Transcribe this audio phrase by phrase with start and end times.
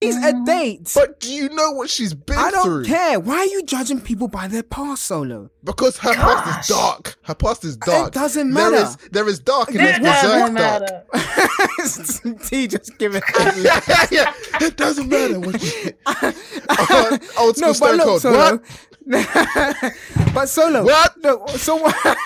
[0.00, 0.92] He's a date.
[0.94, 2.84] But do you know what she's been I don't through?
[2.84, 3.18] care.
[3.18, 5.50] Why are you judging people by their past, Solo?
[5.64, 7.16] Because her past is dark.
[7.22, 8.08] Her past is dark.
[8.08, 8.76] It doesn't matter.
[8.76, 11.12] is there is dark and It there's doesn't berserk dark.
[12.32, 12.44] matter.
[12.48, 13.22] T just giving.
[13.56, 18.22] yeah, yeah, it doesn't matter what you uh, old school no, but Stone look, Cold.
[18.22, 18.60] Solo.
[19.06, 20.34] What?
[20.34, 20.84] but Solo.
[20.84, 21.16] What?
[21.24, 22.18] No, so what?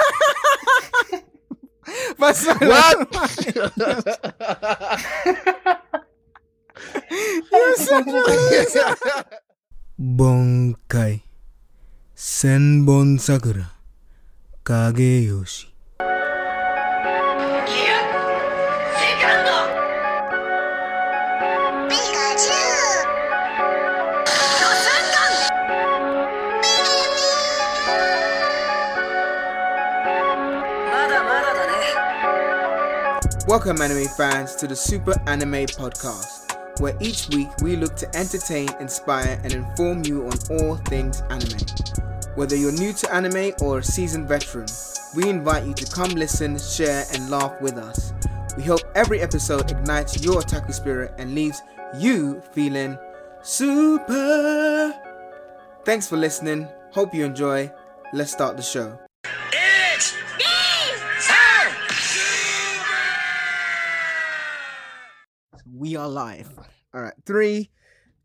[2.19, 3.07] but Solo.
[7.53, 8.97] You're such a loser.
[10.01, 11.23] Bankai
[12.17, 13.71] Senbon Sakura
[14.65, 15.69] Kageyoshi.
[33.49, 36.42] Welcome, anime fans, to the Super Anime Podcast
[36.79, 41.59] where each week we look to entertain, inspire, and inform you on all things anime.
[42.35, 44.67] Whether you're new to anime or a seasoned veteran,
[45.15, 48.15] we invite you to come listen, share, and laugh with us.
[48.57, 51.63] We hope every episode ignites your otaku spirit and leaves
[51.99, 52.99] you feeling
[53.43, 54.95] super.
[55.85, 56.69] Thanks for listening.
[56.93, 57.73] Hope you enjoy.
[58.13, 59.02] Let's start the show.
[65.83, 66.49] We are live.
[66.95, 67.69] All right, three,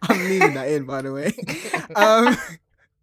[0.04, 1.34] I'm leaving that in, by the way.
[1.96, 2.38] Um,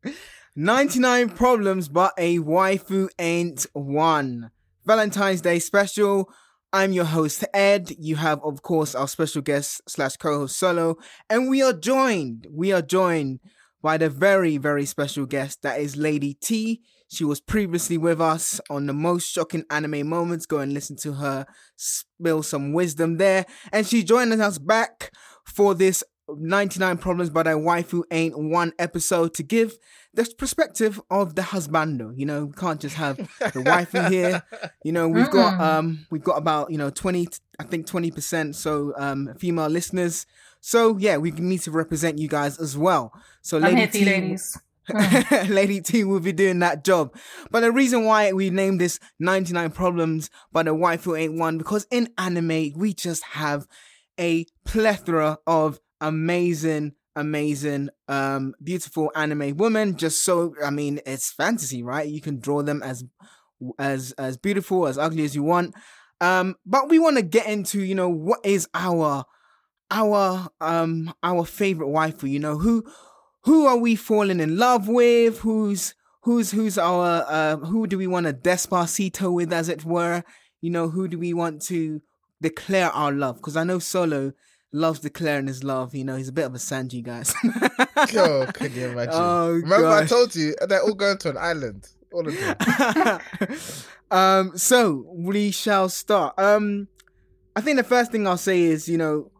[0.55, 4.53] 99 problems, but a waifu ain't one.
[4.87, 6.31] Valentine's Day special.
[6.73, 7.91] I'm your host, Ed.
[7.99, 10.97] You have, of course, our special guest slash co-host Solo,
[11.29, 12.47] and we are joined.
[12.53, 13.41] We are joined
[13.83, 16.81] by the very, very special guest that is Lady T.
[17.11, 20.47] She was previously with us on the most shocking anime moments.
[20.47, 23.47] Go and listen to her spill some wisdom there.
[23.73, 25.15] And she joined us back
[25.45, 29.79] for this 99 Problems But a Waifu Ain't One episode to give
[30.13, 32.13] the perspective of the husbando.
[32.15, 34.43] You know, we can't just have the waifu here.
[34.85, 38.93] You know, we've got um we've got about, you know, 20 I think 20% so
[38.97, 40.27] um female listeners.
[40.69, 43.15] So yeah, we need to represent you guys as well.
[43.41, 44.59] So Lady you, T ladies.
[45.49, 47.17] Lady T will be doing that job.
[47.51, 51.87] But the reason why we named this 99 Problems by the Waifu Ain't One, because
[51.91, 53.67] in anime, we just have
[54.21, 59.97] a plethora of amazing, amazing, um, beautiful anime women.
[59.97, 62.07] Just so, I mean, it's fantasy, right?
[62.07, 63.05] You can draw them as,
[63.79, 65.75] as, as beautiful, as ugly as you want.
[66.21, 69.25] Um, but we want to get into, you know, what is our,
[69.91, 72.85] our, um, our favorite waifu, you know, who,
[73.43, 75.41] who are we falling in love with?
[75.41, 80.23] Who's who's who's our uh who do we want to despacito with as it were?
[80.61, 82.03] You know, who do we want to
[82.43, 83.37] declare our love?
[83.37, 84.33] Because I know Solo
[84.73, 85.95] loves declaring his love.
[85.95, 87.35] You know, he's a bit of a Sanji guys.
[88.15, 89.15] Oh, can you imagine?
[89.17, 91.89] Oh, Remember, I told you they're all going to an island.
[92.13, 93.21] All of them.
[94.13, 96.39] um, so we shall start.
[96.39, 96.87] Um,
[97.57, 99.33] I think the first thing I'll say is, you know,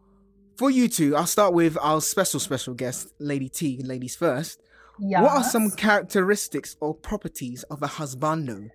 [0.59, 4.61] for you two, I'll start with our special special guest, Lady T, ladies first.
[4.99, 5.21] Yes.
[5.21, 8.69] What are some characteristics or properties of a husbando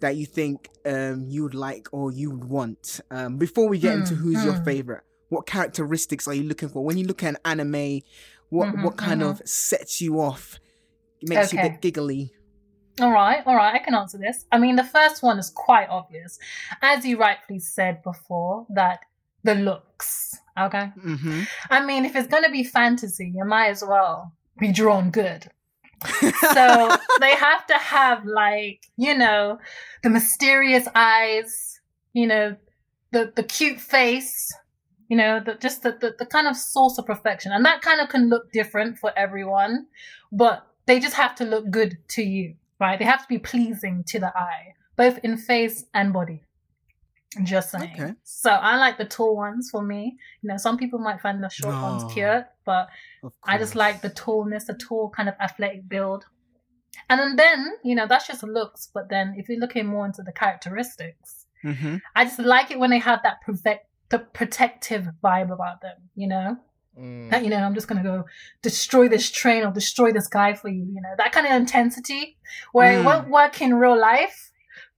[0.00, 3.00] that you think um, you would like or you would want?
[3.10, 4.64] Um, before we get into Hmm, who's your hmm.
[4.64, 8.00] favorite, what characteristics are you looking for when you look at an anime?
[8.48, 9.28] What Mhm, what kind mhm.
[9.30, 10.58] of sets you off?
[11.20, 12.32] Makes you a bit giggly.
[12.98, 14.46] All right, all right, I can answer this.
[14.50, 16.38] I mean, the first one is quite obvious.
[16.80, 19.00] As you rightfully said before, that
[19.44, 20.86] the looks, okay?
[21.00, 25.10] hmm I mean, if it's going to be fantasy, you might as well be drawn
[25.10, 25.46] good.
[26.52, 29.58] So they have to have, like, you know,
[30.02, 31.80] the mysterious eyes,
[32.12, 32.56] you know,
[33.12, 34.52] the, the cute face,
[35.08, 37.52] you know, the, just the, the, the kind of source of perfection.
[37.52, 39.86] And that kind of can look different for everyone,
[40.32, 42.98] but they just have to look good to you, right?
[42.98, 46.42] They have to be pleasing to the eye, both in face and body.
[47.44, 47.92] Just saying.
[47.94, 48.14] Okay.
[48.24, 50.16] So I like the tall ones for me.
[50.42, 51.82] You know, some people might find the short Oh.
[51.82, 52.88] ones cute, but
[53.44, 56.24] I just like the tallness, the tall kind of athletic build.
[57.10, 58.88] And then, then, you know, that's just looks.
[58.92, 62.00] But then if you're looking more into the characteristics, Mhm.
[62.14, 66.28] I just like it when they have that protect, the protective vibe about them, you
[66.28, 66.56] know?
[66.98, 67.30] Mm.
[67.30, 68.24] That, you know, I'm just going to go
[68.62, 71.14] destroy this train or destroy this guy for you, you know?
[71.18, 72.38] That kind of intensity
[72.72, 73.04] where it Mm.
[73.04, 74.45] won't work in real life,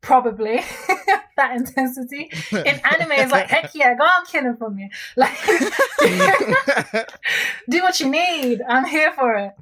[0.00, 0.56] probably.
[1.36, 2.30] that intensity.
[2.50, 4.90] In anime, it's like, heck yeah, go on, kill him for me.
[5.16, 5.36] Like,
[7.68, 8.62] do what you need.
[8.68, 9.52] I'm here for it.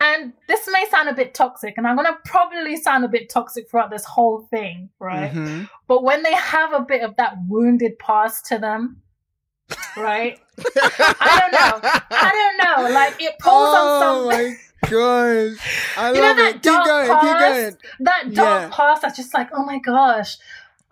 [0.00, 3.68] and this may sound a bit toxic, and I'm gonna probably sound a bit toxic
[3.70, 5.32] throughout this whole thing, right?
[5.32, 5.68] Mhm.
[5.88, 9.02] But when they have a bit of that wounded past to them,
[9.96, 10.38] right?
[10.58, 11.80] I don't know.
[12.10, 12.58] I don't
[12.88, 12.94] know.
[12.94, 14.56] Like it pulls Oh on something.
[14.82, 15.96] Gosh.
[15.96, 16.52] I You know love that it.
[16.54, 17.76] Keep dark going, keep going.
[18.00, 18.68] That dark Yeah.
[18.76, 20.36] past that's just like, oh my gosh,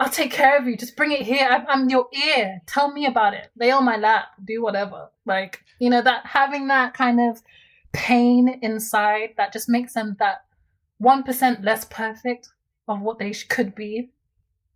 [0.00, 0.76] I'll take care of you.
[0.76, 1.46] Just bring it here.
[1.50, 2.60] I'm, I'm your ear.
[2.66, 3.50] Tell me about it.
[3.56, 4.26] Lay on my lap.
[4.44, 5.08] Do whatever.
[5.24, 7.40] Like, you know, that having that kind of
[7.92, 10.44] pain inside that just makes them that
[11.02, 12.48] 1% less perfect
[12.88, 14.10] of what they sh- could be.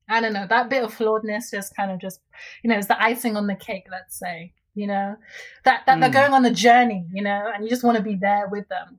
[0.09, 0.47] I don't know.
[0.49, 2.21] That bit of flawedness just kind of just,
[2.63, 4.53] you know, is the icing on the cake, let's say.
[4.75, 5.17] You know,
[5.65, 6.13] that, that they're Mm.
[6.13, 8.99] going on the journey, you know, and you just want to be there with them.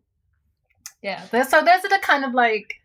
[1.02, 1.24] Yeah.
[1.24, 2.76] So those are the kind of like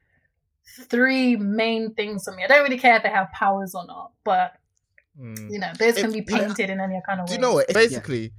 [0.89, 2.45] three main things for me.
[2.45, 4.55] I don't really care if they have powers or not, but
[5.21, 5.51] Mm.
[5.51, 7.37] you know, those can be painted in any kind of Do way.
[7.37, 7.69] you know what?
[7.73, 8.33] Basically,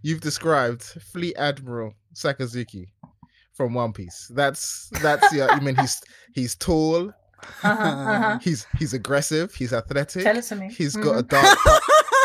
[0.00, 2.86] you've described Fleet Admiral Sakazuki
[3.52, 4.30] from One Piece.
[4.34, 5.48] That's that's yeah.
[5.50, 6.00] I mean, he's
[6.34, 7.12] he's tall.
[7.62, 8.38] Uh-huh, uh-huh.
[8.40, 9.54] He's he's aggressive.
[9.54, 10.22] He's athletic.
[10.24, 10.72] Tell it to me.
[10.72, 11.58] He's got a dark.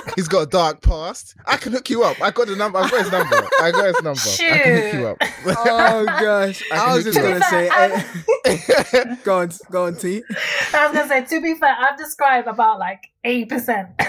[0.08, 1.36] Pa- he's got a dark past.
[1.46, 2.22] I can hook you up.
[2.22, 2.80] I got the number.
[2.80, 3.48] I got his number.
[3.62, 4.20] I got his number.
[4.20, 5.18] I can hook you up.
[5.70, 6.64] Oh gosh.
[6.72, 7.44] I I, was just gonna up.
[7.44, 8.04] say To
[8.46, 10.24] eh, go on go on T.
[10.74, 13.90] I was gonna say, to be fair, I've described about like eighty percent.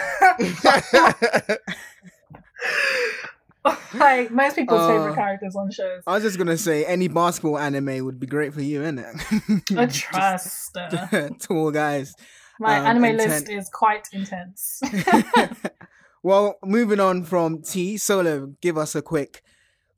[3.94, 6.02] like most people's Uh, favorite characters on shows.
[6.06, 9.82] I was just gonna say any basketball anime would be great for you, isn't I
[9.84, 9.92] it?
[9.92, 10.76] trust.
[10.76, 12.14] uh, Just tall guys.
[12.58, 13.30] My um, anime intent.
[13.30, 14.80] list is quite intense.
[16.22, 19.42] well, moving on from T, Solo, give us a quick,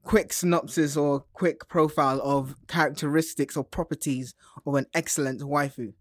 [0.04, 4.34] quick synopsis or quick profile of characteristics or properties
[4.66, 5.92] of an excellent waifu.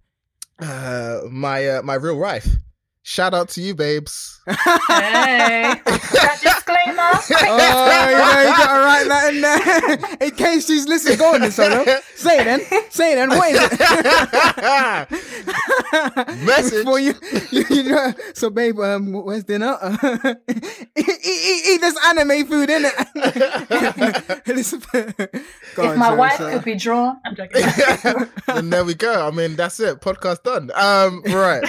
[0.61, 2.47] uh, my uh, my real wife.
[3.01, 4.39] Shout out to you, babes.
[4.45, 4.53] hey,
[4.88, 7.12] that disclaimer.
[7.50, 11.17] Oh, you know, you gotta write that in there in case she's listening.
[11.17, 11.85] Go on, Solo.
[12.15, 12.59] Say it then.
[12.91, 13.29] Say it then.
[13.29, 13.79] What is it?
[16.45, 16.83] Message.
[16.83, 17.13] For you,
[17.51, 19.77] you, you know, so, babe, um, where's dinner?
[19.83, 20.38] eat,
[20.95, 24.44] eat, eat, eat this anime food, innit?
[24.47, 25.15] Elizabeth.
[25.75, 26.53] Go if on, my sorry, wife sorry.
[26.53, 27.63] could be drawn, I'm joking.
[28.47, 29.27] and there we go.
[29.27, 30.01] I mean, that's it.
[30.01, 30.71] Podcast done.
[30.75, 31.63] Um, right.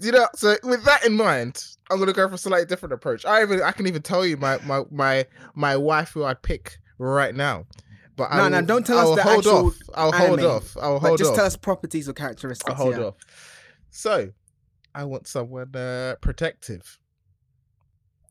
[0.00, 3.24] you know, so with that in mind, I'm gonna go for a slightly different approach.
[3.24, 6.78] I even I can even tell you my my my my wife who I'd pick
[6.98, 7.64] right now.
[8.18, 9.74] But No, I no, don't tell us I will the hold actual off.
[9.94, 10.76] I'll hold anime, off.
[10.76, 11.36] I'll But hold just off.
[11.36, 12.68] tell us properties or characteristics.
[12.68, 13.04] I'll hold yeah.
[13.04, 13.14] off.
[13.90, 14.30] So,
[14.94, 16.98] I want someone uh, protective.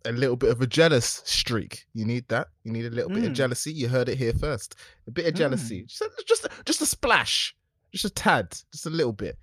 [0.06, 1.86] A little bit of a jealous streak.
[1.94, 2.48] You need that.
[2.64, 3.36] You need a little bit of Mm.
[3.36, 3.72] jealousy.
[3.74, 4.76] You heard it here first.
[5.08, 5.84] A bit of jealousy.
[5.84, 5.88] Mm.
[5.88, 7.56] Just, a, just, just a splash.
[7.94, 8.52] Just a tad.
[8.72, 9.38] Just a little bit.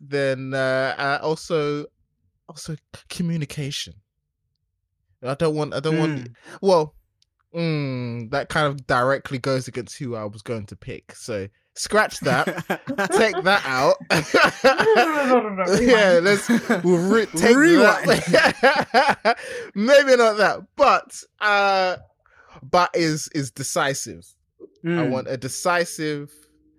[0.00, 1.86] Then uh, uh, also,
[2.48, 2.76] also
[3.08, 3.94] communication.
[5.22, 5.74] I don't want.
[5.74, 6.24] I don't want.
[6.24, 6.34] Mm.
[6.60, 6.94] Well,
[7.54, 11.14] mm, that kind of directly goes against who I was going to pick.
[11.14, 12.46] So scratch that.
[13.12, 13.96] take that out.
[15.80, 16.48] yeah, let's
[16.84, 19.36] we'll re- take that.
[19.74, 21.96] Maybe not that, but uh,
[22.62, 24.26] but is is decisive.
[24.84, 25.10] I Mm.
[25.10, 26.30] want a decisive,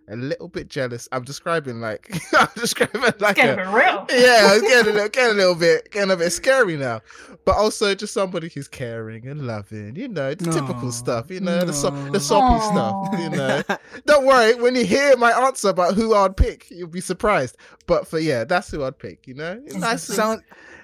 [0.07, 1.07] a little bit jealous.
[1.11, 4.05] I'm describing like I'm describing like Get a, real.
[4.09, 7.01] yeah, it's getting a little, getting a little bit, getting a bit scary now.
[7.45, 11.63] But also just somebody who's caring and loving, you know, the typical stuff, you know,
[11.63, 12.71] the so, the soppy Aw.
[12.71, 13.63] stuff, you know.
[14.05, 17.57] Don't worry, when you hear my answer about who I'd pick, you'll be surprised.
[17.85, 19.61] But for yeah, that's who I'd pick, you know.
[19.73, 20.03] Nice.
[20.03, 20.41] Sound,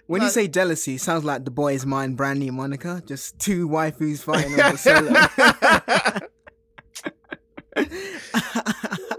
[0.08, 3.68] when you say jealousy, sounds like the Boy Is Mine, Brandy and Monica, just two
[3.68, 6.28] waifus fighting over Solo.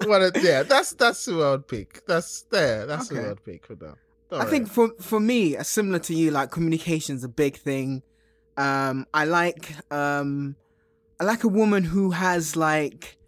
[0.06, 2.04] Well, it- yeah, that's that's who I'd pick.
[2.06, 2.86] That's there.
[2.86, 3.30] That's who Okay.
[3.30, 3.94] I'd pick for now.
[4.30, 4.50] Don't I worry.
[4.50, 8.02] think for for me, uh, similar to you, like communication's a big thing.
[8.56, 10.56] Um, I like um,
[11.20, 13.18] I like a woman who has like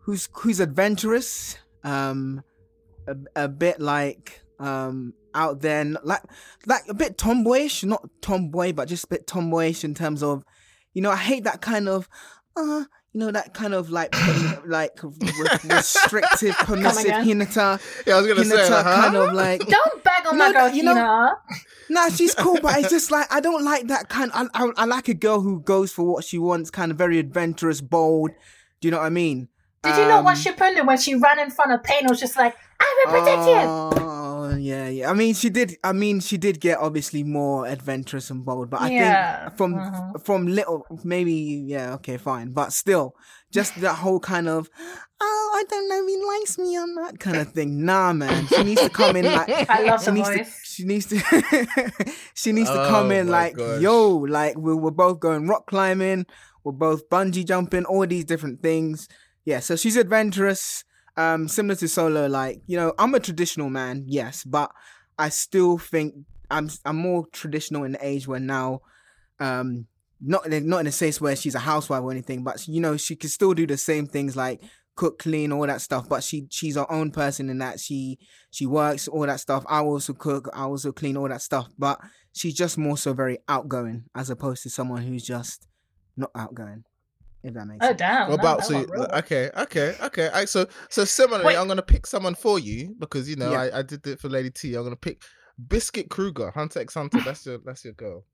[0.00, 2.42] who's who's adventurous, um,
[3.06, 6.22] a, a bit like um out there, like
[6.66, 10.44] like a bit tomboyish, not tomboy, but just a bit tomboyish in terms of,
[10.94, 12.08] you know, I hate that kind of,
[12.56, 12.84] uh,
[13.16, 14.14] you know, that kind of like
[14.66, 15.00] like
[15.64, 17.24] restrictive, permissive again?
[17.26, 19.02] Hinata, yeah, I was gonna say, Hinata huh?
[19.02, 19.60] kind of like.
[19.66, 21.34] Don't bag on No, my girl, you know- Tina.
[21.88, 24.30] Nah, she's cool, but it's just like I don't like that kind.
[24.34, 27.18] I, I I like a girl who goes for what she wants, kind of very
[27.18, 28.32] adventurous, bold.
[28.82, 29.48] Do you know what I mean?
[29.82, 32.18] Did you not watch Um, Shippuden when she ran in front of Pain and was
[32.20, 34.15] just like, I will protect you?
[34.52, 35.10] Oh yeah, yeah.
[35.10, 35.76] I mean, she did.
[35.82, 39.74] I mean, she did get obviously more adventurous and bold, but I Yeah, think from
[39.74, 40.24] mhm.
[40.24, 43.14] from little, maybe yeah, okay, fine, but still,
[43.52, 44.68] just that whole kind of,
[45.20, 47.84] oh, I don't know, if he likes me on that kind of thing.
[47.84, 50.84] Nah, man, she needs to come in like I love she the needs to she
[50.84, 51.18] needs to
[52.34, 53.82] she needs to come Oh in like gosh.
[53.82, 56.26] yo like we're, we're both going rock climbing
[56.64, 59.08] we're both bungee jumping, all these different things.
[59.44, 60.82] Yeah, so she's adventurous,
[61.16, 62.26] um, similar to Solo.
[62.26, 64.70] Like you know, I'm a traditional man, yes, but
[65.18, 66.14] I still think
[66.50, 68.80] I'm I'm more traditional in the age where now,
[69.40, 69.86] um,
[70.20, 72.96] not in, not in a sense where she's a housewife or anything, but you know
[72.96, 74.62] she can still do the same things like
[74.94, 76.08] cook, clean, all that stuff.
[76.08, 78.18] But she she's her own person in that she
[78.50, 79.64] she works all that stuff.
[79.68, 81.68] I also cook, I also clean all that stuff.
[81.78, 82.00] But
[82.32, 85.66] she's just more so very outgoing as opposed to someone who's just
[86.16, 86.84] not outgoing.
[87.42, 87.98] If that makes Oh sense.
[87.98, 88.30] damn!
[88.30, 88.94] What no, about that so?
[89.02, 90.28] Uh, okay, okay, okay.
[90.32, 91.56] I, so so similarly, Wait.
[91.56, 93.60] I'm gonna pick someone for you because you know Yeah.
[93.62, 94.74] I, I did it for Lady T.
[94.74, 95.22] I'm gonna pick
[95.68, 97.20] Biscuit Kruger, Hunter x Hunter.
[97.24, 98.24] That's your that's your girl.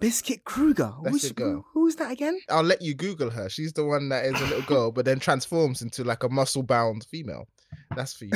[0.00, 0.92] Biscuit Kruger.
[1.02, 1.64] That's Who's, your girl.
[1.74, 2.38] who- who's that again?
[2.48, 3.48] I'll let you Google her.
[3.48, 6.62] She's the one that is a little girl, but then transforms into like a muscle
[6.62, 7.48] bound female.
[7.96, 8.30] That's for you.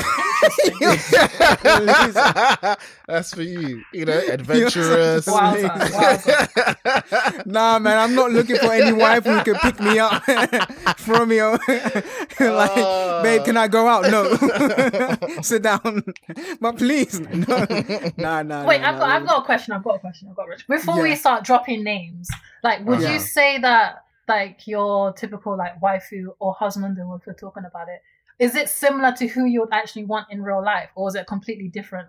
[3.07, 3.83] That's for you.
[3.93, 5.27] You know, adventurous.
[5.27, 7.47] Wowza, wowza.
[7.47, 10.25] Nah, man, I'm not looking for any wife who can pick me up
[10.99, 11.43] from me.
[11.43, 11.63] like,
[13.23, 14.11] babe, can I go out?
[14.11, 14.37] No,
[15.43, 16.03] sit down.
[16.61, 17.67] But please, no,
[18.17, 18.65] nah, nah.
[18.65, 19.75] Wait, nah, I've nah, got, I've got a question.
[19.75, 20.29] I've got a question.
[20.31, 20.67] I've got a question.
[20.69, 22.29] Before we start dropping names,
[22.63, 23.13] like, would Yeah.
[23.15, 27.89] you say that like your typical like waifu or husband, or if we're talking about
[27.89, 28.03] it,
[28.43, 31.21] is it similar to who you would actually want in real life, or is it
[31.21, 32.09] a completely different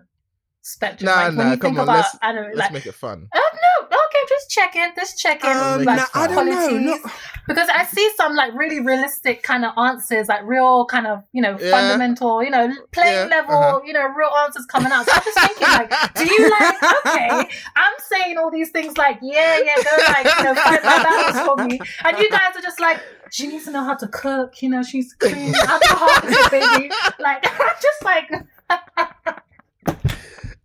[0.62, 1.06] spectrum?
[1.06, 3.28] Nah, like, when nah, you think come on, about let's- Let's like, make it fun.
[4.34, 6.78] oh no, okay, just checking, just checking, Um, like nah, I don't know.
[6.78, 6.98] No,
[7.46, 11.42] because I see some like really realistic kind of answers, like real kind of you
[11.42, 11.70] know Yeah.
[11.70, 13.80] fundamental, you know plain Yeah, level, uh-huh.
[13.84, 15.06] you know real answers coming out.
[15.06, 16.76] So I'm just thinking like, do you like?
[17.06, 21.02] Okay, I'm saying all these things like, yeah, yeah, go like you know fight my
[21.02, 23.00] battles for me, and you guys are just like.
[23.30, 24.82] She needs to know how to cook, you know.
[24.84, 26.20] She's clean, alcohol,
[26.52, 26.88] baby.
[27.18, 28.30] Like I'm just like,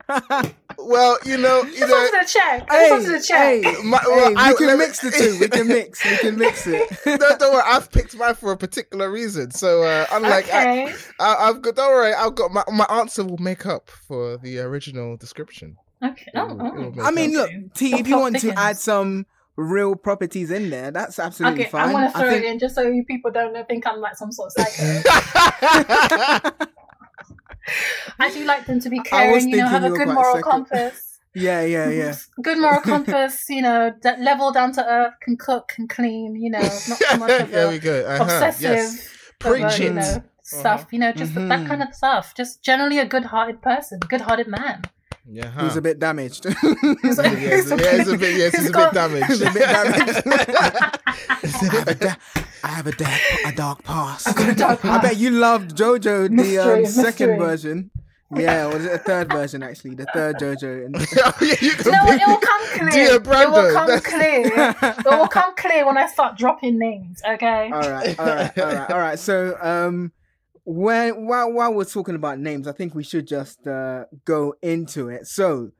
[0.81, 1.95] Well, you know, you just know.
[1.95, 2.67] wanted to check.
[2.71, 3.63] I hey, just wanted to check.
[3.63, 5.37] hey, My- hey, well, we I- can let me- mix the two.
[5.39, 6.03] We can mix.
[6.05, 6.89] We can mix it.
[7.05, 7.63] no, don't worry.
[7.65, 9.51] I've picked mine for a particular reason.
[9.51, 10.95] So, uh, unlike I, okay.
[11.19, 11.75] I, I've got.
[11.75, 12.13] Don't worry.
[12.13, 15.77] I've got my my answer will make up for the original description.
[16.03, 16.25] Okay.
[16.33, 16.65] It Oh, will- oh.
[16.67, 17.93] it will make I mean, look, T.
[17.99, 19.25] If you Plot want to add some
[19.57, 21.87] real properties in there, that's absolutely Okay, fine.
[21.89, 23.99] I'm gonna throw I think, it in just so you people don't know- think I'm
[23.99, 25.01] like some sort of psycho.
[28.19, 31.19] I do like them to be caring, you know, have a you good moral compass.
[31.33, 32.15] yeah, yeah, yeah.
[32.41, 36.49] Good moral compass, you know, that level down to earth, can cook, can clean, you
[36.49, 38.05] know, not too much of there a we go.
[38.05, 38.23] Uh-huh.
[38.23, 39.09] obsessive, Yes.
[39.39, 41.67] Preach you know, stuff, you know, just that Mhm.
[41.67, 42.33] kind of stuff.
[42.35, 44.81] Just generally a good-hearted person, good-hearted man.
[45.31, 45.49] Yeah.
[45.51, 46.45] Who's a bit damaged.
[46.45, 47.19] Who's Yeah, it's
[47.71, 48.35] a, yeah, it's a bit.
[48.37, 49.29] Yes, it's He's a bit damaged.
[49.29, 50.99] It's a bit damaged.
[51.41, 52.15] I have a, da-
[52.63, 54.27] I have a, dark, a dark past.
[54.27, 57.03] I've got a dark I bet you loved JoJo, the Mystery, um, mystery.
[57.03, 57.91] second version.
[58.35, 59.95] Yeah, or was it a third version actually?
[59.95, 60.85] The third JoJo.
[60.85, 62.89] And- Oh, yeah, you can No, it will come clear.
[62.91, 64.75] Dear it will come that's- clear.
[64.81, 67.21] It will come clear when I start dropping names.
[67.27, 67.71] Okay.
[67.71, 69.19] all right, all right, all right, all right.
[69.19, 70.11] So, um,
[70.69, 75.09] when while while we're talking about names, I think we should just uh, go into
[75.09, 75.25] it.
[75.25, 75.71] So,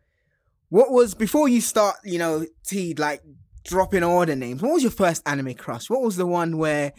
[0.69, 1.98] what was before you start?
[2.03, 3.22] You know, T like
[3.63, 4.63] dropping all the names.
[4.63, 5.91] What was your first anime crush?
[5.91, 6.93] What was the one where?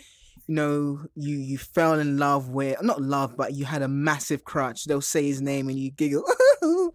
[0.46, 4.44] You know, you you fell in love with not love, but you had a massive
[4.44, 4.84] crush.
[4.84, 6.24] They'll say his name and you giggle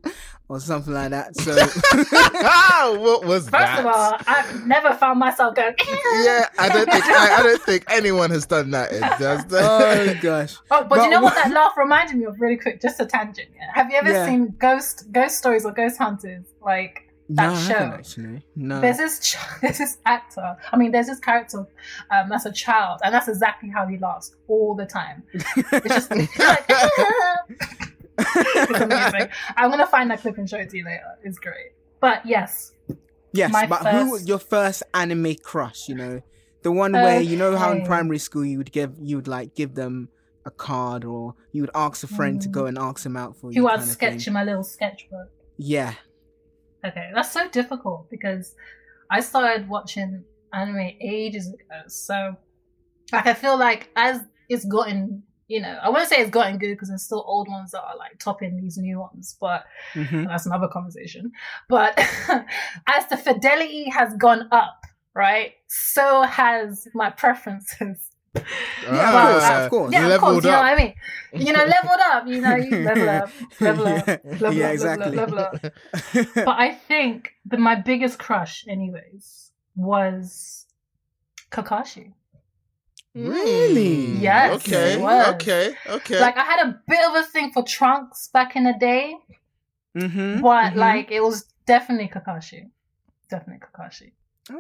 [0.48, 1.36] or something like that.
[1.38, 1.54] So
[3.00, 3.80] what was First that?
[3.80, 5.74] of all, I've never found myself going.
[6.24, 8.92] yeah, I don't think I, I don't think anyone has done that.
[8.92, 9.44] It does.
[9.52, 12.40] oh gosh, Oh, but, But you know what what- that laugh reminded me of?
[12.40, 13.50] Really quick, just a tangent.
[13.56, 13.72] Yeah.
[13.74, 14.26] Have you ever Yeah.
[14.26, 16.46] seen Ghost Ghost Stories or Ghost Hunters?
[16.64, 17.74] Like That no, show.
[17.98, 18.46] actually.
[18.56, 18.82] No.
[18.82, 20.56] there's this ch- there's this actor.
[20.72, 21.66] I mean, there's this character
[22.12, 25.24] um, that's a child, and that's exactly how he laughs all the time.
[25.34, 27.85] It's just like,
[28.18, 29.30] it's amazing.
[29.58, 31.18] I'm gonna find that clip and show it to you later.
[31.24, 31.72] It's great.
[32.00, 32.72] But yes,
[33.36, 35.90] Yes, but who first- your first anime crush?
[35.90, 36.22] You know,
[36.64, 39.56] the one where you know how in primary school you would give you would like
[39.56, 40.10] give them
[40.46, 42.70] a card or you would ask a friend to go mm.
[42.70, 43.62] and ask them out for you.
[43.62, 45.30] who I'd sketch in my little sketchbook.
[45.58, 45.94] Yeah.
[46.86, 48.56] Okay, that's so difficult because
[49.10, 51.88] I started watching anime ages ago.
[51.88, 52.36] So,
[53.12, 56.70] like, I feel like as it's gotten, you know, I wouldn't say it's gotten good
[56.70, 60.46] because there's still old ones that are like topping these new ones, but hmm that's
[60.46, 61.32] another conversation.
[61.70, 61.98] But
[62.88, 68.10] as the fidelity has gone up, right, so has my preferences.
[68.84, 69.94] Yeah, of course, Ah, of course.
[69.94, 70.94] Yeah, of leveled course, you know what I mean.
[71.34, 72.28] You know, leveled up.
[72.28, 73.30] You know, you level up,
[73.62, 75.12] level up, yeah, level yeah, up, exactly.
[75.16, 75.70] level up, level
[76.26, 76.46] up.
[76.46, 80.66] but I think that my biggest crush, anyways, was
[81.52, 82.14] Kakashi.
[83.16, 84.08] Really?
[84.08, 85.02] Mm, Yes, Okay.
[85.34, 85.76] Okay.
[85.88, 86.20] Okay.
[86.20, 89.16] Like I had a bit of a thing for Trunks back in the day,
[89.98, 92.70] hmm but like it was definitely Kakashi.
[93.30, 94.12] Definitely Kakashi.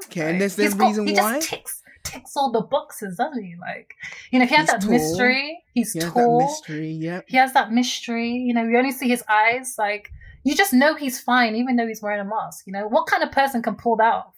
[0.05, 3.43] okay, and there's the He's got- reason he just ticks ticks all the boxes, doesn't
[3.43, 3.55] he?
[3.59, 3.93] Like,
[4.31, 4.91] you know, he has He's that tall.
[4.91, 5.63] mystery.
[5.73, 6.37] He's He has that tall.
[6.37, 6.91] mystery.
[6.91, 7.21] Yeah.
[7.27, 8.29] He has that mystery.
[8.29, 9.73] You know, you only see his eyes.
[9.79, 10.11] Like,
[10.43, 12.67] you just know he's fine, even though he's wearing a mask.
[12.67, 14.34] You know, what kind of person can pull that off?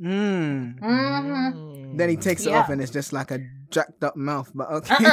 [0.00, 0.78] Mm.
[0.80, 1.96] Mhm.
[1.96, 2.60] Then he takes it Yeah.
[2.60, 3.40] off and it's just like a
[3.76, 4.50] jacked up mouth.
[4.54, 4.96] But okay.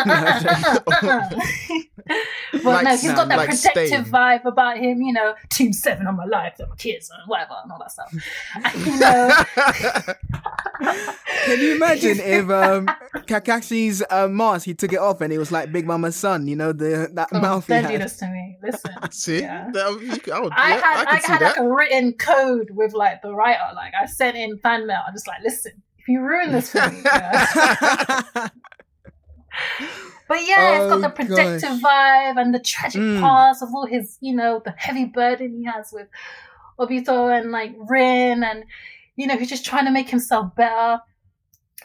[2.63, 6.07] well, Like no, he's got that like protective vibe about him, you know, Team Seven
[6.07, 8.13] on my life, and my kids, and whatever, and all that stuff.
[8.55, 9.43] And, you know,
[11.45, 12.87] Can you imagine if um,
[13.27, 16.55] Kakashi's uh, mask, he took it off and it was like Big Mama's son, you
[16.55, 18.57] know, the that oh, mouth he don't do this to me.
[18.63, 18.91] Listen.
[19.11, 19.69] See, Yeah.
[19.71, 19.83] That-
[20.33, 21.57] I, would, I yeah, had I I, had that.
[21.57, 23.59] like a written code with like the writer.
[23.75, 25.01] Like I sent in fan mail.
[25.05, 27.01] I'm just like, listen, if you ruin this for me.
[30.27, 31.81] But yeah, it's got the Oh, protective gosh.
[31.81, 33.19] vibe and the tragic Mm.
[33.19, 36.07] past of all his, you know, the heavy burden he has with
[36.79, 38.63] Obito and like Rin, and
[39.15, 41.01] you know, he's just trying to make himself better.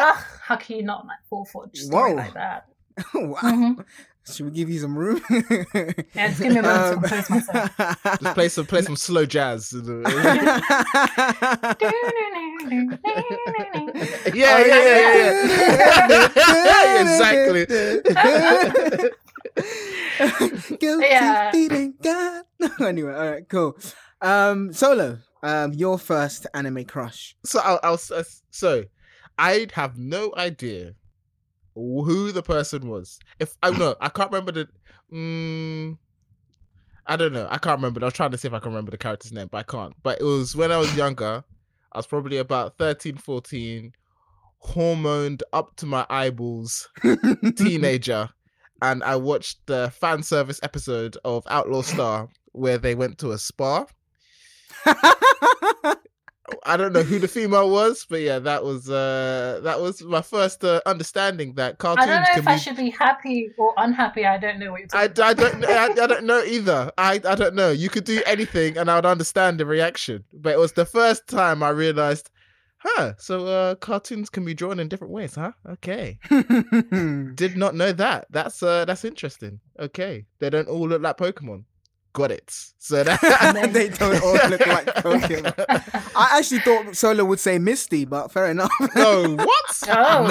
[0.01, 2.17] Ugh, how can you not like fall for a story Whoa.
[2.17, 2.67] like that?
[3.15, 3.39] wow.
[3.43, 3.85] Mhm.
[4.33, 5.21] Should we give you some room?
[5.31, 7.71] Yeah, just give me a moment to Um, compose myself.
[8.21, 9.73] Just play some play some slow jazz.
[14.35, 16.29] yeah, Oh, yeah, yeah, yeah.
[16.65, 17.01] yeah.
[17.03, 17.65] exactly.
[20.79, 21.51] Guilty Yeah.
[21.53, 22.45] feet God.
[22.81, 23.77] anyway, all right, cool.
[24.21, 27.37] Um, Solo, um, your first anime crush.
[27.45, 28.85] So I'll, I'll uh, so
[29.39, 30.95] I'd have no idea
[31.75, 33.19] who the person was.
[33.39, 34.69] If I no, I can't remember the.
[35.13, 35.99] Mm,
[37.07, 37.47] I don't know.
[37.51, 38.01] I can't remember.
[38.03, 39.95] I was trying to see if I can remember the character's name, but I can't.
[40.03, 41.45] But it was when I was younger.
[41.93, 43.93] I was probably about 13, 14,
[44.65, 46.89] hormoned up to my eyeballs,
[47.57, 48.29] teenager,
[48.83, 53.39] and I watched the fan service episode of Outlaw Star where they went to a
[53.39, 53.87] spa.
[56.65, 60.23] I don't know who the female was, but yeah, that was uh that was my
[60.23, 62.07] first uh, understanding that cartoons.
[62.07, 62.51] I don't know can if be.
[62.53, 64.25] I should be happy or unhappy.
[64.27, 65.61] I don't know what you're I, talking I about.
[65.61, 65.65] don't
[66.01, 66.93] I, I don't know either.
[66.99, 67.71] I I don't know.
[67.71, 70.25] You could do anything, and I would understand the reaction.
[70.33, 72.31] But it was the first time I realized,
[72.79, 73.15] huh?
[73.19, 75.53] So uh, cartoons can be drawn in different ways, huh?
[75.69, 76.19] Okay,
[77.35, 78.27] did not know that.
[78.31, 79.61] That's uh that's interesting.
[79.79, 81.65] Okay, they don't all look like Pokemon.
[82.19, 82.55] Got it.
[82.81, 86.13] So that they don't all look like Pokemon.
[86.17, 88.71] I actually thought Solo would say Misty, but fair enough.
[88.97, 89.83] No, what?
[89.89, 90.27] Oh.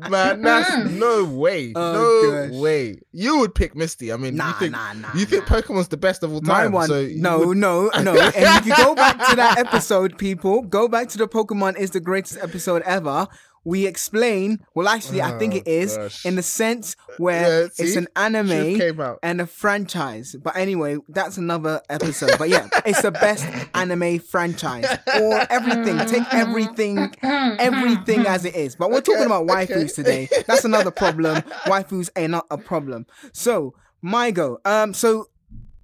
[0.00, 0.98] No, man, that's Mm.
[0.98, 1.72] no way.
[1.76, 2.58] Oh, no gosh.
[2.60, 3.00] way.
[3.12, 4.12] You would pick Misty.
[4.12, 5.08] I mean, nah, you think nah, nah.
[5.14, 5.56] you think nah.
[5.60, 6.72] Pokemon's the best of all My time?
[6.72, 8.12] one, so no, would- no, no.
[8.18, 11.90] And if you go back to that episode, people, go back to the Pokemon is
[11.90, 13.26] the greatest episode ever.
[13.64, 14.60] We explain.
[14.74, 16.24] Well, actually, I think Oh, it is gosh.
[16.24, 19.18] in the sense where Yeah, it's an anime came out.
[19.22, 20.34] and a franchise.
[20.42, 22.38] But anyway, that's another episode.
[22.38, 24.86] But yeah, it's the best anime franchise.
[25.20, 25.98] Or everything.
[26.06, 28.76] Take everything, everything as it is.
[28.76, 29.88] But we're talking about waifus okay.
[29.88, 30.28] today.
[30.46, 31.42] That's another problem.
[31.66, 33.06] Waifus are not a problem.
[33.32, 34.58] So, my go.
[34.64, 35.28] Um, so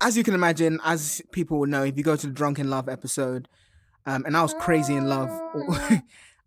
[0.00, 2.88] as you can imagine, as people will know, if you go to the Drunken Love
[2.88, 3.48] episode,
[4.06, 5.30] um, and I was crazy in love.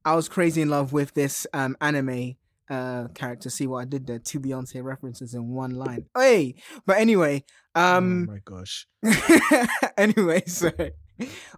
[0.10, 2.34] I was crazy in love with this um anime
[2.68, 3.52] uh character.
[3.52, 4.18] See what I did there?
[4.18, 6.06] Two Beyonce references in one line.
[6.18, 6.56] Hey,
[6.88, 7.44] but anyway,
[7.76, 8.88] um, oh my gosh.
[9.98, 10.94] anyway, sorry.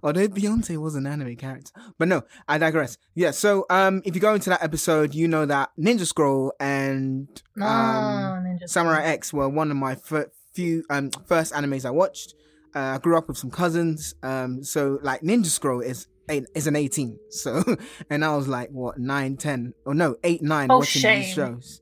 [0.04, 2.98] Although Beyonce was an anime character, but no, I digress.
[3.16, 7.30] Yeah, so um, if you go into that episode, you know that Ninja Scroll and
[7.56, 11.92] No, um, Ninja Samurai X were one of my fir- few um first animes I
[11.92, 12.34] watched.
[12.76, 16.68] Uh, I grew up with some cousins, um, so like Ninja Scroll is eight, is
[16.68, 17.20] an eighteen.
[17.30, 17.64] So,
[18.10, 21.36] and I was like what nine, ten, or no, eight, nine, Oh, watching these shame.
[21.36, 21.82] shows.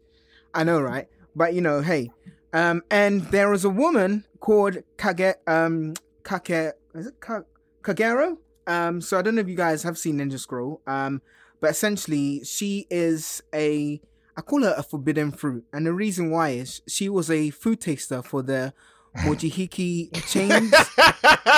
[0.53, 1.07] I know, right?
[1.35, 2.09] But you know, hey,
[2.53, 7.43] um, and there was a woman called Kage, um, Kake, is it Ka-
[7.83, 8.37] Kagero?
[8.67, 11.21] Um, so I don't know if you guys have seen Ninja Scroll, um,
[11.61, 14.01] but essentially she is a
[14.37, 17.81] I call her a forbidden fruit, and the reason why is she was a food
[17.81, 18.73] taster for the
[19.17, 20.71] Mojihiki chains.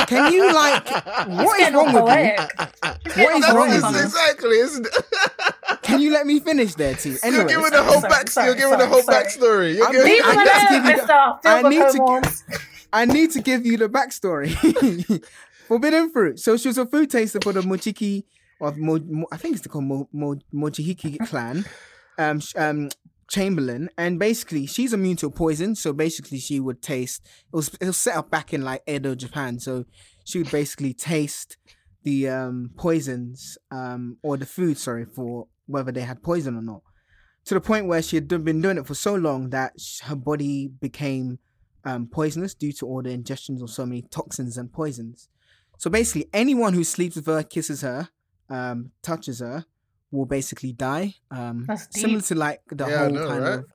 [0.07, 0.87] Can you like
[1.27, 2.45] what is wrong all with you?
[3.23, 4.01] What is wrong with you?
[4.01, 5.05] exactly, isn't it?
[5.81, 7.09] Can you let me finish there, T?
[7.09, 8.29] you're Anyway, giving the whole sorry, back.
[8.29, 9.25] sorry, you're giving the sorry, whole sorry.
[9.25, 9.75] backstory.
[9.75, 11.39] You're I'm giving, Leave I him need to give you the- Mr.
[11.45, 12.45] I need to
[12.93, 15.25] I need to give you the backstory.
[15.67, 16.39] Forbidden fruit.
[16.39, 18.23] So she was a food taster for the Mochiki,
[18.59, 21.65] of Mo, Mo- I think it's called Mo, Mo, Mochihiki clan,
[22.17, 22.89] um, um,
[23.31, 25.73] Chamberlain, and basically she's immune to poison.
[25.75, 27.25] So basically, she would taste.
[27.51, 29.57] It was it was set up back in like Edo, Japan.
[29.59, 29.85] So
[30.25, 31.57] she would basically taste
[32.03, 36.81] the um poisons, um, or the food, sorry, for whether they had poison or not.
[37.45, 40.67] To the point where she had been doing it for so long that her body
[40.67, 41.39] became
[41.85, 45.29] um, poisonous due to all the ingestions of so many toxins and poisons.
[45.77, 48.09] So basically, anyone who sleeps with her, kisses her,
[48.49, 49.65] um, touches her,
[50.11, 51.15] will basically die.
[51.31, 53.59] Um, That's similar to like the Yeah, whole know, kind right?
[53.59, 53.65] of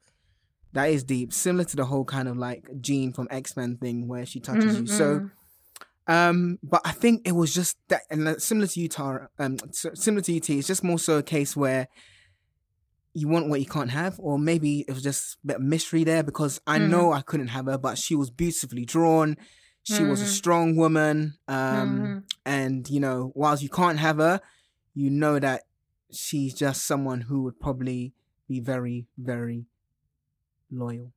[0.72, 1.33] that is deep.
[1.33, 4.79] Similar to the whole kind of like Jean from X Men thing where she touches
[4.81, 4.87] you.
[4.87, 5.29] So,
[6.07, 9.57] um, but I think it was just that, and uh, similar to you, Tara, um,
[9.68, 10.59] s- similar to you, T.
[10.59, 11.88] It's just more so a case where
[13.14, 16.05] you want what you can't have, or maybe it was just a bit of mystery
[16.05, 16.88] there because I Mhm.
[16.90, 19.37] know I couldn't have her, but she was beautifully drawn.
[19.85, 20.29] She was a Mhm.
[20.29, 22.22] strong woman, um, Mhm.
[22.44, 24.40] and you know, whilst you can't have her,
[24.94, 25.62] you know that
[26.12, 28.12] she's just someone who would probably
[28.48, 29.66] be very, very
[30.70, 31.12] loyal.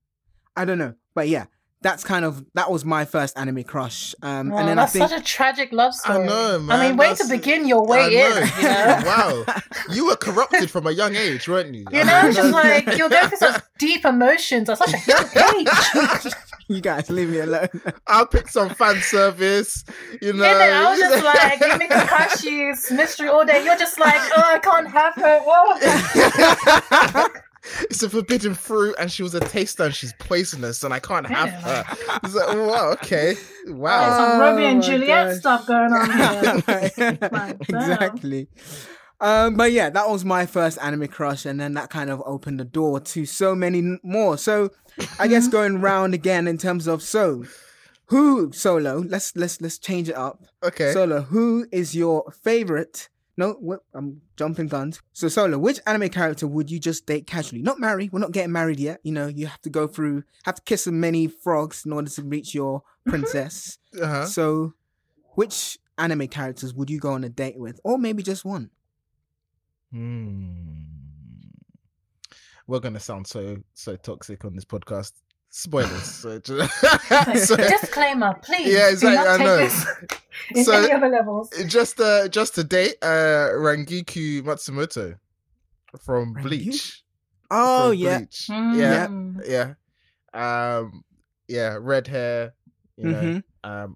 [0.55, 1.45] I don't know, but yeah,
[1.81, 4.13] that's kind of that was my first anime crush.
[4.21, 6.23] Um, Wow, and then I that's think such a tragic love story.
[6.23, 6.63] I story.
[6.63, 8.31] know, I mean, way to begin your way I in.
[8.35, 8.45] know.
[8.57, 9.45] You know, wow,
[9.91, 11.85] you were corrupted from a young age, weren't you?
[11.91, 15.25] you know, just like you're going through such deep emotions at such a young
[15.59, 16.33] age.
[16.67, 17.69] you guys leave me alone.
[18.07, 19.83] I'll pick some fan service,
[20.21, 20.43] you know.
[20.43, 23.63] And then I was just like, you me Kakashi's mystery all day.
[23.63, 25.39] You're just like, oh, I can't have her.
[25.45, 27.29] Oh.
[27.81, 31.27] It's a forbidden fruit, and she was a taster, and she's poisonous, and I can't
[31.27, 31.83] have her.
[32.23, 34.17] It's like, oh, wow, okay, There's wow.
[34.17, 35.37] some Romeo and Juliet gosh.
[35.39, 37.17] stuff going on here.
[37.31, 38.47] Like, exactly.
[39.21, 42.59] Um, but yeah, that was my first anime crush, and then that kind of opened
[42.59, 44.37] the door to so many more.
[44.37, 44.69] So,
[45.19, 45.51] I guess Mm-hmm.
[45.51, 47.43] going round again in terms of so,
[48.05, 48.99] who solo?
[49.05, 50.43] Let's let's let's change it up.
[50.63, 53.09] Okay, Solo, who is your favorite?
[53.39, 55.01] No, I'm jumping guns.
[55.13, 57.61] So, Solo, which anime character would you just date casually?
[57.61, 58.09] Not marry.
[58.11, 58.99] We're not getting married yet.
[59.01, 62.21] You know, you have to go through, have to kiss many frogs in order to
[62.21, 63.77] reach your princess.
[63.97, 64.25] uh-huh.
[64.25, 64.73] So,
[65.35, 68.71] which anime characters would you go on a date with, or maybe just one?
[69.93, 70.81] Hmm.
[72.67, 75.13] We're gonna sound so so toxic on this podcast.
[75.49, 76.03] Spoilers.
[76.03, 76.79] so, just-
[77.47, 78.71] so- Disclaimer, please.
[78.73, 79.57] Yeah, exactly, Do not I know.
[79.57, 79.85] this
[80.55, 81.49] in So- any other levels.
[81.67, 85.15] just uh just to date uh Rangiku Matsumoto
[86.05, 86.43] from Rangiku?
[86.43, 87.03] Bleach.
[87.51, 88.49] Oh From yeah, Bleach.
[88.49, 89.41] Yeah, Mm.
[89.47, 89.73] yeah.
[90.81, 91.03] Um
[91.47, 92.53] yeah, red hair,
[92.95, 93.43] you know, Mhm.
[93.63, 93.95] um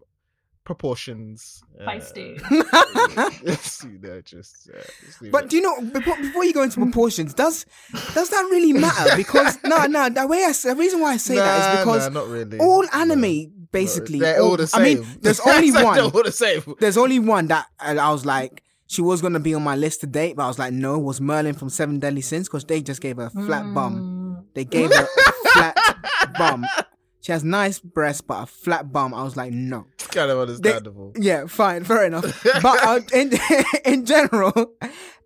[0.63, 1.63] proportions.
[1.79, 2.39] uh, Feisty.
[3.43, 5.49] yes, you know, just, uh, just but it.
[5.49, 7.65] do you know before, before you go into proportions, does
[8.13, 9.15] does that really matter?
[9.17, 12.09] Because no, no, the way I say, the reason why I say that is because
[12.09, 12.59] nah, not really.
[12.59, 12.89] all No.
[12.93, 14.81] anime basically, they're all all- the same.
[14.81, 15.95] I mean, there's only like one.
[15.95, 16.75] They're all the same.
[16.79, 20.01] There's only one that I, I was like, she was gonna be on my list
[20.01, 22.81] to date, but I was like, no, was Merlin from Seven Deadly Sins because they
[22.81, 23.95] just gave her a flat bum.
[23.95, 24.53] Mm.
[24.53, 26.65] They gave her a flat bum.
[27.23, 29.13] She has nice breasts, but a flat bum.
[29.13, 29.85] I was like, no.
[29.93, 31.13] It's kind of understandable.
[31.17, 32.43] Yeah, fine, fair enough.
[32.61, 33.31] But uh, in
[33.85, 34.73] in general,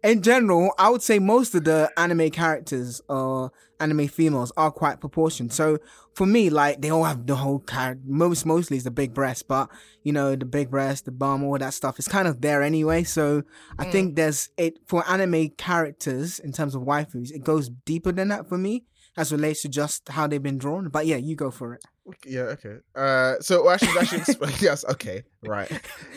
[0.03, 4.99] in general, I would say most of the anime characters or anime females are quite
[4.99, 5.53] proportioned.
[5.53, 5.79] So
[6.13, 8.03] for me, like they all have the whole character.
[8.05, 9.67] Most mostly is the big breast, but
[10.03, 13.03] you know the big breast, the bum, all that stuff is kind of there anyway.
[13.05, 13.41] So
[13.79, 13.91] I Mm.
[13.91, 17.31] think there's it for anime characters in terms of waifus.
[17.31, 18.83] It goes deeper than that for me.
[19.17, 21.83] As relates to just how they've been drawn, but yeah, you go for it.
[22.25, 22.77] Yeah, okay.
[22.95, 24.53] Uh, so I should, I should explain.
[24.61, 25.69] yes, okay, right.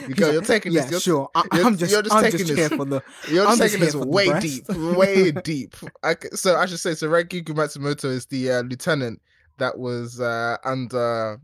[0.07, 0.91] You go, you're taking yeah, this.
[0.91, 1.31] You're, sure.
[1.35, 3.73] I, you're- I'm just, you're just I'm taking just this- for the You're just just
[3.73, 5.77] taking this here for the way deep, way deep.
[6.03, 9.21] I so I should say, so Rangiku Matsumoto is the uh, lieutenant
[9.57, 11.41] that was uh, under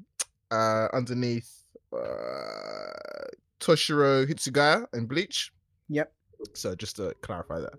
[0.50, 3.26] uh, underneath uh,
[3.60, 5.52] Toshiro Hitsugaya in Bleach.
[5.88, 6.12] Yep.
[6.54, 7.72] So just to clarify that.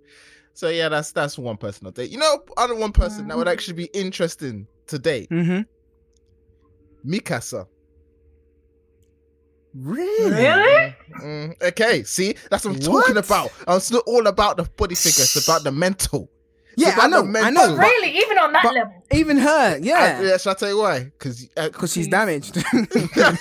[0.57, 2.09] So yeah, that's that's one person I'll date.
[2.09, 5.29] You know, other one person that would actually be interesting to date.
[5.29, 5.61] Mm-hmm.
[7.07, 7.67] Mikasa.
[9.75, 10.31] Really?
[10.31, 10.95] Really?
[11.21, 13.01] Mm, okay, see, that's what I'm What?
[13.05, 13.51] talking about.
[13.67, 16.27] It's not all about the body figure; it's about the mental.
[16.75, 17.21] Yeah, I know.
[17.21, 17.65] the I know.
[17.67, 18.17] Oh, really?
[18.17, 18.93] Even on that but- level?
[19.11, 21.03] Even her, Uh, yeah, yeah, shall I tell you why?
[21.03, 22.55] Because uh, because she's damaged.
[22.73, 23.35] no, no,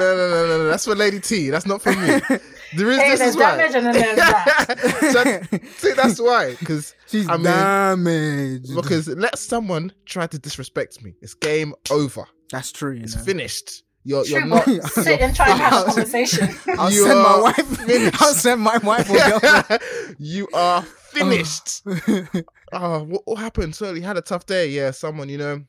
[0.00, 1.48] no, no, no, that's for Lady T.
[1.48, 2.20] That's not for me.
[2.76, 3.56] There is hey, this there's is why.
[3.56, 5.50] damage and then there's that.
[5.58, 5.58] so,
[5.88, 6.54] see, that's why.
[6.56, 8.74] Because she's I mean- damaged.
[8.74, 12.24] because let someone try to disrespect me, it's game over.
[12.50, 12.92] that's true.
[12.92, 13.22] You It's know.
[13.22, 13.82] finished.
[14.06, 14.66] You're you're True, not.
[14.66, 16.48] but sit and try and have a conversation.
[16.78, 17.76] I'll You send my are wife.
[17.86, 18.20] finished.
[18.22, 19.82] I'll send my wife or girlfriend.
[20.18, 21.80] you are finished.
[21.86, 22.26] oh,
[22.74, 23.74] ah, what, what happened?
[23.74, 24.68] So you had a tough day.
[24.68, 25.64] Yeah, someone, you know.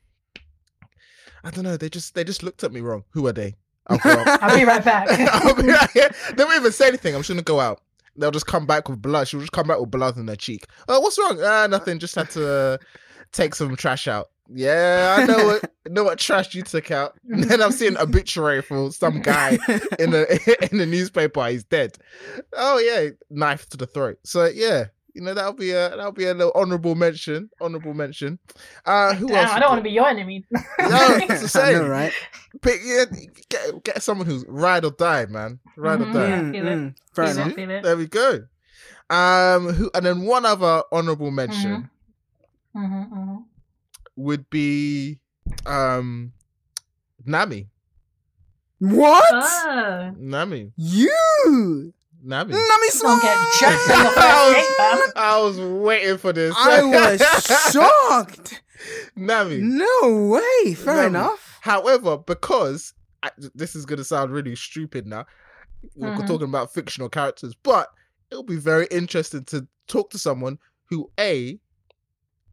[1.44, 1.78] I don't know.
[1.78, 3.04] They just they just looked at me wrong.
[3.12, 3.54] Who are they?
[4.04, 5.08] I'll be right back.
[5.32, 6.10] I'll be right here.
[6.36, 7.14] They won't even say anything.
[7.14, 7.80] I'm just gonna go out.
[8.16, 9.28] They'll just come back with blood.
[9.28, 10.66] She'll just come back with blood on their cheek.
[10.88, 11.38] Oh, what's wrong?
[11.42, 11.98] Ah, nothing.
[11.98, 12.78] Just had to
[13.32, 14.28] take some trash out.
[14.48, 17.14] Yeah, I know what know what trash you took out.
[17.24, 19.58] then I'm seeing obituary for some guy
[19.98, 21.46] in the in the newspaper.
[21.46, 21.96] He's dead.
[22.52, 24.18] Oh yeah, knife to the throat.
[24.24, 27.48] So yeah, you know that'll be a that'll be a little honorable mention.
[27.60, 28.38] Honorable mention.
[28.84, 29.50] Uh, who Damn, else?
[29.56, 30.44] I don't want to be your enemy.
[30.78, 31.88] No, it's the I know, same.
[31.88, 32.12] right?
[32.60, 33.04] Pick, yeah,
[33.48, 35.58] get get someone who's ride or die, man.
[35.76, 36.12] Ride or Mhm.
[36.12, 36.28] die.
[36.28, 36.76] Yeah, Mm, feel it.
[36.78, 37.58] mm, fair Feel enough.
[37.58, 37.82] it.
[37.82, 38.44] There we go.
[39.10, 41.88] Um, who and then one other honorable mention
[42.76, 43.36] Mm-hmm, mm-hmm.
[44.16, 45.18] would be
[45.64, 46.32] um
[47.24, 47.68] Nami.
[48.78, 49.24] What?
[49.32, 50.12] Oh.
[50.18, 50.72] Nami.
[50.76, 51.92] You?
[52.26, 52.52] Nami.
[52.52, 52.66] Nami
[53.00, 53.70] Don't get Swan?
[53.76, 55.16] jacked on your first.
[55.16, 56.54] I was waiting for this.
[56.58, 58.62] I was shocked.
[59.16, 59.58] Nami.
[59.62, 60.74] No way.
[60.74, 61.06] Fair Nami.
[61.06, 61.58] enough.
[61.60, 65.24] However, because I, this is going to sound really stupid now,
[65.94, 66.26] we're Mhm.
[66.26, 67.88] talking about fictional characters, but
[68.30, 70.58] it'll be very interesting to talk to someone
[70.90, 71.58] who a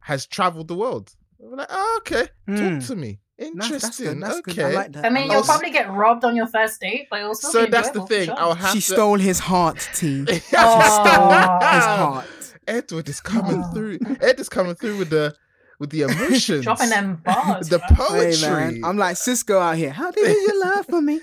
[0.00, 1.14] has traveled the world.
[1.42, 2.78] I'm like, oh, okay, Hmm.
[2.78, 3.18] talk to me.
[3.38, 4.06] That's, that's Interesting.
[4.06, 4.22] good.
[4.22, 4.54] That's okay.
[4.54, 4.64] good.
[4.64, 5.04] I like that.
[5.06, 5.46] I mean, you'll that.
[5.46, 8.26] probably get robbed on your first date, but it'll still so be that's the thing.
[8.26, 8.38] sure.
[8.38, 8.92] I'll have She to.
[8.92, 10.24] stole his heart, T.
[10.26, 11.58] She stole Aw.
[11.74, 12.26] his heart.
[12.68, 13.72] Edward is coming Oh.
[13.74, 13.98] through.
[14.20, 15.34] Ed is coming through with the
[15.80, 17.68] with the emotions, Dropping them bars.
[17.70, 17.96] the bruh.
[17.96, 18.34] poetry.
[18.36, 19.90] Hey man, I'm like Cisco out here.
[19.90, 21.20] How did you love for me?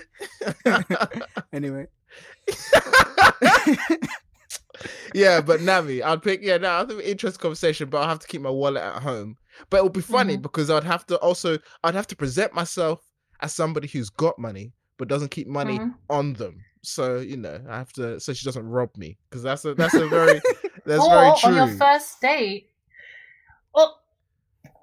[1.52, 1.86] anyway,
[5.14, 6.40] yeah, but Nami, I'd pick.
[6.42, 9.36] Yeah, no, I think interesting conversation, but I'll have to keep my wallet at home.
[9.70, 10.42] But it would be funny Mhm.
[10.42, 13.00] because I'd have to also I'd have to present myself
[13.40, 15.94] as somebody who's got money but doesn't keep money Mhm.
[16.10, 16.64] on them.
[16.82, 19.94] So you know, I have to so she doesn't rob me because that's a that's
[19.94, 20.40] a very
[20.86, 21.50] that's or very true.
[21.50, 22.68] on your first date.
[23.74, 23.98] Well,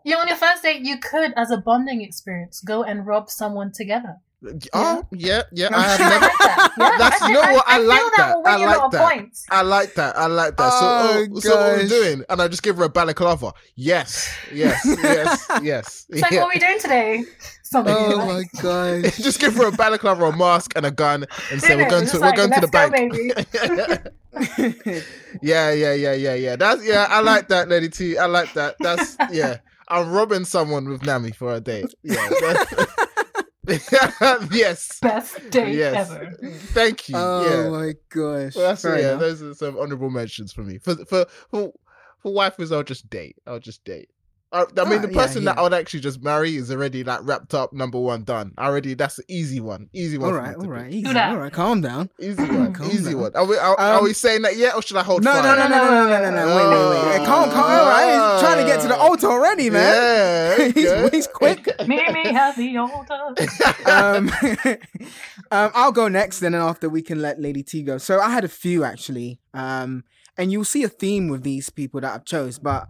[0.03, 3.29] you know, on your first date, you could, as a bonding experience, go and rob
[3.29, 4.17] someone together.
[4.73, 6.19] Oh yeah, yeah, I I have never.
[6.25, 6.71] like that.
[6.77, 7.65] Yeah, That's- I, you know think- what?
[7.67, 8.35] I like that.
[8.43, 8.47] that.
[8.47, 9.11] I like that.
[9.11, 9.45] Points.
[9.51, 10.17] I like that.
[10.17, 10.69] I like that.
[10.71, 12.23] So, Oh, oh, so what are we doing?
[12.29, 13.53] And I just give her a balaclava.
[13.75, 16.05] Yes, yes, yes, yes.
[16.09, 16.41] It's like, yeah.
[16.43, 17.23] what are we doing today?
[17.63, 19.03] Something oh like- my god!
[19.13, 22.07] just give her a balaclava, a mask, and a gun, and say You we're going
[22.07, 23.13] to like, we're going to the go, bank.
[25.41, 26.55] yeah, yeah, yeah, yeah, yeah.
[26.55, 27.07] That's yeah.
[27.09, 28.17] I like that, Lady T.
[28.17, 28.75] I like that.
[28.79, 29.57] That's yeah.
[29.91, 31.93] I'm robbing someone with Nami for a date.
[32.03, 32.29] Yeah.
[33.77, 34.99] That's- yes.
[34.99, 36.09] Best date Yes.
[36.11, 36.31] ever.
[36.73, 37.15] Thank you.
[37.17, 37.69] oh yeah.
[37.69, 38.55] my gosh.
[38.55, 39.07] Well, that's Fair yeah.
[39.09, 39.19] enough.
[39.19, 40.77] Those are some honorable mentions for me.
[40.77, 41.71] For for for
[42.19, 43.37] for waifus, I'll just date.
[43.47, 44.09] I'll just date.
[44.51, 45.59] I, I mean, Ah, the yeah, person that.
[45.59, 48.53] I would actually just marry is already like wrapped up, number one done.
[48.57, 49.89] Already, that's the easy one.
[49.93, 50.29] Easy one.
[50.29, 50.85] All for me right, to all do.
[50.87, 51.01] easy.
[51.03, 51.29] Do that.
[51.31, 52.09] All right, calm down.
[52.19, 52.73] Easy one.
[52.73, 53.21] Calm easy down.
[53.21, 53.35] one.
[53.35, 55.43] Are we, are, are Um, we saying that yet, or should I hold No, fire?
[55.43, 56.55] no, no, no, no, no, no, no, no.
[56.55, 57.19] Wait, wait, wait.
[57.19, 57.63] Hey, calm, calm.
[57.63, 59.93] All right, he's trying to get to the altar already, man.
[60.57, 61.67] Yeah, He's- he's quick.
[61.87, 63.35] Meet me at the altar.
[63.85, 64.31] um,
[65.51, 67.97] um, I'll go next, then, and after we can let Lady T go.
[67.97, 70.03] So I had a few actually, um,
[70.37, 72.59] and you'll see a theme with these people that I've chose.
[72.59, 72.87] But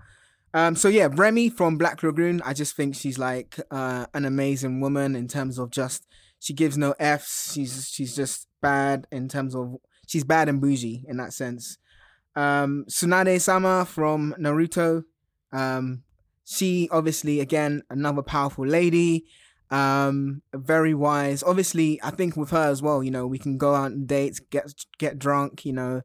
[0.54, 2.42] um, so yeah, Revy from Black Lagoon.
[2.44, 6.06] I just think she's like uh, an amazing woman in terms of just
[6.40, 7.54] she gives no f's.
[7.54, 11.78] She's she's just bad in terms of she's bad and bougie in that sense.
[12.36, 15.04] Um, Tsunade Sama from Naruto.
[15.52, 16.04] Um,
[16.50, 19.26] she obviously again another powerful lady
[19.70, 23.76] um very wise obviously i think with her as well you know we can go
[23.76, 26.02] out on dates get get drunk you know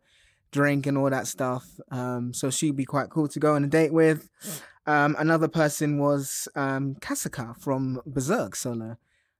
[0.58, 1.66] drink and all that stuff.
[1.90, 4.28] Um so she'd be quite cool to go on a date with.
[4.86, 8.96] Um another person was um Casca from berserk solo.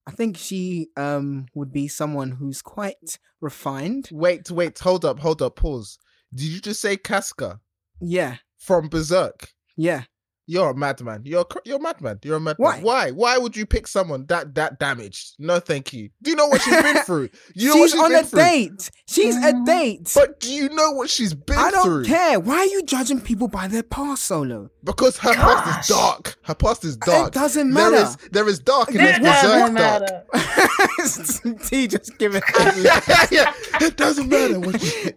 [0.07, 4.09] I think she um would be someone who's quite refined.
[4.12, 5.98] Wait, wait, hold up, hold up, pause.
[6.35, 7.61] Did you just say Casca
[8.00, 8.37] yeah.
[8.59, 9.40] From Berserk?
[9.77, 10.05] yeah
[10.47, 11.23] You're a madman.
[11.25, 12.19] You're a, you're a madman.
[12.23, 12.65] You're a madman.
[12.67, 12.81] Why?
[12.81, 13.11] Why?
[13.13, 15.37] Why would you pick someone that that damaged?
[15.39, 16.11] No, thank you.
[16.23, 17.31] Do you know what she's been through?
[17.55, 18.39] You know she's she's on a through?
[18.41, 19.65] date she's a Mm.
[19.67, 21.65] date But do you know what she's been through?
[21.65, 22.05] i don't through?
[22.05, 26.37] care why are you judging people by their past solo Because her past is dark.
[26.43, 27.29] Her past is dark.
[27.29, 27.97] It doesn't matter.
[27.97, 30.03] is there is dark and It there's berserk doesn't dark.
[30.35, 31.59] matter.
[31.69, 32.45] T just give it.
[32.77, 35.13] yeah, yeah, it doesn't matter what you.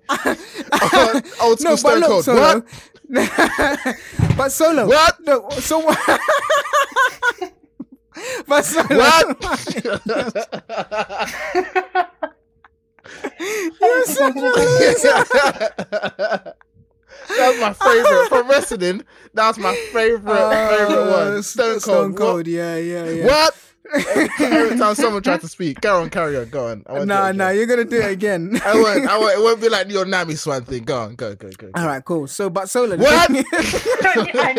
[0.93, 2.25] old, old school no, but Stone look, Cold.
[2.25, 2.63] solo.
[3.09, 3.97] What?
[4.37, 4.87] but solo.
[4.87, 5.16] What?
[5.21, 5.97] No, so what?
[8.47, 8.97] but solo.
[8.97, 9.37] What?
[13.39, 15.23] You're such a loser.
[15.29, 16.55] that
[17.37, 19.03] was my favorite from wrestling.
[19.33, 21.43] That's my favorite favorite Uh, one.
[21.43, 21.81] Stone Cold.
[21.81, 22.19] Stone What?
[22.19, 22.47] Cold.
[22.47, 23.25] Yeah, yeah, yeah.
[23.25, 23.55] What?
[24.39, 26.83] Every time someone tried to speak, carry on, carry on, go on.
[26.87, 27.57] No, won't Nah, it nah, again.
[27.57, 28.59] you're gonna do it again.
[28.65, 29.07] I won't.
[29.07, 29.37] I won't.
[29.39, 30.83] It won't be like your Nami Swan thing.
[30.83, 31.69] Go on, go, go, go.
[31.71, 31.79] go.
[31.79, 32.27] All right, cool.
[32.27, 32.97] So, but solo.
[32.97, 33.29] What?
[33.29, 33.43] I knew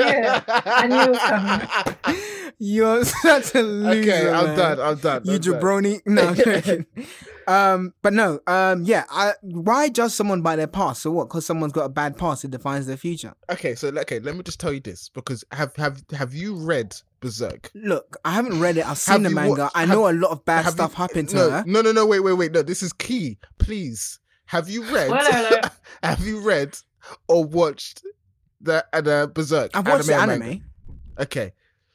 [0.07, 0.45] it.
[0.49, 2.25] I knew it was.
[2.61, 4.01] You're such a loser.
[4.01, 4.57] okay, I'm man.
[4.59, 4.81] done.
[4.81, 5.23] I'm done.
[5.25, 5.61] You I'm done.
[5.61, 6.01] jabroni.
[6.07, 6.35] No,
[7.47, 9.05] um, but no, um, yeah.
[9.11, 11.03] I, why judge someone by their past?
[11.03, 11.29] So what?
[11.29, 13.35] Because someone's got a bad past, it defines their future.
[13.49, 16.97] Okay, so okay, let me just tell you this because have have have you read
[17.21, 17.71] Berserk?
[17.75, 18.87] Look, I haven't read it.
[18.89, 19.63] I've seen Have the manga.
[19.63, 21.65] watched- I have- know a lot of bad stuff you, happened to no, her.
[21.67, 22.63] No, no, no, wait, wait, wait, no.
[22.63, 23.39] This is key.
[23.59, 25.09] Please, have you read?
[25.09, 25.61] Spoiler
[26.03, 26.77] have you read
[27.27, 28.03] or watched
[28.61, 29.73] the uh, the Berserk?
[29.75, 30.39] I've watched the anime.
[30.39, 30.61] manga?
[31.21, 31.53] Okay,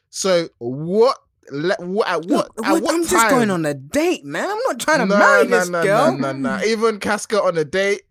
[0.10, 1.18] so what?
[1.52, 2.56] Le, what at what?
[2.56, 3.10] Look, at what- what I'm time?
[3.10, 4.50] just going on a date, man.
[4.50, 6.18] I'm not trying to no, marry no, this no, girl.
[6.18, 6.64] No, no, no.
[6.66, 8.04] Even Casca on a date.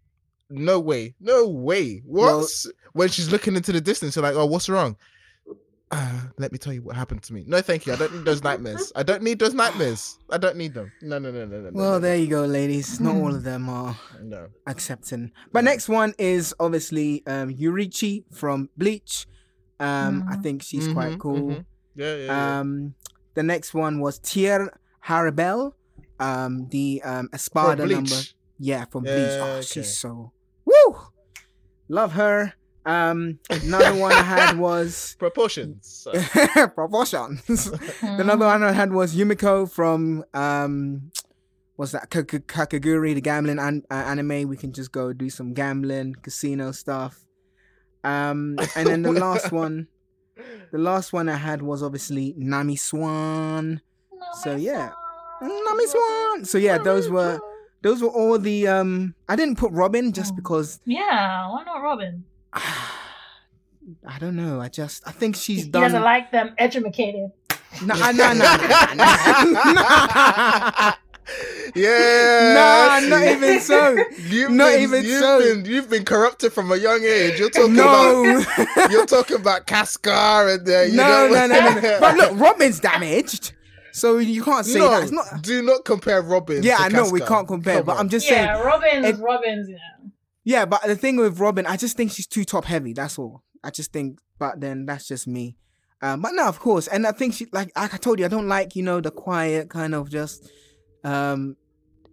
[0.51, 2.03] no way, no way.
[2.05, 2.47] Well-
[2.93, 4.17] when she's looking into the distance?
[4.17, 4.97] You're like, oh, what's wrong?
[5.93, 7.45] Uh, let me tell you what happened to me.
[7.47, 7.93] No, thank you.
[7.93, 8.93] I don't need those nightmares.
[8.97, 10.19] I don't need those nightmares.
[10.31, 10.91] I don't need them.
[11.03, 11.63] No, no, no, no, no.
[11.65, 12.99] no, Well, no, there you go, ladies.
[13.01, 14.49] Not all of them are no.
[14.67, 15.33] accepting.
[15.53, 19.27] But next one is obviously um, Yoruichi from Bleach.
[19.81, 20.43] Um, I Mhm.
[20.43, 21.49] think she's quite Mhm, cool.
[21.51, 21.65] mhm.
[21.95, 22.61] Yeah, yeah, yeah.
[22.61, 22.95] Um,
[23.35, 24.73] the next one was Tier
[25.07, 25.73] Harribel,
[26.21, 28.17] um, the um, For Espada number.
[28.59, 29.37] Yeah, from Bleach.
[29.41, 29.63] Oh, okay.
[29.63, 30.33] she's so
[30.65, 30.97] woo.
[31.89, 32.55] Love her.
[32.85, 36.07] Um, another one I had was Proportions.
[36.75, 37.71] proportions.
[38.03, 41.11] Another one I had was Yumeko from um,
[41.77, 42.11] what's that?
[42.11, 44.49] Kak- Kakegurui, the gambling an- uh, anime.
[44.49, 47.21] We can just go do some gambling, casino stuff.
[48.05, 49.87] Um, and then the last one,
[50.73, 53.81] the last one I had was obviously Nami Swan.
[54.43, 54.91] So, yeah.
[55.41, 56.45] Nami Swan.
[56.45, 57.39] So yeah, those were
[57.83, 59.15] those were all the um.
[59.29, 62.25] I didn't put Robin just because Yeah, why not Robin?
[62.55, 64.61] I don't know.
[64.61, 65.83] I just I think she's he done.
[65.83, 67.31] doesn't like them educated.
[67.85, 68.33] no, no, no, no,
[68.95, 69.05] no,
[69.73, 70.93] no.
[71.75, 72.55] yeah.
[72.55, 73.97] Nah, not even so.
[74.29, 75.39] You've Not been, even you've so.
[75.41, 77.39] Been, you've been corrupted from a young age.
[77.39, 80.11] You're talking about No, you're talking about Casca
[80.49, 82.01] and uh, no, know, no, no, no, no.
[82.01, 83.53] But look, Robin's damaged,
[83.93, 85.03] so you can't say no, that.
[85.05, 85.43] It's not.
[85.43, 86.63] do not compare Robin.
[86.63, 87.99] Yeah, to I know we can't compare, Come but on.
[88.01, 88.45] I'm just saying.
[88.45, 89.69] Yeah, Robin's it- Robin's.
[89.71, 89.77] Yeah.
[90.45, 92.93] Yeah, but the thing with Robin, I just think she's too top heavy.
[92.93, 93.43] That's all.
[93.63, 95.57] I just think, but then that's just me.
[96.01, 98.29] Um, but no, of course, and I think she like like I told you, I
[98.29, 100.51] don't like you know the quiet kind of just.
[101.05, 101.57] Um,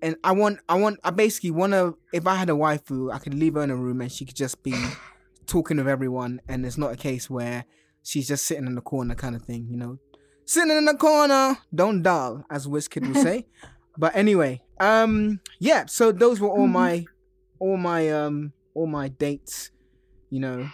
[0.01, 1.97] and I want, I want, I basically want to.
[2.13, 4.35] If I had a waifu, I could leave her in a room and she could
[4.35, 4.73] just be
[5.47, 7.65] talking with everyone, and it's not a case where
[8.03, 9.97] she's just sitting in the corner kind of thing, you know,
[10.45, 13.47] sitting in the corner, don't dull, as Wizkid would say.
[13.97, 15.85] but anyway, um, yeah.
[15.87, 16.71] So those were all Mhm.
[16.71, 17.05] my,
[17.59, 19.71] all my, um, all my dates,
[20.29, 20.69] you know,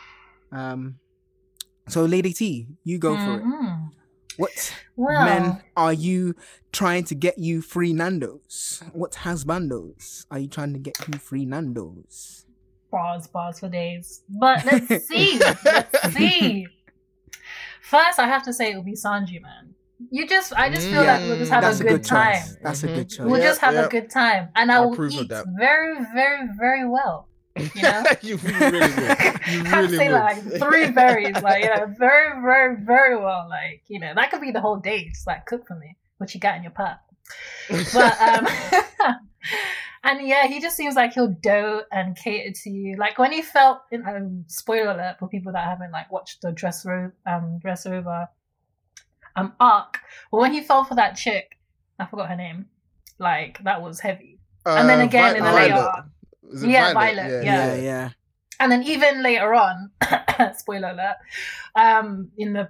[0.51, 0.99] um.
[1.87, 3.43] So, Lady T, you go for it.
[3.43, 3.91] Mhm.
[4.37, 6.35] What Well, men are you
[6.71, 8.81] trying to get you free Nando's?
[8.91, 12.45] What has husbandos are you trying to get you free Nando's?
[12.91, 14.23] bars, bars for days.
[14.29, 15.39] But let's see.
[15.63, 16.67] let's see.
[17.81, 19.75] First, I have to say it will be Sanji, man.
[20.11, 22.33] You just, I just feel like we'll just have That's a a good, good time.
[22.33, 22.57] choice.
[22.63, 22.95] That's a Mhm.
[22.95, 23.25] good choice.
[23.25, 23.85] We'll Yeah, just have yeah.
[23.85, 25.45] a good time, and I I will approve of eat that.
[25.57, 27.27] very, very, very well.
[27.55, 29.15] You know, you really will.
[29.45, 30.15] You I have to really say will.
[30.15, 33.47] like three berries, like you know, very, very, very well.
[33.49, 35.07] Like you know, that could be the whole day.
[35.09, 36.99] Just like cook for me what you got in your pot.
[37.93, 38.47] But um,
[40.03, 42.97] and yeah, he just seems like he'll dote and cater to you.
[42.97, 46.51] Like when he felt, in, um, spoiler alert for people that haven't like watched the
[46.51, 48.27] dress robe, um, dress over,
[49.35, 49.99] um, arc.
[50.31, 51.57] But when he fell for that chick,
[51.99, 52.65] I forgot her name.
[53.19, 54.39] Like that was heavy.
[54.65, 55.89] And then Uh, again in the Vi- later Violet.
[55.95, 56.05] arc.
[56.53, 57.75] Is it Yeah, Violet, Yeah, Yeah.
[57.75, 58.09] yeah.
[58.59, 59.91] And then even later on,
[60.57, 61.17] spoiler alert,
[61.75, 62.69] um, in the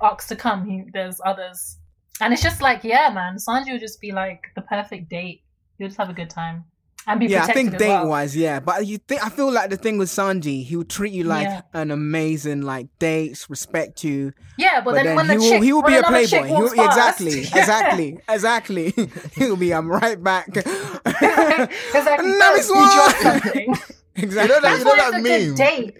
[0.00, 1.78] arcs to come, he, there's others.
[2.20, 5.42] And it's just like, yeah, man, Sanji will just be like the perfect date.
[5.78, 6.64] You'll just have a good time.
[7.06, 8.08] And be Yeah, I think as date well.
[8.08, 8.60] wise, yeah.
[8.60, 11.46] But you think I feel like the thing with Sanji, he would treat you like
[11.48, 11.62] Yeah.
[11.74, 14.32] an amazing like dates, respect you.
[14.56, 16.44] Yeah, but, then, when the he will chick, he will be a playboy.
[16.44, 17.58] He will, exactly, Yeah.
[17.58, 18.94] exactly, exactly.
[19.34, 20.48] He'll be I'm right back.
[20.56, 22.30] exactly.
[22.30, 23.40] Nami So, you drop Swan!
[23.40, 23.74] something.
[24.14, 24.24] exactly.
[24.24, 25.54] You know that- That's you know why that it's a good meme?
[25.56, 25.98] date.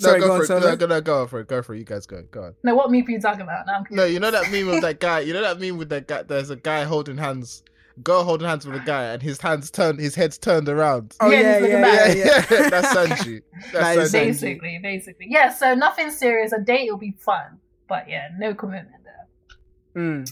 [0.00, 0.60] No, Sorry, go, go on, for it.
[0.60, 1.48] No, go, no, go for it.
[1.48, 1.78] Go for it.
[1.78, 2.22] You guys go.
[2.30, 2.54] Go on.
[2.64, 3.64] No, what meme are you talking about?
[3.66, 5.20] Now I'm No, you know that meme of that guy.
[5.20, 6.22] You know that meme with that guy.
[6.24, 7.62] There's a guy holding hands,
[8.02, 11.14] girl holding hands with a guy, and his hands turned, his head's turned around.
[11.20, 12.24] Oh Yeah, yeah, he's looking yeah, yeah, yeah,
[12.62, 12.68] yeah.
[12.70, 13.40] that's Sanji.
[13.72, 14.18] That That's is Sanji.
[14.18, 14.24] Sanji.
[14.24, 15.26] basically, basically.
[15.30, 16.52] Yeah, so nothing serious.
[16.52, 20.02] A date will be fun, but yeah, no commitment there.
[20.02, 20.28] Mm.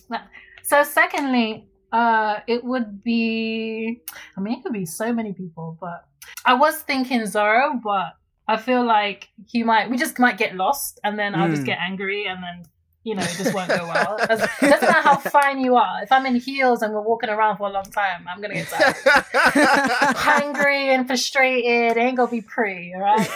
[0.64, 4.01] So secondly, uh, it would be.
[4.37, 6.05] I mean, it could be so many people, but
[6.44, 8.14] I was thinking Zoro, but
[8.48, 9.88] I feel like he might.
[9.90, 11.66] We just might get lost, and then I'll just Mm.
[11.66, 12.64] get angry, and then
[13.04, 14.16] you know it just won't go well.
[14.22, 16.02] It doesn't matter how fine you are.
[16.02, 18.68] If I'm in heels and we're walking around for a long time, I'm gonna get
[18.68, 20.16] tired.
[20.16, 23.28] Hungry and frustrated, ain't gonna be pretty, alright?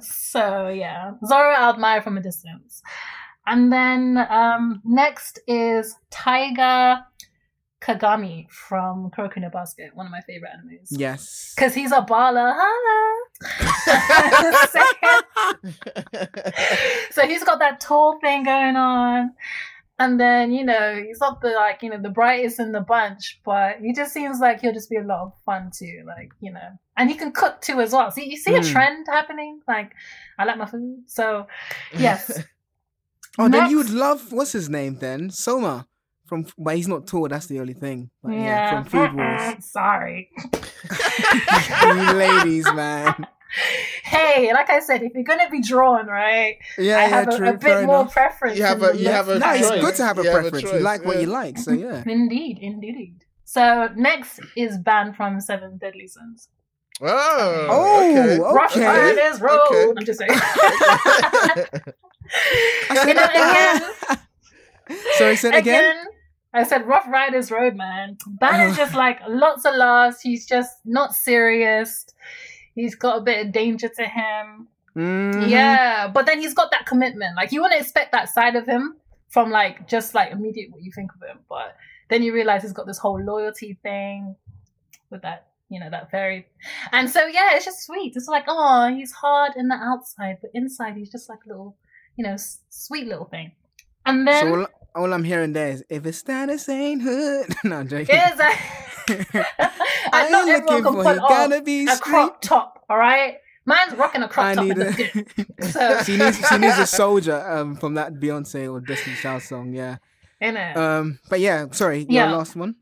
[0.02, 2.82] So yeah, Zoro I admire from a distance.
[3.46, 7.06] And then um, next is Taiga
[7.86, 10.88] Kagami from Kuroko no Basket, one of my favorite animes.
[10.90, 11.52] yes.
[11.54, 12.52] Because he's a baller.
[17.10, 19.30] so he's got that tall thing going on.
[19.98, 23.40] And then, you know, he's not the like, you know, the brightest in the bunch,
[23.46, 26.02] but he just seems like he'll just be a lot of fun too.
[26.06, 26.68] Like, you know.
[26.98, 28.10] And he can cook too as well.
[28.10, 28.72] See you see a Mm.
[28.72, 29.60] trend happening?
[29.66, 29.92] Like,
[30.38, 31.04] I like my food.
[31.06, 31.46] So
[31.98, 32.42] yes.
[33.38, 35.28] Oh, then you would love what's his name then?
[35.28, 35.86] Soma
[36.26, 37.28] From but he's not tall.
[37.28, 38.10] That's the only thing.
[38.22, 39.64] But yeah, from Food Wars.
[39.70, 40.30] Sorry.
[42.14, 43.26] ladies, man.
[44.04, 46.56] Hey, like I said, if you're gonna be drawn, right?
[46.76, 47.48] Yeah, I yeah, have a, true.
[47.48, 48.12] a fair bit more enough.
[48.12, 48.58] preference.
[48.58, 50.28] You have a- the you have a looks No, it's good to have a You
[50.30, 50.64] have a preference.
[50.64, 52.02] you choice, like what you like, so yeah.
[52.06, 53.24] Indeed, indeed.
[53.44, 56.48] So next is Ban from Seven Deadly Sins.
[57.00, 58.38] Oh, Oh, okay.
[58.40, 58.84] Rough Okay.
[58.84, 59.58] Riders Road.
[59.70, 59.92] Okay.
[59.96, 60.30] I'm just saying.
[63.06, 63.82] You know, again,
[65.18, 65.96] Sorry, say it again.
[66.54, 68.16] I said Rough Riders Road, man.
[68.70, 70.20] Is just like lots of laughs.
[70.20, 72.06] He's just not serious.
[72.74, 74.68] He's got a bit of danger to him.
[74.96, 75.48] Mhm.
[75.48, 77.36] Yeah, but then he's got that commitment.
[77.36, 78.96] Like you wouldn't expect that side of him
[79.28, 81.76] from like just like immediate what you think of him, but
[82.08, 84.36] then you realize he's got this whole loyalty thing
[85.10, 86.46] with that, you know, that very.
[86.92, 88.14] And so yeah, it's just sweet.
[88.16, 91.76] It's like oh, he's hard in the outside, but inside he's just like a little,
[92.16, 93.52] you know, s- sweet little thing.
[94.06, 97.46] And then So all, I'm hearing there is if it's status ain't hood.
[97.64, 98.14] no, I'm joking.
[98.16, 99.04] is that
[100.12, 101.22] I not ain't everyone looking can for put you.
[101.22, 102.48] off Gotta be a crop street.
[102.48, 102.84] top.
[102.88, 104.92] All right, Mine's rocking a crop I top need a.
[105.70, 109.72] So- she needs she needs a soldier um from that Beyonce or Destiny Child song.
[109.72, 109.96] Yeah.
[110.40, 111.18] Um.
[111.28, 112.06] But yeah, sorry.
[112.08, 112.76] Your last one.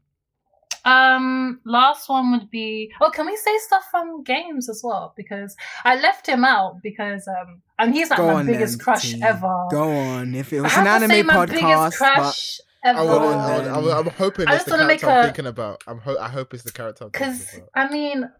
[0.84, 2.92] Um, last one would be.
[3.00, 5.14] Oh, can we say stuff from games as well?
[5.16, 9.12] Because I left him out because um, and he's like Go my biggest then, crush
[9.14, 9.22] T.
[9.22, 9.66] ever.
[9.70, 10.34] Go on.
[10.34, 12.88] If it I was an have to say anime my podcast, biggest but crush I
[12.90, 13.00] ever.
[13.00, 15.46] would, Go on, I would, I would, I'm hoping I it's the character I'm thinking
[15.46, 15.82] about.
[15.86, 17.58] I'm ho- I hope it's the character Because.
[17.74, 18.30] I mean,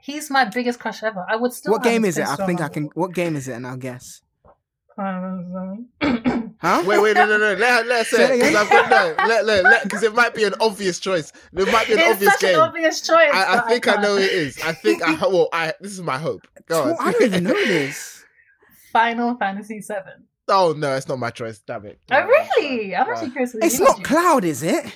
[0.00, 1.24] he's my biggest crush ever.
[1.28, 1.72] I would still.
[1.72, 2.26] what game is it?
[2.26, 2.86] I think I can.
[2.94, 3.52] What game is it?
[3.52, 4.22] And I'll guess.
[4.96, 5.76] My-
[6.58, 6.82] Huh?
[6.86, 7.52] Wait, wait, no, no, no.
[7.54, 8.48] Let, her- let her Say say it it.
[8.48, 8.56] Because.
[8.56, 9.24] I've got no.
[9.28, 11.30] Let, let, let, because it might be an obvious choice.
[11.52, 12.20] It might be an obvious game.
[12.20, 12.54] it's obvious such game.
[12.54, 13.30] an obvious choice.
[13.32, 14.02] I, I think I, can't.
[14.02, 14.58] know it is.
[14.64, 15.48] I think I well.
[15.52, 16.46] I this is my hope.
[16.66, 16.96] Go on.
[16.98, 18.24] I don't even know this.
[18.92, 20.24] Final Fantasy Seven.
[20.48, 21.58] oh no, it's not my choice.
[21.58, 22.00] Damn it.
[22.10, 22.96] Oh really?
[22.96, 23.12] I'm Wow.
[23.12, 23.52] actually curious.
[23.52, 24.02] what It's you not do.
[24.04, 24.82] Cloud, is it?
[24.84, 24.92] Cloudo.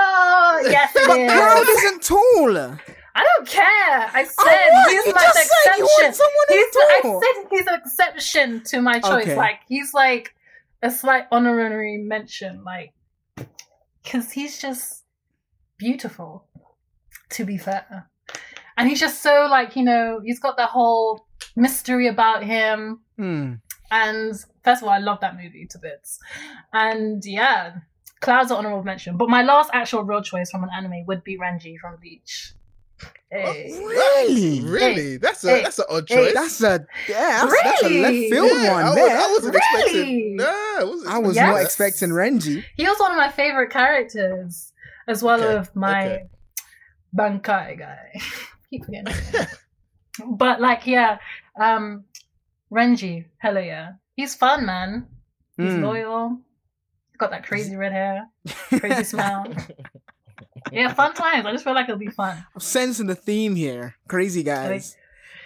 [0.00, 1.30] Oh, yes, it But is.
[1.30, 2.78] Cloud isn't tall.
[3.18, 4.10] I don't care.
[4.14, 4.90] I said what?
[4.92, 6.24] he's You my just said you want exception.
[6.48, 9.24] He's I said he's an exception to my choice.
[9.24, 9.36] Okay.
[9.36, 10.36] Like he's like
[10.82, 12.92] a slight honorary mention, like
[14.04, 15.02] because he's just
[15.78, 16.44] beautiful.
[17.30, 18.08] To be fair,
[18.76, 23.00] and he's just so like you know he's got that whole mystery about him.
[23.16, 23.54] Hmm.
[23.90, 26.20] And first of all, I love that movie to bits.
[26.72, 27.78] And yeah,
[28.20, 29.16] Cloud's an honorable mention.
[29.16, 32.54] But my last actual real choice from an anime would be Renji from Bleach.
[33.30, 33.70] Hey.
[33.84, 34.60] Really?
[34.62, 35.16] Really?
[35.18, 35.62] That's a Hey.
[35.62, 36.14] that's an odd Hey.
[36.16, 36.34] choice.
[36.34, 37.44] That's a yeah.
[37.46, 39.18] That's, that's a left field Yeah, one I, was, there.
[39.18, 39.82] I wasn't Really?
[39.82, 40.36] expecting.
[40.36, 40.44] No,
[40.78, 41.08] I wasn't.
[41.14, 41.46] I was Yes.
[41.54, 42.64] not expecting Renji.
[42.76, 44.72] He was one of my favorite characters,
[45.06, 46.22] as well Okay, as my okay.
[47.16, 48.20] Bankai guy.
[48.70, 49.14] Keep forgetting.
[50.26, 51.18] but like, yeah,
[51.60, 52.04] um,
[52.72, 55.06] Renji, hella yeah, he's fun, man.
[55.56, 55.82] He's Mm.
[55.82, 56.38] loyal.
[57.18, 58.28] Got that crazy red hair,
[58.78, 59.52] crazy smile.
[60.72, 61.46] Yeah, fun times.
[61.46, 62.44] I just feel like it'll be fun.
[62.54, 63.96] I'm sensing the theme here.
[64.08, 64.96] Crazy guys.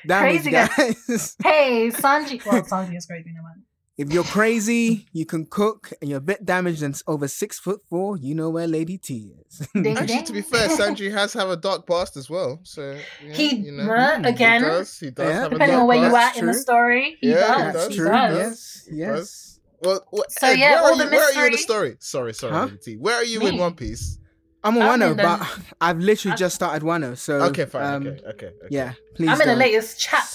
[0.06, 1.36] Damage Crazy guys.
[1.42, 2.44] Hey, Sanji.
[2.44, 3.62] Well, Sanji is crazy, no man.
[3.96, 7.80] if you're crazy, you can cook, and you're a bit damaged and over six foot
[7.88, 9.58] four, you know where Lady T is.
[9.74, 10.24] Ding, Actually, ding.
[10.24, 12.58] to be fair, Sanji has have a dark past as well.
[12.64, 14.98] So yeah, He, you know, uh, again, he does.
[14.98, 15.40] He does Yeah.
[15.42, 17.56] have depending a on dark where you are in the story, he Yeah, does.
[17.56, 18.08] he That's does, he true.
[18.10, 18.36] does.
[18.36, 18.88] Yes.
[18.90, 19.08] Yes.
[19.18, 19.60] does.
[19.82, 21.58] Well, well So, Ed, yeah, where, all are the you, where are you in the
[21.58, 21.96] story?
[22.00, 22.64] Sorry, sorry, Huh?
[22.64, 22.96] Lady T.
[22.96, 24.18] Where are you in One Piece?
[24.64, 27.64] I'm on I'm Wano, in the- but I've literally I- just started Wano, so Okay,
[27.66, 27.82] fine.
[27.84, 28.52] um, okay, okay, okay.
[28.70, 29.28] Yeah, please.
[29.28, 30.32] I'm in the latest chapter.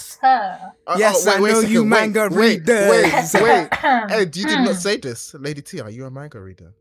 [0.87, 3.33] Oh, Yes, oh, wait, I wait know second, you wait, manga wait, readers.
[3.35, 3.69] Wait, wait.
[4.11, 5.33] Ed, you did not say this.
[5.35, 6.73] Lady T, are you a manga reader?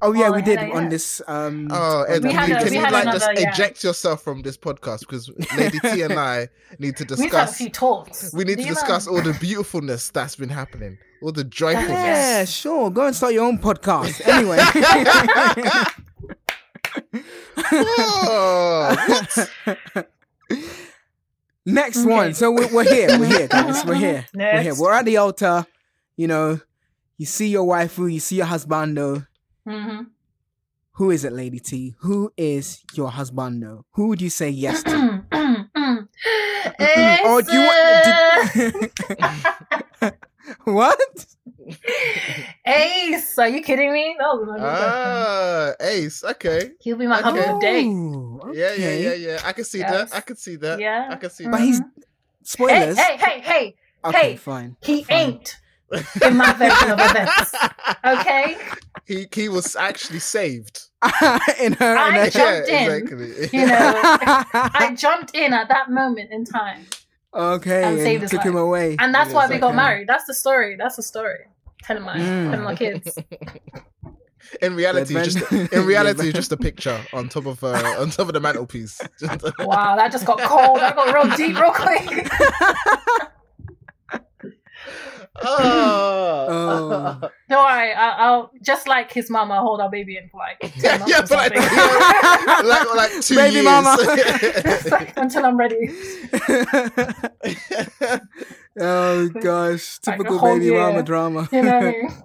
[0.00, 0.88] Oh yeah, Oh, we did hella on yeah.
[0.88, 1.20] this.
[1.26, 2.64] Um, Oh, Ed, We had can, a- you- video.
[2.64, 3.50] can we you had like just another, yeah.
[3.52, 6.48] eject yourself from this podcast because Lady T and I
[6.78, 7.20] need to discuss.
[7.24, 7.58] We've had a discuss.
[7.58, 8.32] few talks.
[8.32, 8.74] We need Do to you know?
[8.74, 11.90] discuss all the beautifulness that's been happening, all the joyfulness.
[11.90, 12.90] Yeah, sure.
[12.90, 14.20] Go and start your own podcast.
[14.26, 14.56] Anyway.
[17.58, 18.96] Oh.
[21.66, 22.08] Next Okay.
[22.10, 22.34] one.
[22.34, 23.18] So we're, we're here.
[23.18, 23.84] We're here, guys.
[23.84, 24.26] We're here.
[24.34, 24.74] We're here.
[24.76, 25.66] We're at the altar.
[26.16, 26.60] You know,
[27.18, 29.26] you see your waifu, you see your husbando.
[29.66, 30.06] Mhm.
[30.92, 31.94] Who is it, Lady T?
[32.00, 33.82] Who is your husbando?
[33.92, 35.24] Who would you say yes to?
[35.76, 37.18] Mm.
[37.24, 38.90] Oh, do you want?
[40.00, 40.12] Did,
[40.64, 41.26] what?
[42.66, 43.38] Ace?
[43.38, 44.16] Are you kidding me?
[44.18, 46.24] No, ah, Ace.
[46.24, 46.70] Okay.
[46.80, 47.30] he'll be my okay.
[47.30, 47.84] husband today.
[47.84, 49.40] Ooh, Yeah, yeah, yeah, yeah.
[49.44, 50.10] I can see Yes.
[50.10, 50.16] that.
[50.16, 50.78] I can see that.
[50.80, 51.08] Yeah.
[51.10, 51.60] I can see But that.
[51.60, 51.84] he's Hey,
[52.44, 52.98] spoilers.
[52.98, 53.74] hey, hey, hey!
[54.04, 54.36] okay, hey.
[54.36, 54.76] fine.
[54.82, 55.16] He Fine.
[55.18, 55.56] ain't
[56.22, 57.54] in my version of events.
[58.04, 58.56] Okay,
[59.04, 60.80] he he was actually saved.
[61.60, 61.96] in her.
[61.96, 62.92] I in her jumped yeah, in.
[63.02, 63.58] exactly.
[63.58, 64.02] you know,
[64.54, 66.86] I jumped in at that moment in time,
[67.34, 68.96] okay, And and saved you his took him away.
[69.00, 70.06] and that's Yes, why we got married.
[70.08, 70.76] That's the story.
[70.76, 71.46] That's the story.
[71.86, 72.50] Telling my Mm.
[72.50, 73.16] telling my kids.
[74.62, 78.10] in reality, The just in reality, the just a picture on top of uh, on
[78.10, 79.00] top of the mantelpiece.
[79.60, 80.80] Wow, that just got cold.
[80.80, 82.28] That got real deep real quick.
[85.42, 86.46] oh.
[86.48, 87.28] Oh.
[87.48, 90.72] Don't worry, I, I'll just like his mama hold our baby in for like ten
[90.82, 92.68] yeah, months yeah, or but like, something.
[92.68, 93.64] like, like two Baby years.
[93.64, 95.12] mama.
[95.16, 95.90] until I'm ready.
[98.78, 101.48] Oh gosh, typical whole baby mama drama.
[101.52, 102.08] You know I mean?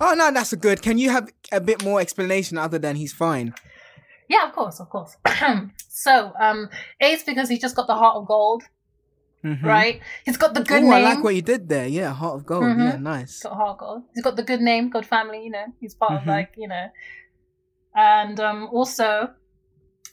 [0.00, 0.80] Oh no, that's a good.
[0.80, 3.52] Can you have a bit more explanation other than he's fine?
[4.28, 5.16] Yeah, of course, of course.
[5.88, 6.70] so, um,
[7.00, 8.62] Ace because he's just got the heart of gold,
[9.44, 9.62] Mhm.
[9.62, 10.00] right?
[10.24, 11.86] He's got the good Ooh, I like what you did there.
[11.86, 12.64] Yeah, heart of gold.
[12.64, 12.84] Mhm.
[12.84, 13.42] Yeah, nice.
[13.42, 14.02] Got heart of gold.
[14.14, 15.44] He's got the good name, good family.
[15.44, 16.22] You know, he's part Mhm.
[16.22, 16.86] of like you know,
[17.94, 19.30] and um, also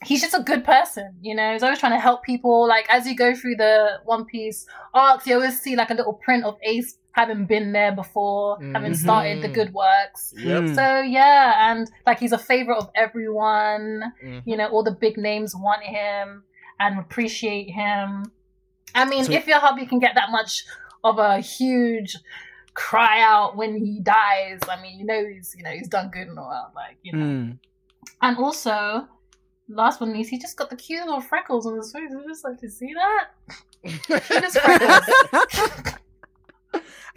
[0.04, 1.14] he's just a good person.
[1.20, 2.66] You know, he's always trying to help people.
[2.68, 6.14] Like as you go through the One Piece arcs, you always see like a little
[6.14, 8.96] print of Ace having been there before, having Mhm.
[8.96, 10.32] started the good works.
[10.36, 10.74] Yep.
[10.76, 14.12] So yeah, and like he's a favorite of everyone.
[14.24, 14.42] Mhm.
[14.44, 16.44] You know, all the big names want him
[16.78, 18.30] and appreciate him.
[18.94, 20.64] I mean, So- if your hubby can get that much
[21.02, 22.16] of a huge
[22.74, 26.28] cry out when he dies, I mean, you know he's you know he's done good
[26.28, 27.24] in the world, like you know.
[27.24, 27.58] Mm.
[28.22, 29.08] And also,
[29.68, 32.10] last but not least, he just got the cute little freckles on his face.
[32.10, 33.28] I just like to see that.
[34.26, 35.94] Cutest freckles.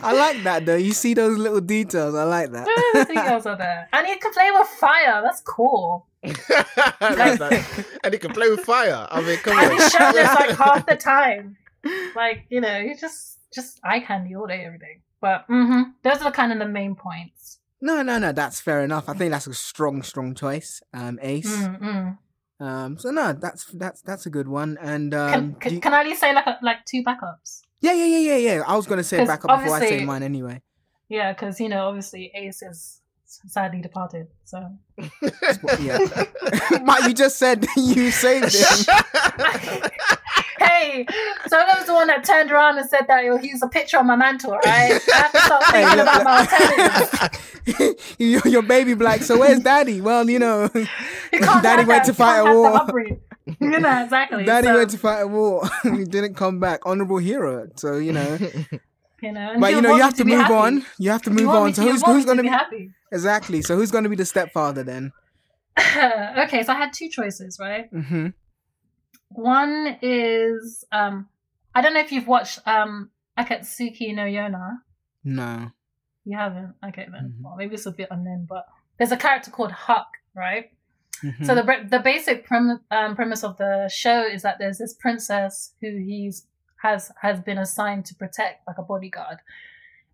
[0.04, 0.76] I like that though.
[0.78, 2.16] You see those little details.
[2.16, 2.66] I like that.
[2.94, 5.22] the details are there, and he can play with fire.
[5.24, 6.08] That's cool.
[6.24, 7.86] I like that.
[8.04, 9.08] And he can play with fire.
[9.12, 9.78] I mean, come And on.
[9.78, 11.58] he's shirtless like half the time.
[12.16, 15.02] Like you know, he just just eye candy all day, every day.
[15.20, 17.60] But mm-hmm, those are kind of the main points.
[17.80, 18.32] No, no, no.
[18.32, 19.08] That's fair enough.
[19.08, 20.82] I think that's a strong, strong choice.
[20.94, 21.52] Um, Ace.
[21.56, 22.18] Mm-mm.
[22.62, 24.78] Um, so no, that's that's that's a good one.
[24.82, 27.62] And um, Can, can, you- can I at least say like a, like two backups?
[27.82, 28.64] yeah, yeah, yeah, yeah, yeah.
[28.68, 30.62] I was gonna say 'Cause back up before I say mine anyway.
[31.10, 33.02] Yeah, because you know, obviously Ace is
[33.48, 34.28] sadly departed.
[34.46, 34.64] So
[35.82, 35.98] Yeah.
[37.08, 38.86] you just said you saved him.
[40.62, 41.06] Hey,
[41.48, 43.98] so that was the one that turned around and said that he was a picture
[43.98, 45.00] on my mantle, right?
[45.14, 48.16] I have to start thinking about my alternatives.
[48.20, 49.22] your, your baby black.
[49.24, 50.02] So where's daddy?
[50.02, 50.86] Well, you know, You
[51.62, 52.88] Daddy went to fight a war.
[53.60, 54.46] You know exactly.
[54.46, 55.68] daddy so, went to fight a war.
[55.84, 56.82] he didn't come back.
[56.86, 57.68] Honorable hero.
[57.76, 58.38] So you know,
[59.22, 60.54] you know, but you know, you have to be move happy.
[60.54, 60.86] on.
[61.00, 61.68] You have to move on.
[61.68, 62.92] me- So who's who's gonna to be happy?
[63.12, 63.62] exactly?
[63.64, 65.12] So who's gonna be the stepfather then?
[65.80, 67.92] okay, so I had two choices, right?
[67.92, 68.28] Mm-hmm.
[69.34, 71.28] One is um
[71.74, 74.78] I don't know if you've watched um Akatsuki no Yona.
[75.24, 75.72] No.
[76.26, 76.76] You haven't?
[76.88, 77.34] Okay then.
[77.38, 77.42] Mhm.
[77.44, 78.66] Well, maybe it's a bit unknown, but
[78.98, 80.72] there's a character called Hak, right?
[81.24, 81.46] Mhm.
[81.46, 85.74] So the the basic prem- um, premise of the show is that there's this princess
[85.82, 86.48] who he's
[86.82, 89.38] has has been assigned to protect, like a bodyguard,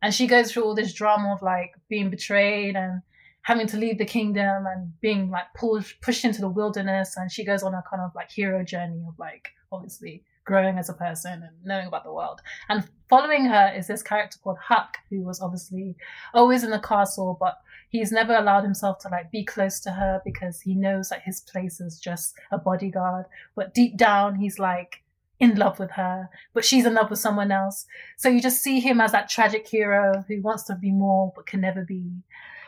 [0.02, 3.02] and she goes through all this drama of like being betrayed and
[3.48, 7.46] having to leave the kingdom and being like pulled pushed into the wilderness, and she
[7.46, 11.32] goes on a kind of like hero journey of like obviously growing as a person
[11.32, 12.42] and knowing about the world.
[12.68, 15.96] And following her is this character called Hak, who was obviously
[16.34, 20.22] always in the castle, but he's never allowed himself to like be close to her
[20.26, 23.28] because he knows that his place is just a bodyguard.
[23.56, 25.04] But deep down, he's like
[25.40, 27.86] in love with her, but she's in love with someone else.
[28.18, 31.46] So you just see him as that tragic hero who wants to be more but
[31.46, 32.12] can never be.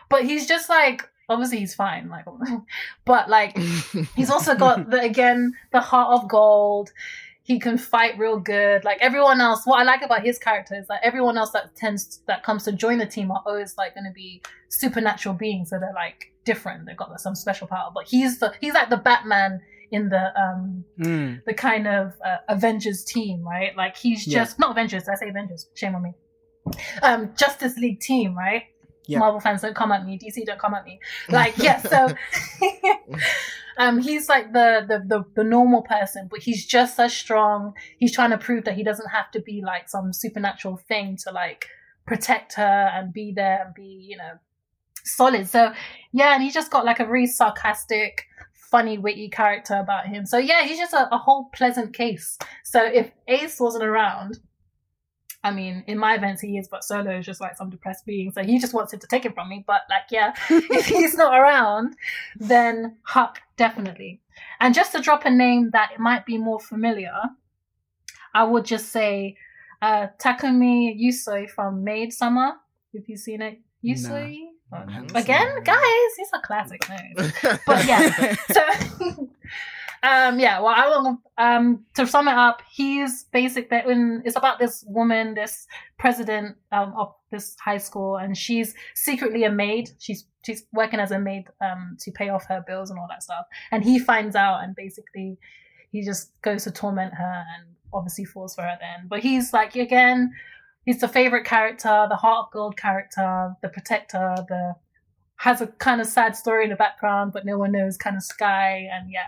[0.10, 2.26] But he's just like obviously he's fine, like,
[3.05, 3.57] but like
[4.16, 6.91] he's also got the again the heart of gold.
[7.43, 8.84] He can fight real good.
[8.84, 12.20] Like everyone else, what I like about his character is that everyone else that tends
[12.28, 15.72] that comes to join the team are always like going to be supernatural beings.
[15.72, 16.86] So they're like different.
[16.86, 17.89] They've got some special power.
[17.93, 21.43] But he's the he's like the Batman in the um Mm.
[21.45, 23.76] the kind of uh, Avengers team, right?
[23.76, 24.39] Like he's Yeah.
[24.43, 25.10] just not Avengers.
[25.10, 25.68] I say Avengers.
[25.74, 26.14] Shame on me.
[27.01, 28.64] Um, Justice League team, right?
[29.10, 29.20] Yeah.
[29.20, 30.20] Marvel fans don't come at me.
[30.20, 30.99] DC don't come at me.
[31.30, 32.10] Like yeah, so
[33.78, 37.74] um, he's like the, the the the normal person, but he's just as strong.
[37.97, 41.32] He's trying to prove that he doesn't have to be like some supernatural thing to
[41.32, 41.68] like
[42.05, 44.34] protect her and be there and be you know
[45.03, 45.47] solid.
[45.47, 45.74] So
[46.12, 50.26] yeah, and he just got like a really sarcastic, funny, witty character about him.
[50.26, 52.38] So yeah, he's just a, a whole pleasant case.
[52.64, 54.39] So if Ace wasn't around,
[55.44, 58.32] I mean, in my events he is, but Solo is just like some depressed being.
[58.32, 59.64] So he just wants him to take it from me.
[59.66, 61.96] But like, yeah, if he's not around,
[62.38, 64.20] then Hak definitely.
[64.60, 67.14] And just to drop a name that might be more familiar,
[68.34, 69.38] I would just say
[69.82, 72.60] uh, Takumi Usui from Maid Sama.
[72.94, 74.46] If you've seen it, Usui.
[74.72, 77.34] I haven't Again, guys, these are classic names.
[77.66, 79.30] But yeah, so
[80.02, 81.22] Um, yeah, well, I will.
[81.38, 83.70] Um, to sum it up, he's basic.
[83.70, 88.74] That when it's about this woman, this president um, of this high school, and she's
[88.95, 89.89] secretly a maid.
[90.00, 93.24] She's she's working as a maid um, to pay off her bills and all that
[93.24, 93.45] stuff.
[93.72, 95.38] And he finds out, and basically,
[95.91, 99.08] he just goes to torment her, and obviously falls for her then.
[99.08, 100.32] But he's like again,
[100.86, 104.76] he's the favorite character, the heart of gold character, the protector, the
[105.40, 108.24] has a kind of sad story in the background, but no one knows kind of
[108.24, 109.28] sky and yeah.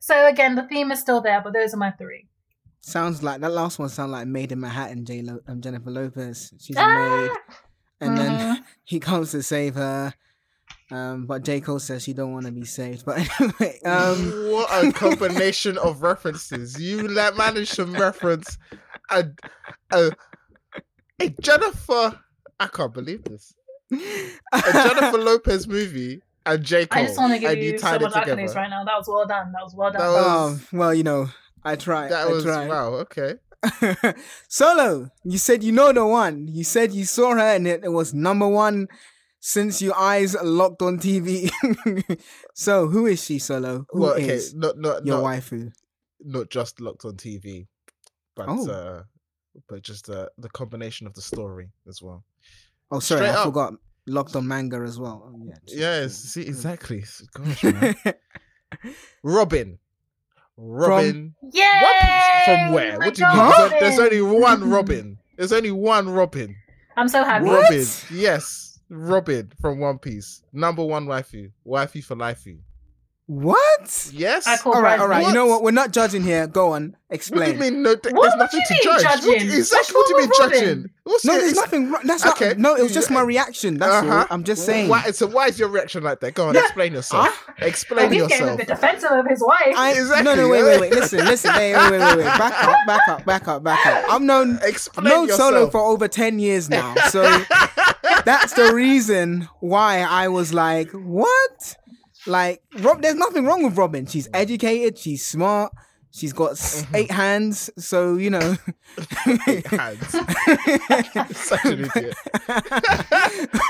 [0.00, 2.26] So again, the theme is still there, but those are my three.
[2.80, 6.52] Sounds like that last one sounds like Maid in Manhattan, J Lo, um, Jennifer Lopez.
[6.58, 7.36] She's a maid, Ah!
[8.00, 8.64] and then Mhm.
[8.84, 10.14] he comes to save her.
[10.90, 13.04] Um, but J Cole says she don't want to be saved.
[13.04, 16.80] But anyway, um, what a combination of references.
[16.80, 18.56] You let manage to reference
[19.10, 19.26] a,
[19.92, 20.10] a,
[21.20, 22.18] a Jennifer.
[22.58, 23.54] I can't believe this.
[23.92, 26.86] A Jennifer Lopez movie and J.
[26.86, 27.02] Cole.
[27.02, 28.84] I just want to give and you so tied much accolades right now.
[28.84, 29.52] That was well done.
[29.52, 30.00] That was well done.
[30.00, 31.28] That was- oh well, you know,
[31.64, 32.08] I try.
[32.08, 32.66] That I was try.
[32.66, 32.88] wow.
[33.04, 33.34] Okay.
[34.48, 36.48] Solo, you said you know the one.
[36.48, 38.88] You said you saw her and it, it was number one
[39.40, 41.50] since your eyes locked on TV.
[42.54, 43.86] so who is she, Solo?
[43.90, 44.58] Who well, is okay.
[44.58, 45.72] Not not your not, waifu?
[46.22, 47.66] not just locked on TV,
[48.34, 48.70] but Oh.
[48.70, 49.02] uh,
[49.68, 52.24] but just uh, the combination of the story as well.
[52.90, 53.44] Oh, sorry, straight I up.
[53.46, 53.74] forgot.
[54.06, 55.32] Locked on manga as well.
[55.32, 55.54] Oh, yeah.
[55.66, 56.14] Yes.
[56.16, 57.04] See exactly.
[57.34, 57.94] Gosh, man.
[59.22, 59.78] Robin.
[60.56, 61.34] Robin.
[61.52, 61.62] Yay!
[61.82, 62.44] What piece?
[62.44, 62.98] From where?
[62.98, 63.36] My What do you mean?
[63.36, 63.70] God.
[63.72, 65.18] There's, there's only one Robin.
[65.36, 66.56] There's only one Robin.
[66.96, 67.46] I'm so happy.
[67.46, 67.62] What?
[67.62, 67.86] Robin.
[68.12, 68.78] Yes.
[68.90, 70.42] Robin from One Piece.
[70.52, 71.52] Number one waifu.
[71.66, 72.58] Waifu for lifey.
[73.30, 74.10] What?
[74.12, 74.44] Yes.
[74.48, 75.24] I call All right, Brad all right.
[75.24, 75.62] You know what?
[75.62, 76.48] We're not judging here.
[76.48, 76.96] Go on.
[77.10, 77.40] Explain.
[77.40, 77.82] What do you mean?
[77.84, 79.04] No, th- What there's nothing to mean judge.
[79.04, 79.58] What do you- judging?
[79.58, 80.90] exactly what do you mean with judging?
[81.04, 81.94] What's No, your- there's nothing.
[82.04, 82.48] That's Okay.
[82.48, 82.58] not.
[82.58, 83.78] No, it was just my reaction.
[83.78, 83.92] That's.
[84.04, 84.26] Uh-huh.
[84.30, 84.88] I'm just saying.
[84.88, 86.34] Why, so why is your reaction like that?
[86.34, 87.28] Go on, explain yourself.
[87.28, 87.52] Huh?
[87.62, 89.74] Oh, Explain he's getting a bit defensive of his wife.
[89.76, 90.24] I, Exactly.
[90.24, 90.92] No, no, wait, wait, wait.
[90.92, 91.52] Listen, listen.
[91.54, 92.24] Wait, wait, wait, wait, wait.
[92.24, 94.10] Back up, back up, back up, back up.
[94.12, 95.52] I've known, Explain known yourself.
[95.52, 97.22] Solo for over ten years now, so
[98.24, 101.76] that's the reason why I was like, what?
[102.26, 104.04] Like, Rob, there's nothing wrong with Robin.
[104.06, 104.98] She's educated.
[104.98, 105.72] She's smart.
[106.12, 106.96] She's got Mm-hmm.
[106.96, 107.70] eight hands.
[107.78, 108.56] So you know.
[109.46, 110.10] Eight hands.
[111.36, 112.16] Such an idiot.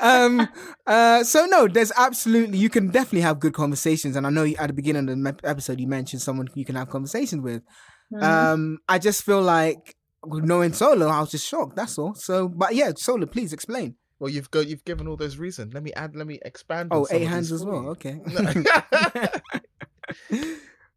[0.00, 0.48] um
[0.86, 4.56] uh so no there's absolutely you can definitely have good conversations and i know you,
[4.56, 7.62] at the beginning of the episode you mentioned someone you can have conversations with
[8.12, 8.22] Mhm.
[8.22, 9.96] um i just feel like
[10.26, 13.94] knowing solo i was just shocked that's all so but yeah solo please explain
[14.24, 15.74] Well, you've got you've given all those reasons.
[15.74, 16.16] Let me add.
[16.16, 16.90] Let me expand.
[16.92, 18.18] on oh some eight of hands as well okay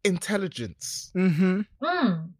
[0.04, 1.12] Intelligence.
[1.14, 2.30] mm-hmm Mm.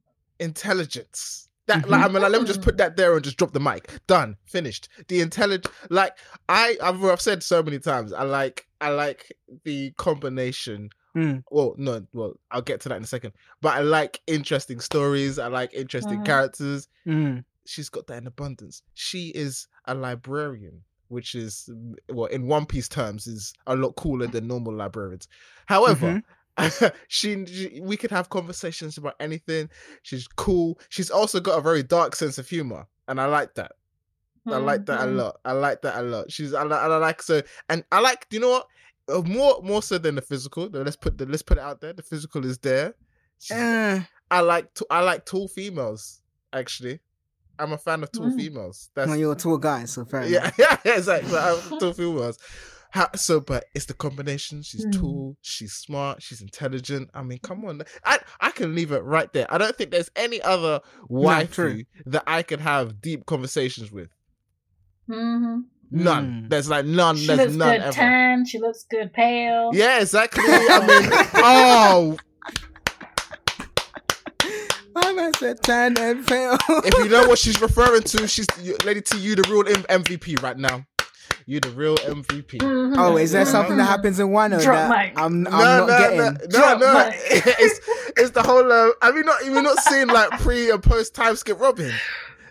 [0.41, 1.51] Intelligence.
[1.67, 1.91] That Mhm.
[1.91, 2.65] like I mean, like, let me just Mm.
[2.65, 3.91] put that there and just drop the mic.
[4.07, 4.39] Done.
[4.47, 4.89] Finished.
[5.09, 5.67] The intelligent.
[5.91, 6.17] Like
[6.49, 8.15] I, I've, I've said so many times.
[8.15, 9.31] I like, I like
[9.65, 10.89] the combination.
[11.15, 11.43] Mm.
[11.51, 13.35] Well, no, well, I'll get to that in a second.
[13.61, 15.39] But I like interesting stories.
[15.39, 16.25] I like interesting Mhm.
[16.25, 16.89] characters.
[17.07, 17.45] mm.
[17.69, 18.83] She's got that in abundance.
[18.95, 21.69] She is a librarian, which is
[22.09, 25.29] well, in One Piece terms, is a lot cooler than normal librarians.
[25.67, 26.23] However,
[27.09, 29.69] she, she we could have conversations about anything.
[30.03, 30.79] She's cool.
[30.89, 33.73] She's also got a very dark sense of humor, and I like that.
[34.47, 35.17] I like that a Mhm.
[35.17, 35.37] lot.
[35.45, 36.33] I like that a lot.
[36.33, 38.27] She's I, I like so, and I like.
[38.31, 38.67] You know what?
[39.09, 40.69] Uh, more more so than the physical.
[40.73, 41.93] Let's put the let's put it out there.
[41.93, 42.95] The physical is there.
[43.53, 44.01] Uh,
[44.31, 46.23] I like I like tall females.
[46.53, 46.99] Actually,
[47.59, 48.37] I'm a fan of tall Mm.
[48.37, 48.91] females.
[48.95, 51.37] That's well, you're a tall guy so fair yeah, yeah, yeah, exactly.
[51.37, 52.39] I'm tall females.
[52.91, 54.63] How, so, but it's the combination.
[54.63, 54.99] She's Mm.
[54.99, 55.37] tall.
[55.43, 56.23] She's smart.
[56.23, 57.11] She's intelligent.
[57.13, 57.83] I mean, come on.
[58.05, 59.47] I I can leave it right there.
[59.53, 60.81] I don't think there's any other
[61.11, 61.83] waifu true.
[62.07, 64.09] that I could have deep conversations with.
[65.11, 65.65] Mhm.
[65.91, 66.27] None.
[66.45, 66.51] Mm.
[66.51, 67.17] There's like none.
[67.17, 67.93] She there's looks none good ever.
[67.93, 68.45] tan.
[68.47, 69.71] She looks good pale.
[69.73, 70.45] Yeah, exactly.
[70.47, 72.17] I mean, oh,
[75.03, 78.47] my man said tan and pale if you know what she's referring to, she's
[78.85, 79.19] Lady T.
[79.19, 80.85] You the real M- MVP right now.
[81.47, 82.59] You the real MVP.
[82.59, 82.97] Mhm.
[82.99, 85.13] oh is there something that happens in one Drop that mic.
[85.19, 86.95] i'm, I'm no, not no, getting no, no, Drop no.
[87.09, 87.15] mic.
[87.59, 87.81] It's
[88.19, 88.71] it's the whole.
[88.71, 89.43] Uh, have you not?
[89.43, 91.93] Have you not seen like pre and post time skip Robin?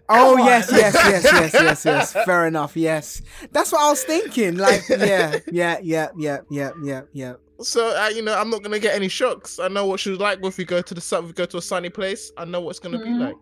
[0.10, 0.78] Oh Come yes, on.
[0.80, 2.14] yes, yes, yes, yes, yes.
[2.26, 2.76] Fair enough.
[2.78, 3.22] Yes,
[3.52, 4.56] that's what I was thinking.
[4.58, 7.34] Like, yeah, yeah, yeah, yeah, yeah, yeah, yeah.
[7.60, 9.60] So uh, you know, I'm not gonna get any shocks.
[9.60, 11.24] I know what she's like if we go to the sun.
[11.24, 12.32] If we go to a sunny place.
[12.38, 13.04] I know what's gonna Mhm.
[13.04, 13.36] be like.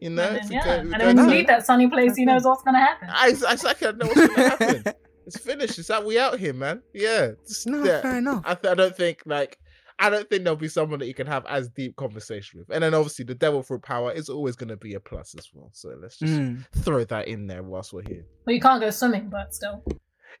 [0.00, 0.64] You know, And if then, we yeah.
[0.64, 3.08] go, And then when you leave that sunny place, he knows what's gonna happen.
[3.10, 4.84] I, I, exactly, I know what's gonna happen.
[5.24, 5.78] It's finished.
[5.78, 6.82] It's that we out here, man.
[6.92, 7.26] Yeah.
[7.44, 8.00] It's, No, yeah.
[8.02, 8.42] fair enough.
[8.44, 9.56] I, th- I don't think like
[10.00, 12.74] I don't think there'll be someone that you can have as deep conversation with.
[12.74, 15.48] And then obviously the devil fruit power is always going to be a plus as
[15.54, 15.70] well.
[15.72, 16.64] So let's just Mm.
[16.78, 18.24] throw that in there whilst we're here.
[18.44, 19.84] Well, you can't go swimming, but still.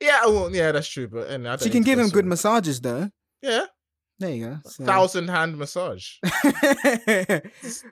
[0.02, 1.06] Yeah, well, yeah, that's true.
[1.08, 3.08] But and I She need can give him good massages though.
[3.40, 3.66] Yeah,
[4.18, 4.58] There you go.
[4.66, 6.16] So- Thousand hand massage.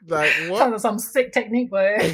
[0.07, 0.71] Like Sounds what?
[0.71, 1.97] like some sick technique, boy.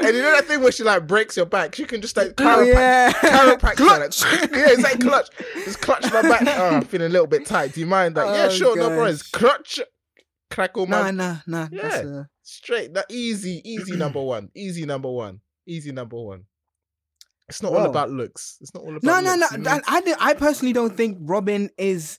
[0.00, 1.74] and you know that thing where she like breaks your back?
[1.74, 3.12] She can just like Oh, chiroprac- yeah.
[3.12, 3.76] chiropractic.
[3.76, 4.22] Clutch.
[4.22, 5.28] Like, yeah, it's like clutch.
[5.64, 6.42] Just clutch my back.
[6.46, 7.72] Oh, I'm feeling a little bit tight.
[7.74, 8.16] Do you mind?
[8.16, 9.22] Like, yeah, Oh, sure, no worries.
[9.22, 9.80] Clutch.
[10.50, 11.68] Crackle my Nah, nah, nah.
[11.70, 12.10] That's Yeah.
[12.20, 12.94] uh, straight.
[12.94, 14.50] That easy, easy number one.
[14.54, 15.40] Easy number one.
[15.66, 16.44] Easy number one.
[17.48, 18.56] It's not all about looks.
[18.60, 19.46] It's not all about no, no, no.
[19.52, 22.18] You need- I, I, I personally don't think Robin is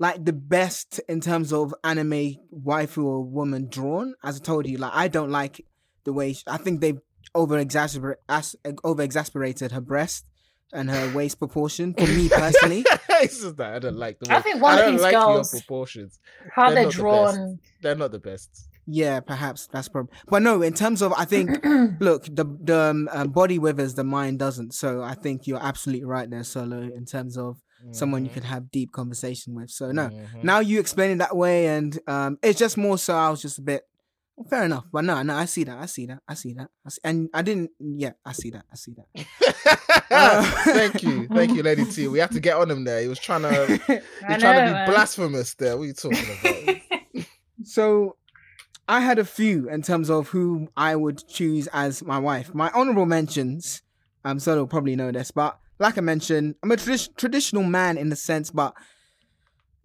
[0.00, 4.14] like the best in terms of anime waifu or woman drawn.
[4.24, 5.64] As I told you, like I don't like
[6.04, 6.98] the way she, I think they've
[7.36, 8.18] over exasperated
[8.82, 10.24] over exasperated her breast
[10.72, 11.94] and her waist proportion.
[11.94, 14.32] For me personally, it's just that I don't like the.
[14.34, 16.18] I think one I of don't these like girls- your proportions.
[16.52, 17.58] How They're they're not the drawn.
[17.80, 18.68] They're not the best.
[18.86, 20.12] Yeah, perhaps that's probably.
[20.28, 21.50] But no, in terms of I think
[22.00, 24.74] look the the um, uh, body withers, the mind doesn't.
[24.74, 26.80] So I think you're absolutely right there, Solo.
[26.82, 27.58] In terms of
[27.90, 28.34] someone you Mhm.
[28.34, 29.70] could have deep conversation with.
[29.70, 30.42] So no, Mhm.
[30.44, 33.14] now you explain it that way, and um, it's just more so.
[33.14, 33.82] I was just a bit
[34.48, 36.88] fair enough, but no, no, I see that, I see that, I see that, I
[36.88, 37.70] see, and I didn't.
[37.78, 39.26] Yeah, I see that, I see that.
[40.10, 42.06] Uh, thank you, thank you, Lady T.
[42.06, 43.00] We have to get on him there.
[43.00, 43.94] He was trying to, he
[44.28, 44.86] I was trying to be man.
[44.86, 45.76] blasphemous there.
[45.76, 47.24] What are you talking about?
[47.64, 48.16] so
[48.88, 52.54] I had a few in terms of who I would choose as my wife.
[52.54, 53.82] My honorable mentions.
[54.24, 57.98] Um, Solo will probably know this, but like I mentioned, I'm a tradi- traditional man
[57.98, 58.74] in the sense, but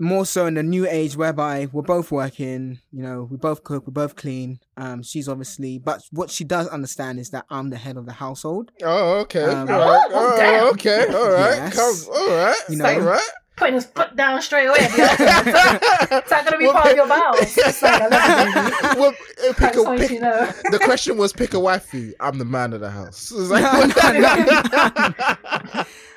[0.01, 3.85] more so in the new age whereby we're both working, you know, we both cook,
[3.85, 4.59] we both clean.
[4.77, 8.13] Um, she's obviously, but what she does understand is that I'm the head of the
[8.13, 8.71] household.
[8.81, 10.07] oh, okay, Um, all right.
[10.11, 11.05] Oh, oh okay.
[11.07, 11.57] All right.
[11.57, 11.75] Yes.
[11.75, 12.55] Come, all right.
[12.69, 12.85] You know.
[12.85, 13.29] all right.
[13.59, 14.77] Putting his foot down straight away.
[14.79, 17.81] Is that going to be Well, part of your vows?
[17.81, 17.99] Like.
[18.97, 19.13] Well,
[19.49, 20.45] uh, pick a, want you know.
[20.71, 22.13] the question was pick a waifu.
[22.19, 23.31] I'm the man of the house.
[23.35, 23.63] It's like-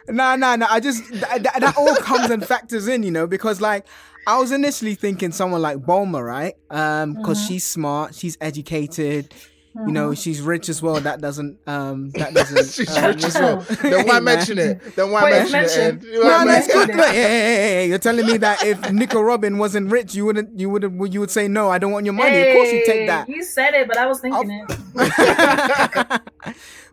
[0.08, 0.66] No, no, no.
[0.68, 3.86] I just that, that, that all comes and factors in, you know, because like
[4.26, 6.54] I was initially thinking someone like Bulma, right?
[6.70, 7.48] Um, because Mhm.
[7.48, 9.34] she's smart, she's educated,
[9.74, 9.92] you Mm-hmm.
[9.94, 11.00] know, she's rich as well.
[11.00, 12.66] That doesn't, um, that doesn't.
[12.72, 13.56] She's uh, rich as well.
[13.80, 14.24] Then why Hey, man.
[14.24, 14.96] mention it?
[14.96, 16.00] Then why Wait, mention mention.
[16.12, 16.20] it?
[16.22, 16.90] No, no, it's good.
[16.90, 16.96] it.
[16.96, 20.26] No, hey, hey, hey, hey, you're telling me that if Nico Robin wasn't rich, you
[20.26, 20.82] wouldn't, you would,
[21.14, 21.70] you would say no.
[21.70, 22.38] I don't want your money.
[22.38, 23.28] of course, you take that.
[23.30, 24.78] You said it, but I was thinking it.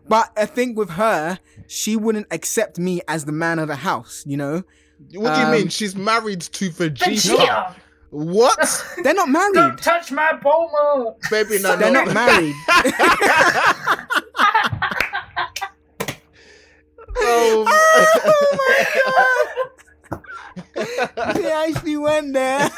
[0.08, 4.24] but I think with her, she wouldn't accept me as the man of the house.
[4.26, 4.54] You know,
[5.14, 5.68] What do you Um, mean?
[5.68, 6.96] She's married to Vegeta.
[6.96, 7.74] Vegeta,
[8.10, 8.84] What?
[9.04, 9.54] they're not married.
[9.54, 11.14] don't touch my Bulma.
[11.30, 12.04] Baby, no, They're no.
[12.04, 12.54] not married.
[17.22, 18.56] Oh, oh
[20.08, 20.18] my
[21.16, 21.34] god!
[21.36, 22.70] They actually went there.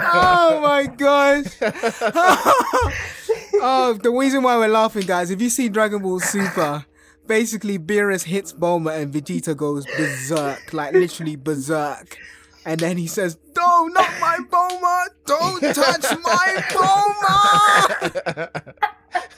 [0.00, 1.46] oh my gosh.
[3.62, 6.84] oh, the reason why we're laughing, guys, if you see Dragon Ball Super,
[7.26, 12.18] basically Beerus hits Bulma and Vegeta goes berserk, like literally berserk.
[12.64, 15.06] And then he says, No, not my Bulma!
[15.26, 16.64] Don't touch my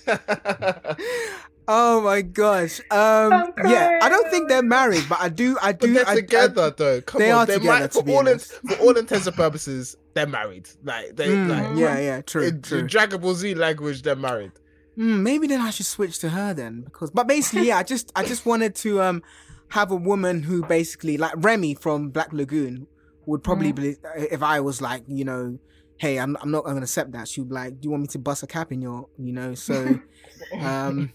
[0.06, 0.96] Bulma!
[1.70, 2.80] Oh my gosh.
[2.90, 6.14] Um yeah, I don't think they're married, but I do I But do they're I,
[6.14, 7.02] together though.
[7.02, 9.26] Come They on, are they together, might, to for be all in, for all intents
[9.26, 10.66] and purposes, they're married.
[10.82, 12.78] Like they, I, Mm, like yeah, yeah, true, in, true.
[12.78, 14.52] in Dragon Ball Z language, they're married.
[14.98, 18.10] Mm, maybe then I should switch to her then because but basically yeah I just
[18.16, 19.22] I just wanted to um
[19.68, 22.88] have a woman who basically like Revy from Black Lagoon
[23.26, 25.56] would probably be if I was like you know
[25.98, 28.18] hey I'm I'm not gonna accept that she'd be like do you want me to
[28.18, 29.54] bust a cap in your you know?
[29.54, 30.00] So
[30.60, 31.12] um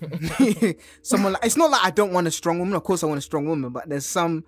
[1.01, 3.17] someone like it's not like I don't want a strong woman of course I want
[3.17, 4.45] a strong woman but there's some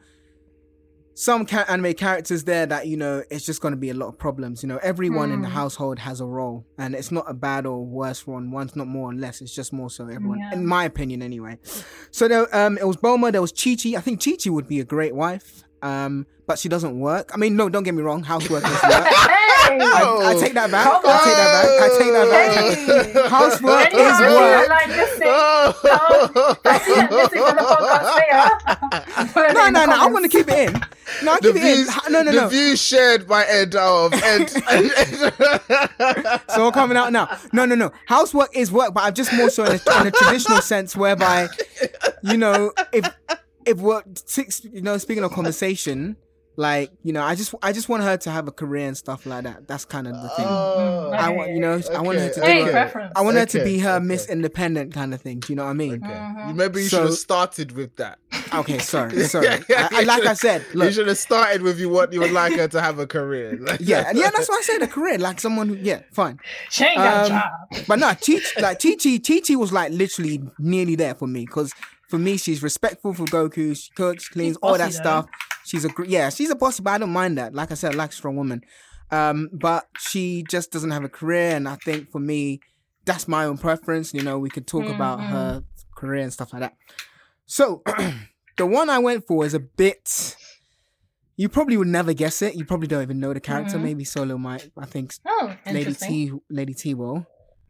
[1.17, 4.07] some ca- anime characters there that you know it's just going to be a lot
[4.09, 5.53] of problems you know everyone in the Hmm.
[5.53, 9.11] household has a role and it's not a bad or worse one one's not more
[9.11, 10.53] or less it's just more so everyone Yeah.
[10.53, 11.57] in my opinion anyway
[12.11, 14.67] so there, um it was Bulma there was Chi Chi I think Chi Chi would
[14.67, 18.01] be a great wife um but she doesn't work I mean no don't get me
[18.03, 19.07] wrong housework doesn't work!
[19.81, 23.29] I, I take that back Come I take that back I take that back Hey!
[23.29, 25.27] housework Anyhow, is work like missing.
[25.27, 26.57] Oh.
[26.65, 29.25] I see it missing on the podcast there.
[29.33, 30.13] Put it no no no I comments.
[30.13, 30.81] want to keep it in
[31.23, 33.75] no I'll the keep it in Ha- no no the no views shared by Ed
[33.75, 34.49] of Ed.
[36.49, 37.37] So I'm coming out now.
[37.53, 37.91] No, no, no.
[38.07, 41.47] Housework is work, but I'm just more so in a, in a traditional sense, whereby,
[42.23, 43.05] you know, if
[43.65, 46.15] if we're six, you know, speaking of conversation,
[46.57, 49.25] like you know, I just I just want her to have a career and stuff
[49.25, 49.67] like that.
[49.67, 50.45] That's kind of the thing.
[50.47, 51.11] Oh.
[51.13, 52.41] I want, you know, I want her to do.
[52.41, 54.05] Hey, a- I want her to be her okay.
[54.05, 55.39] Miss Independent kind of thing.
[55.39, 56.03] Do you know what I mean?
[56.03, 56.47] Okay.
[56.47, 58.19] You Maybe you So- should have started with that.
[58.53, 59.47] Okay, sorry, sorry.
[59.47, 62.53] I, I, like I said, you should have started with you want you would like
[62.53, 63.55] her to have a career.
[63.79, 64.29] yeah, yeah.
[64.29, 66.39] That's why I said a career, like someone who, yeah, fine.
[66.69, 67.41] She ain't got a Um,
[67.73, 67.85] job.
[67.87, 71.45] But no, Chi like Chi Chi, Chi Chi was like literally nearly there for me
[71.45, 71.73] because
[72.07, 73.75] for me she's respectful for Goku.
[73.75, 75.25] She cooks, cleans, all that stuff.
[75.25, 75.31] though.
[75.65, 75.69] Stuff.
[75.81, 77.53] She's a gr- yeah, she's a bossy, but I don't mind that.
[77.53, 78.61] Like I said, I like a strong woman.
[79.11, 82.59] Um, but she just doesn't have a career, and I think for me,
[83.05, 84.13] that's my own preference.
[84.13, 85.29] You know, we could talk about Mhm.
[85.29, 85.63] her
[85.95, 86.75] career and stuff like that.
[87.45, 87.83] So
[88.57, 90.35] the one I went for is a bit.
[91.37, 92.55] You probably would never guess it.
[92.55, 93.77] You probably don't even know the character.
[93.77, 93.83] Mhm.
[93.83, 94.71] Maybe Solo might.
[94.77, 95.93] I think Oh, Lady.
[95.93, 97.27] T, Lady T will.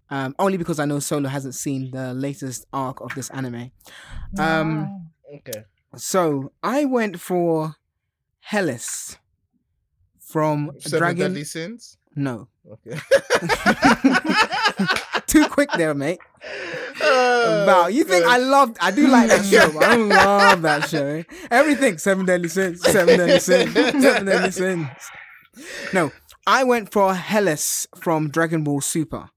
[0.10, 3.72] Um, only because I know Solo hasn't seen the latest arc of this anime.
[4.38, 5.66] Um, okay.
[5.98, 7.76] So I went for
[8.52, 9.18] Heles
[10.20, 11.20] from Seven Dragon.
[11.32, 11.98] Deadly Sins.
[12.16, 12.98] No, Okay.
[15.28, 16.20] too quick there, mate.
[17.02, 18.48] Oh, Wow, you think I gosh.
[18.48, 18.78] loved?
[18.80, 19.80] I do like that show.
[19.82, 21.24] I love that show.
[21.52, 24.88] Everything Seven Deadly Sins, Seven Deadly Sins, Seven Deadly Sins.
[25.94, 26.12] No,
[26.48, 29.30] I went for Heles from Dragon Ball Super.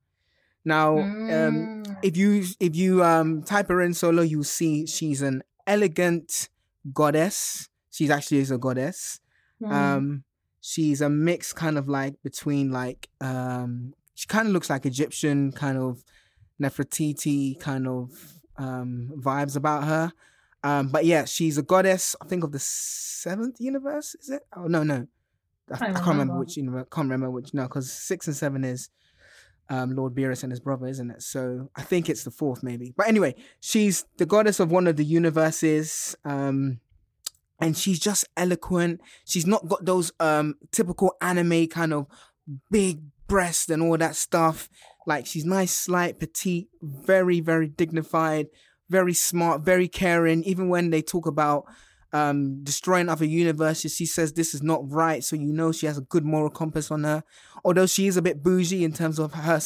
[0.64, 1.96] Now, um, Mm.
[2.02, 6.48] if you if you um type her in solo, you see she's an elegant
[6.92, 7.68] goddess.
[7.98, 9.18] She's actually is a goddess.
[9.60, 9.72] Mm.
[9.72, 10.24] Um,
[10.60, 15.50] she's a mix kind of like between like um, she kind of looks like Egyptian
[15.50, 16.04] kind of
[16.62, 18.10] Nefertiti kind of
[18.56, 20.12] um vibes about her.
[20.62, 22.14] Um, but yeah, she's a goddess.
[22.20, 24.14] I think of the seventh universe.
[24.20, 24.42] Is it?
[24.56, 25.08] Oh no, no,
[25.68, 26.38] I, I Can't can't remember remember.
[26.38, 26.86] which universe.
[26.92, 27.52] Can't remember which.
[27.52, 28.90] No, because six and seven is
[29.70, 31.22] um, Lord Beerus and his brother, isn't it?
[31.22, 32.94] So I think it's the fourth, maybe.
[32.96, 36.16] But anyway, she's the goddess of one of the universes.
[36.24, 36.78] Um,
[37.60, 39.00] and she's just eloquent.
[39.24, 42.06] She's not got those um typical anime kind of
[42.70, 44.68] big breasts and all that stuff.
[45.06, 48.48] Like she's nice, slight, petite, very, very dignified,
[48.88, 50.44] very smart, very caring.
[50.44, 51.64] Even when they talk about
[52.12, 55.22] um destroying other universes, she says this is not right.
[55.24, 57.22] So you know she has a good moral compass on her.
[57.64, 59.60] Although she is a bit bougie in terms of her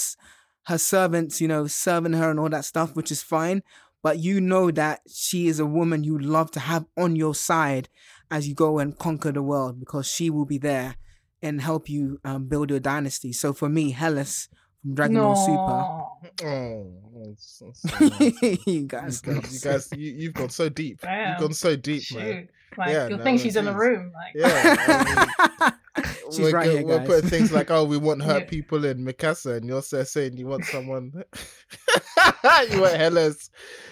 [0.66, 3.62] her servants, you know, serving her and all that stuff, which is fine.
[4.03, 7.88] But you know that she is a woman you love to have on your side
[8.30, 10.96] as you go and conquer the world because she will be there
[11.40, 13.32] and help you um, build your dynasty.
[13.32, 14.48] So for me, Heles
[14.83, 16.45] from Dragon Ball Super.
[16.45, 16.49] No.
[16.51, 18.43] Oh, that's- that's so nice.
[18.43, 21.01] you you guys, guys, you guys, you, you've gone so deep.
[21.01, 21.30] Damn.
[21.30, 22.49] You've gone so deep, man.
[22.76, 24.12] Like, Yeah, you'll no, think no, she's in the room.
[24.14, 25.70] Like, Yeah,
[26.30, 28.49] She's we're, right go- here, we're putting things like, "Oh, we want hurt Yeah.
[28.49, 33.51] people in Mikasa," and you're saying you want someone, you want Heles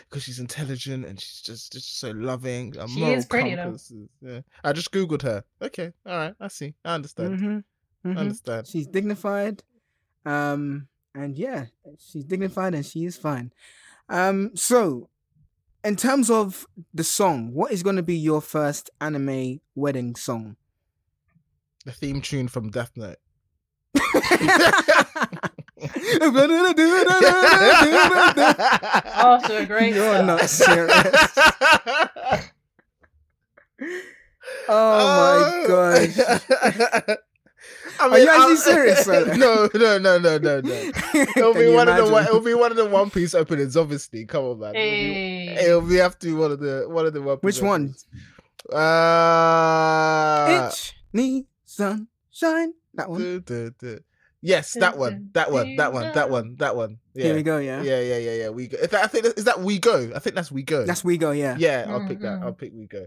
[0.09, 2.75] because she's intelligent and she's just just so loving.
[2.79, 3.65] A She is pretty, though.
[3.65, 5.45] compass is- Yeah, I just googled her.
[5.61, 7.65] Okay, all right, I see, I understand, Mhm,
[8.07, 8.17] mhm.
[8.17, 8.67] I understand.
[8.67, 9.63] She's dignified.
[10.25, 11.67] Um, and yeah,
[11.99, 13.53] she's dignified and she is fine.
[14.09, 15.09] Um, so
[15.85, 20.57] in terms of the song, what is going to be your first anime wedding song?
[21.85, 23.17] The theme tune from Death Note.
[29.23, 30.27] off to a great You're start.
[30.27, 31.39] not serious.
[34.69, 37.17] Oh my gosh.
[38.01, 39.37] I Are you actually I'll- serious, Sola?
[39.37, 40.73] No, no, no, no, no, no.
[41.37, 43.77] It'll be you one of the one- it'll be one of the One Piece openings,
[43.77, 44.25] obviously.
[44.27, 44.75] Come on, man.
[44.77, 47.43] It'll be, it'll be have to be one of the one of the One Piece.
[47.43, 47.81] Which one?
[47.83, 48.07] openings.
[48.73, 52.75] Uh, Itch, knee, sunshine.
[52.95, 53.21] That one.
[53.21, 53.99] duh, duh, duh.
[54.43, 56.99] Yes, that one, that one, that one, that one, that one.
[57.15, 57.59] Yeah, Here we go.
[57.59, 57.83] Yeah.
[57.83, 58.49] yeah, yeah, yeah, yeah.
[58.49, 58.79] We go.
[58.79, 60.11] Is that, I think is that we go.
[60.15, 60.87] I think that's we go.
[60.87, 61.33] That's we go.
[61.33, 61.57] Yeah.
[61.59, 61.85] yeah.
[61.89, 62.41] I'll pick that.
[62.41, 62.45] Mhm.
[62.45, 63.07] I'll pick we go.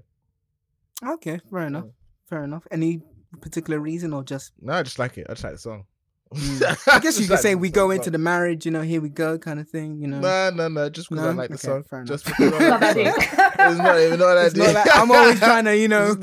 [1.04, 1.39] Okay.
[1.50, 1.86] Fair enough.
[2.30, 2.68] Fair enough.
[2.70, 3.02] Any
[3.42, 4.52] particular reason or just?
[4.62, 5.28] No, I just like it.
[5.30, 5.86] I just like the song.
[6.34, 6.88] Mm.
[6.94, 8.66] I guess you could say we go into the marriage.
[8.66, 10.00] You know, here we go, kind of thing.
[10.02, 10.20] You know.
[10.20, 10.90] No, no, no.
[10.90, 11.84] Just because I like the Okay, song.
[11.84, 12.08] fair enough.
[12.08, 13.70] Just because I Not like that the song.
[13.72, 14.74] It's not even not that It's deep.
[14.74, 16.16] like- I'm always trying to, you know,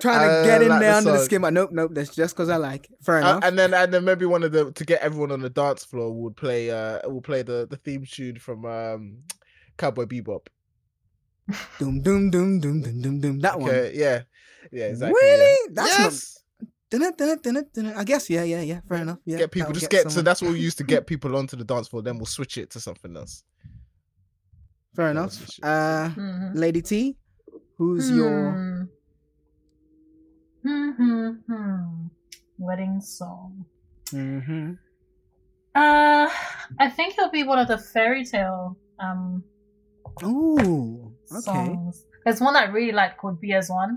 [0.00, 1.42] trying to I get in like there the under the skin.
[1.42, 1.90] But nope, nope.
[1.92, 2.86] That's just because I like.
[2.86, 2.96] It.
[3.02, 3.44] Fair Uh, enough.
[3.44, 6.10] and then and then maybe one of the to get everyone on the dance floor
[6.12, 9.18] would play uh will play the the theme tune from um
[9.76, 10.46] Cowboy Bebop.
[11.78, 13.38] doom, doom, doom, doom, doom, doom, doom.
[13.40, 13.70] That one.
[13.92, 14.22] Yeah,
[14.72, 15.20] yeah, exactly.
[15.20, 15.58] Really?
[15.66, 15.72] yeah.
[15.74, 16.32] That's yes.
[16.34, 16.41] Dun,
[16.94, 18.28] I guess.
[18.30, 18.80] Yeah, yeah, yeah.
[18.88, 19.18] Fair enough.
[19.24, 19.38] Yeah.
[19.38, 21.88] get people just get, so that's what we used to get people onto the dance
[21.88, 22.02] floor.
[22.02, 23.44] Then we'll switch it to something else.
[24.94, 25.30] Fair Yeah, enough.
[25.38, 26.50] that's what Uh, Mhm.
[26.54, 27.16] Lady T,
[27.78, 28.82] who's your Hmm.
[30.64, 32.06] Hmm, hmm, hmm.
[32.58, 33.64] Wedding song.
[34.10, 34.78] Mhm.
[35.74, 36.28] Uh,
[36.78, 39.42] I think it'll be one of the Fairy Tail um
[40.22, 41.40] Ooh, okay.
[41.40, 42.04] songs.
[42.24, 43.96] There's one I really like called BS1.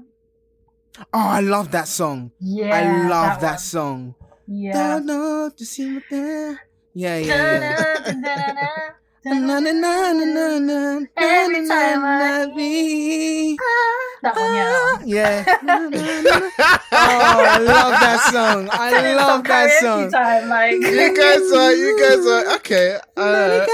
[0.99, 2.31] Oh, I love that song.
[2.39, 3.59] Yeah, I love that, one.
[3.59, 4.15] song.
[4.47, 4.73] Yeah.
[4.73, 6.03] Don't know see what.
[6.11, 6.55] Yeah,
[6.93, 8.91] yeah, yeah.
[9.25, 13.57] Na, na, na, na, na, na, Every na, time na, I- na, be.
[14.21, 15.01] That one, yeah.
[15.05, 15.57] Yeah.
[15.63, 16.49] Na, na, na, na.
[16.93, 18.69] Oh, I love that song.
[18.71, 20.11] I love that song.
[20.11, 22.99] Time, like you guys are, you guys are okay.
[23.17, 23.65] Uh,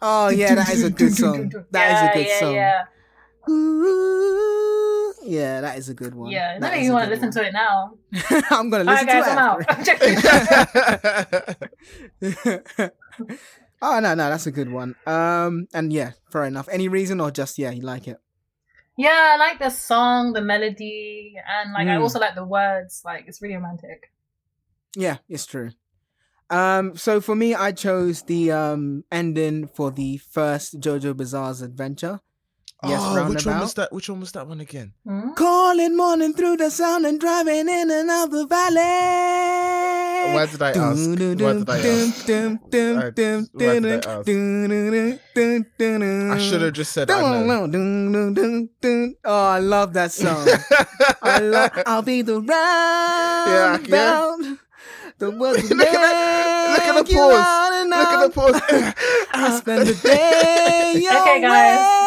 [0.00, 1.50] Oh yeah, that is a good song.
[1.72, 2.54] That is a good yeah, song.
[5.24, 6.30] Yeah, that is a good one.
[6.32, 6.58] yeah.
[6.58, 7.32] That Maybe is you want to listen one.
[7.34, 7.94] to it now.
[8.50, 9.60] I'm gonna All listen right, guys, I'm to out.
[9.60, 9.66] it.
[9.68, 9.84] I'm
[12.64, 12.90] joking.
[13.82, 14.94] oh no, no, that's a good one.
[15.06, 16.68] Um, and yeah, fair enough.
[16.70, 18.18] Any reason or just yeah, you like it?
[18.96, 22.02] yeah, I like the song, the melody, and like I Mm.
[22.02, 23.02] also like the words.
[23.04, 24.12] Like it's really romantic.
[24.96, 25.70] Yeah, it's true.
[26.50, 32.20] Um, so for me, I chose the um ending for the first JoJo Bizarre's adventure.
[32.84, 33.92] Yes, oh, which one was that?
[33.92, 34.92] Which one was that one again?
[35.06, 35.34] Hmm?
[35.34, 40.34] Calling morning through the sound and driving in and out the valley.
[40.34, 41.08] Why did I ask?
[41.08, 42.28] Why did I ask?
[46.34, 47.64] I should have just said I know.
[49.24, 50.48] Oh, I love that song.
[51.22, 51.70] I love.
[51.86, 53.76] I'll be the yeah.
[53.76, 54.58] roundabout.
[55.18, 57.46] The words Look at that- look at the pause.
[57.88, 58.60] Look at the pause.
[59.34, 60.94] I spend the day.
[61.00, 62.01] Your Okay, guys.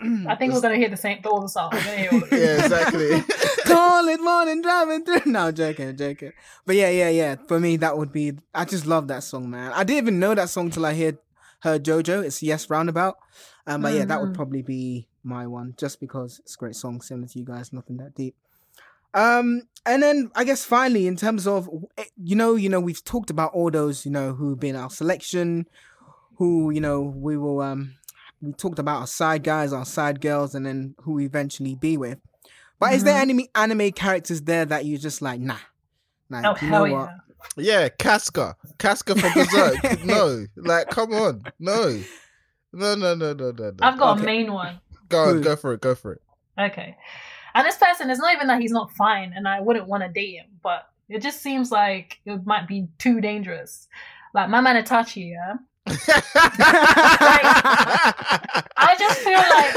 [0.00, 0.26] Way.
[0.28, 1.72] I think we're gonna hear the same all the songs.
[1.74, 2.38] We're gonna hear all of it.
[2.40, 3.22] yeah, exactly.
[3.64, 5.30] Call it morning driving through.
[5.30, 6.32] No, joking, joking.
[6.66, 7.36] But yeah, yeah, yeah.
[7.48, 8.32] For me, that would be.
[8.54, 9.72] I just love that song, man.
[9.72, 11.18] I didn't even know that song till I heard
[11.60, 12.24] her JoJo.
[12.24, 13.16] It's Yes Roundabout.
[13.66, 14.34] Um, but yeah, that would Mhm.
[14.34, 17.72] probably be my one, just because it's a great song, similar to you guys.
[17.72, 18.34] Nothing that deep.
[19.12, 23.04] Um, and then I guess finally, in terms of eh, you know, you know, we've
[23.04, 25.66] talked about all those, you know, who've been our selection,
[26.36, 27.94] who you know we will um
[28.40, 31.96] we talked about our side guys, our side girls, and then who we eventually be
[31.96, 32.18] with.
[32.78, 33.30] But is there mm-hmm.
[33.30, 35.58] any anime anime characters there that you just like, nah,
[36.30, 37.10] nah, Oh you hell know what?
[37.10, 37.16] yeah!
[37.56, 38.56] Yeah, Casca.
[38.78, 40.04] Casca from Berserk.
[40.04, 40.46] no.
[40.56, 41.42] Like, come on.
[41.58, 42.00] No.
[42.72, 43.72] No, no, no, no, no, no.
[43.82, 44.22] I've got Okay.
[44.22, 44.80] a main one.
[45.08, 46.22] Go on, go for it, go for it.
[46.58, 46.96] Okay.
[47.54, 50.08] And this person, it's not even that he's not fine and I wouldn't want to
[50.08, 53.88] date him, but it just seems like it might be too dangerous.
[54.34, 55.54] Like my man Itachi, yeah?
[58.82, 59.76] I just feel like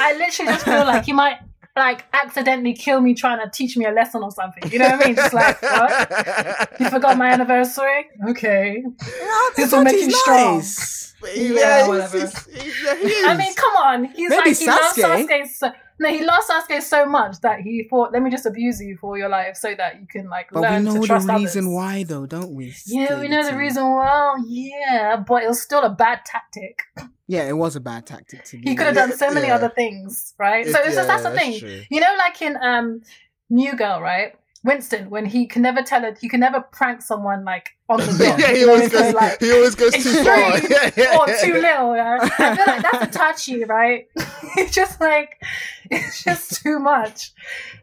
[0.00, 1.38] I literally just feel like he might
[1.76, 4.70] like accidentally kill me trying to teach me a lesson or something.
[4.72, 5.14] You know what I mean?
[5.16, 6.80] Just like what?
[6.80, 8.06] You forgot my anniversary?
[8.28, 8.82] Okay.
[8.84, 10.56] No, This will make you Itachi's strong.
[10.56, 11.14] nice.
[11.36, 12.18] yeah, Yeah, whatever.
[12.18, 12.82] he's- he's-
[13.22, 13.28] yeah.
[13.28, 14.04] I mean, come on.
[14.06, 15.26] He's Maybe like he loves Sasuke.
[15.28, 15.46] Sasuke.
[15.48, 18.96] So, no, he loves Sasuke so much that he thought, "Let me just abuse you
[18.96, 22.04] for your life, so that you can like But we know the reason others." why,
[22.04, 22.74] though, don't we?
[22.86, 24.36] Yeah, we know the reason why.
[24.46, 26.82] Yeah, but it was still a bad tactic.
[27.26, 28.58] Yeah, it was a bad tactic to.
[28.58, 29.56] He could have done so many Yeah.
[29.56, 30.66] other things, right?
[30.66, 31.58] It- so it's just that's the yeah, thing.
[31.60, 31.82] true.
[31.90, 33.02] You know, like in um
[33.50, 34.34] New Girl, right?
[34.64, 38.06] Winston, when he can never tell it, he can never prank someone like on the
[38.18, 38.38] dot.
[38.38, 39.14] yeah, he always goes.
[39.14, 40.58] like, he always goes too far.
[40.68, 41.40] Yeah, yeah, or yeah.
[41.40, 41.96] too little.
[41.96, 42.18] Yeah?
[42.38, 44.06] I feel like that's a touchy, right?
[44.56, 45.40] it's just like
[45.90, 47.32] it's just too much.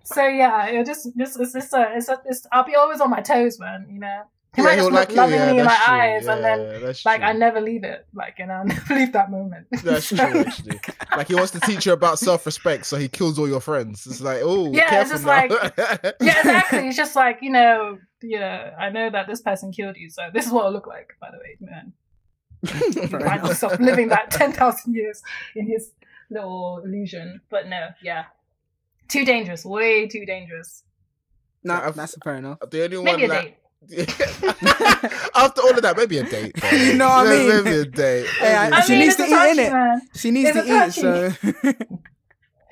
[0.04, 3.10] So yeah, it just just it's just a, it's, a, it's I'll be always on
[3.10, 3.88] my toes, man.
[3.90, 4.24] You know,
[4.56, 6.60] he Yeah, might he'll just look you, lovingly yeah, in my true, eyes, and then
[6.82, 7.28] yeah, like true.
[7.30, 8.06] I never leave it.
[8.14, 9.68] Like you know, I never leave that moment.
[9.84, 10.80] That's So- true, actually.
[11.16, 14.06] Like he wants to teach you about self-respect, so he kills all your friends.
[14.08, 16.12] It's like, oh, Yeah, it's careful just now.
[16.22, 16.88] yeah, exactly.
[16.88, 18.72] It's just like you know, yeah.
[18.80, 21.14] I know that this person killed you, so this is what it'll look like.
[21.22, 21.94] By the way, man,
[22.96, 25.22] you Fair find yourself living that ten thousand years
[25.56, 25.92] in his
[26.30, 27.42] little illusion.
[27.50, 28.26] But no, yeah,
[29.08, 30.84] too dangerous, way too dangerous.
[31.64, 32.60] No, I've- that's fair enough.
[32.70, 33.58] the only one Maybe a that date.
[35.36, 36.56] after all of that, maybe a date.
[36.60, 36.70] bro.
[36.72, 37.50] You know what I mean?
[37.64, 38.28] Maybe a date.
[38.40, 40.02] Hey, I- Maybe a I She mean, needs it's to eat in it.
[40.16, 40.94] She needs It's to eat,
[41.74, 41.96] so.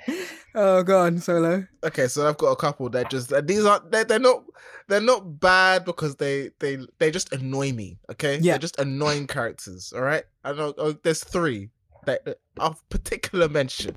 [0.56, 1.66] oh god, solo.
[1.84, 4.44] okay so i've got a couple that just that these are they're, they're not
[4.90, 8.54] they're not bad because they they they just annoy me okay Yeah.
[8.54, 11.70] they're just annoying characters all right i know oh, there's three
[12.06, 13.96] that, that of particular mention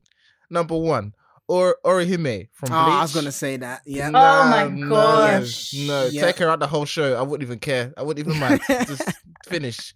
[0.49, 1.13] number one
[1.49, 3.83] or orihime from Oh, bleach I was gonna say that.
[3.87, 4.11] Yeah.
[4.13, 5.73] Oh my no, gosh.
[5.87, 6.21] no Yeah.
[6.23, 9.09] take her out the whole show i wouldn't even care i wouldn't even mind just
[9.47, 9.95] finish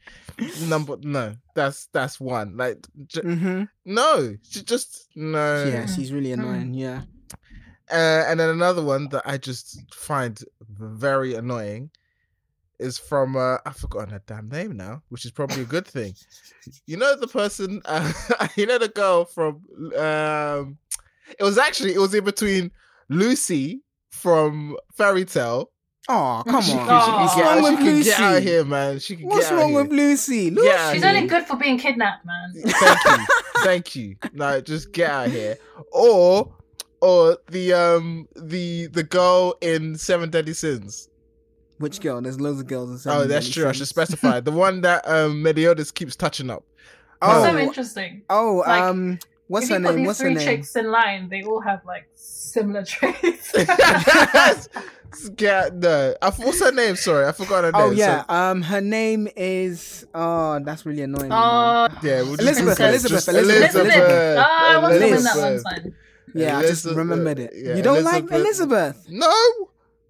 [0.61, 6.31] number no that's that's one like j- hmm no she just no Yeah, she's really
[6.31, 6.35] Mm.
[6.35, 6.75] annoying.
[6.75, 7.03] Yeah.
[7.91, 10.39] Uh, and then another one that I just find
[10.69, 11.91] very annoying
[12.79, 16.15] is from uh, I've forgotten her damn name now, which is probably a good thing.
[16.87, 18.13] you know the person, uh,
[18.57, 19.63] you know the girl from.
[19.99, 20.79] Um,
[21.39, 22.71] it was actually it was in between
[23.09, 25.71] Lucy from Fairy Tail.
[26.09, 26.87] Oh, come She, on.
[26.87, 28.11] can- she What's can, wrong with Lucy?
[28.11, 28.99] get out of here, man.
[28.99, 30.51] She can What's get wrong with Lucy?
[30.51, 30.67] Lucy.
[30.67, 32.53] Yeah, She's only good for being kidnapped, man.
[32.65, 33.27] Thank you,
[33.59, 34.17] thank you.
[34.33, 35.57] No, just get out of here.
[35.93, 36.53] Or,
[37.01, 41.09] or the um the the girl in Seven Deadly Sins.
[41.79, 42.21] Which girl?
[42.21, 43.69] There's loads of girls in Seven Oh, that's Deadly true.
[43.69, 46.65] I should specify the one that um Meliodas keeps touching up.
[47.23, 48.23] Oh, so interesting.
[48.31, 49.19] oh, Like, um,
[49.51, 49.99] what's if her you put name?
[49.99, 50.45] these What's her three name?
[50.47, 53.53] chicks in line, they all have like similar traits.
[55.39, 56.15] yeah, no.
[56.23, 56.97] I, what's her name?
[56.97, 57.83] Sorry, I forgot her name.
[57.83, 60.07] Oh So- yeah, um, her name is.
[60.15, 61.31] Oh, that's really annoying.
[61.33, 62.23] Oh, yeah.
[62.23, 62.87] We'll just Elizabeth, Google.
[62.89, 64.39] Elizabeth, Just Elizabeth, Elizabeth.
[64.39, 65.95] Oh, I wasn't in that one time.
[66.35, 67.53] yeah, I just remembered it.
[67.55, 69.05] yeah, you don't like Elizabeth.
[69.07, 69.07] Elizabeth?
[69.09, 69.35] No,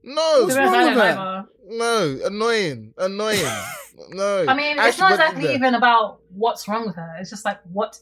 [0.03, 1.47] no, What's To be honest, wrong with her?
[1.70, 2.18] no.
[2.26, 3.45] Annoying, annoying.
[4.11, 4.45] no.
[4.49, 7.16] I mean, it's not exactly the- even about what's wrong with her.
[7.20, 7.99] It's just like, what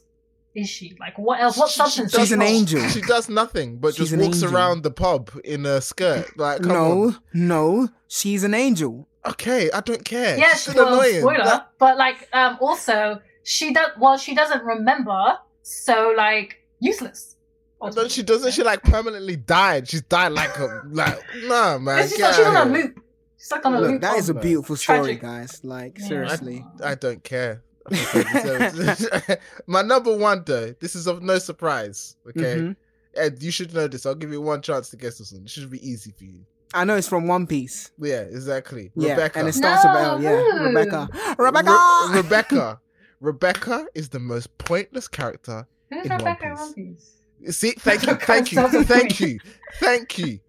[0.55, 0.95] is she?
[0.99, 1.57] Like, what else?
[1.57, 2.11] What She- substance?
[2.11, 2.87] she does She's an she angel.
[2.89, 4.55] She does nothing but She's just walks angel.
[4.55, 6.37] around the pub in a skirt.
[6.37, 7.17] Like, come no, on.
[7.33, 9.07] no, she's an angel.
[9.25, 10.37] Okay, I don't care.
[10.37, 11.19] Yeah, She's she still well, annoying.
[11.21, 11.43] spoiler.
[11.45, 13.89] That- But like, um, also she does.
[13.99, 17.35] Well, she doesn't remember, so like, useless.
[17.81, 18.51] and then she doesn't.
[18.53, 19.87] She like permanently died.
[19.89, 21.19] She's died like a like.
[21.45, 21.99] Nah, man.
[21.99, 22.83] It's just get like she's out on a here.
[22.87, 23.03] loop.
[23.37, 24.01] She's like on a Look, loop.
[24.01, 25.21] that is a beautiful story, Tragic.
[25.21, 25.61] guys.
[25.63, 26.07] Like Yeah.
[26.07, 26.65] seriously.
[26.83, 27.61] I don't care.
[29.67, 32.15] My number one though, this is of no surprise.
[32.29, 32.75] Okay, Mhm.
[33.15, 34.05] Ed, you should know this.
[34.05, 35.43] I'll give you one chance to guess this one.
[35.43, 36.45] It should be easy for you.
[36.73, 37.89] I know it's from One Piece.
[37.99, 38.91] Yeah, exactly.
[38.95, 39.39] Yeah, Rebecca.
[39.39, 40.21] and it starts with No, L.
[40.21, 40.63] Yeah, who?
[40.65, 41.09] Rebecca.
[41.39, 41.71] Rebecca.
[42.11, 42.79] Re- Rebecca.
[43.19, 45.67] Rebecca is the most pointless character.
[45.89, 46.59] Who's in One Rebecca in Piece.
[46.59, 47.57] One Piece?
[47.57, 49.39] See, thank you, thank you, thank you, thank you,
[49.79, 50.39] thank you.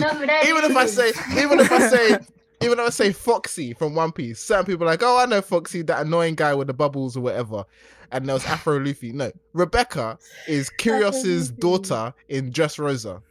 [0.00, 2.18] know who that Even if I say, even if I say,
[2.62, 5.40] even if I say Foxy from One Piece, certain people are like, oh, I know
[5.40, 7.64] Foxy, that annoying guy with the bubbles or whatever.
[8.12, 9.12] And there was Afro Luffy.
[9.12, 13.22] No, Rebecca is Kyros's daughter in Dressrosa.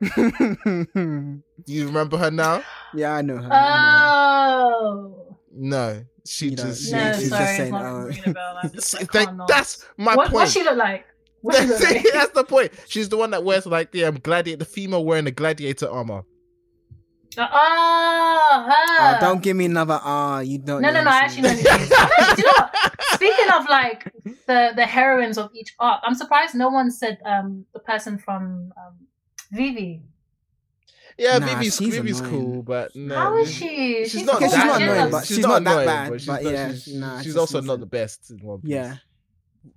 [0.00, 2.62] Do you remember her now?
[2.94, 3.48] yeah, I know her.
[3.52, 5.36] I Oh.
[5.52, 6.92] No, she You don't- just.
[6.92, 7.98] No, she's she, just saying, it's oh.
[8.06, 8.58] ringing a bell.
[8.62, 10.34] I'm just, I Thank- that's my what, point.
[10.34, 11.04] what she look like?
[11.40, 12.06] What she look like?
[12.12, 12.72] that's the point.
[12.86, 16.22] She's the one that wears like the um, gladiator, the female wearing the gladiator armor.
[17.36, 19.16] Oh, her.
[19.16, 20.42] Oh, don't give me another R.
[20.42, 20.82] You don't.
[20.82, 21.10] No, know no, no.
[21.10, 21.48] I this actually know.
[21.50, 22.36] is- who it is.
[22.36, 22.68] Do you know?
[23.14, 24.12] Speaking of like
[24.46, 28.72] the the heroines of each arc, I'm surprised no one said um the person from
[28.76, 28.94] um,
[29.52, 30.02] Vivi.
[31.20, 33.12] Yeah, Nah, Vivi's, she's Vivi's cool, but no.
[33.16, 34.06] How is she?
[34.08, 36.26] She's not Okay, she's that not annoying, annoying, but she's not that bad, but she's,
[36.28, 38.70] but yeah, she's, nah, she's just also not the best in One Piece.
[38.70, 38.96] Yeah.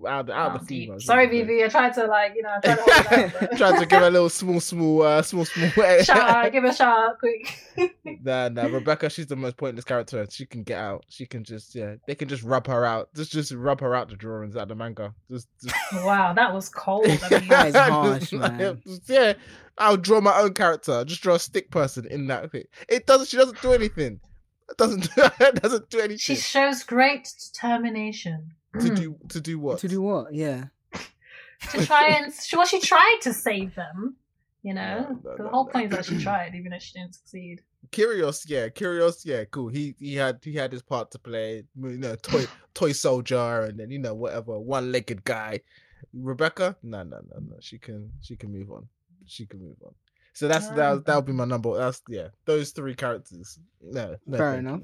[0.07, 0.85] Out, of- out Oh, of the deep.
[0.87, 1.05] females.
[1.05, 1.63] Sorry, she's the Vivi.
[1.63, 2.89] I tried to like you know I tried to best.
[2.89, 5.69] hold it down, but- Tried to give a little small, small, uh, small, small.
[5.69, 7.57] shout out, give a shout out quick.
[8.23, 8.63] Nah, nah.
[8.63, 10.27] Rebecca, she's the most pointless character.
[10.29, 11.05] She can get out.
[11.07, 11.95] She can just, yeah.
[12.05, 13.09] They can just rub her out.
[13.15, 15.13] Just, just rub her out the drawings out the manga.
[15.31, 17.05] Just, just wow, that was cold.
[17.07, 18.81] I mean, That is harsh, Just, man.
[19.07, 19.33] yeah,
[19.77, 21.03] I'll draw my own character.
[21.05, 22.65] Just draw a stick person in that thing.
[22.89, 23.29] It doesn't.
[23.29, 24.19] She doesn't do anything.
[24.69, 25.07] It doesn't.
[25.17, 26.17] It doesn't do anything.
[26.17, 29.79] she shows great determination to do to do what?
[29.79, 30.33] To do what?
[30.33, 30.65] Yeah.
[31.71, 34.15] to try and well, she tried to save them.
[34.63, 35.71] You know, No, no, the whole no.
[35.71, 37.61] point is that she tried, even if she didn't succeed.
[37.91, 39.69] Kyros, yeah, Kyros, yeah, cool.
[39.69, 41.63] He he had he had his part to play.
[41.75, 42.45] You know, toy
[42.75, 45.61] toy soldier, and then you know whatever one legged guy.
[46.13, 47.55] Rebecca, no, no, no, no.
[47.59, 48.87] She can she can move on.
[49.25, 49.93] She can move on.
[50.33, 51.75] So that's Ah, that that would be my number.
[51.77, 53.57] That's yeah, those three characters.
[53.81, 54.81] No, no Fair enough.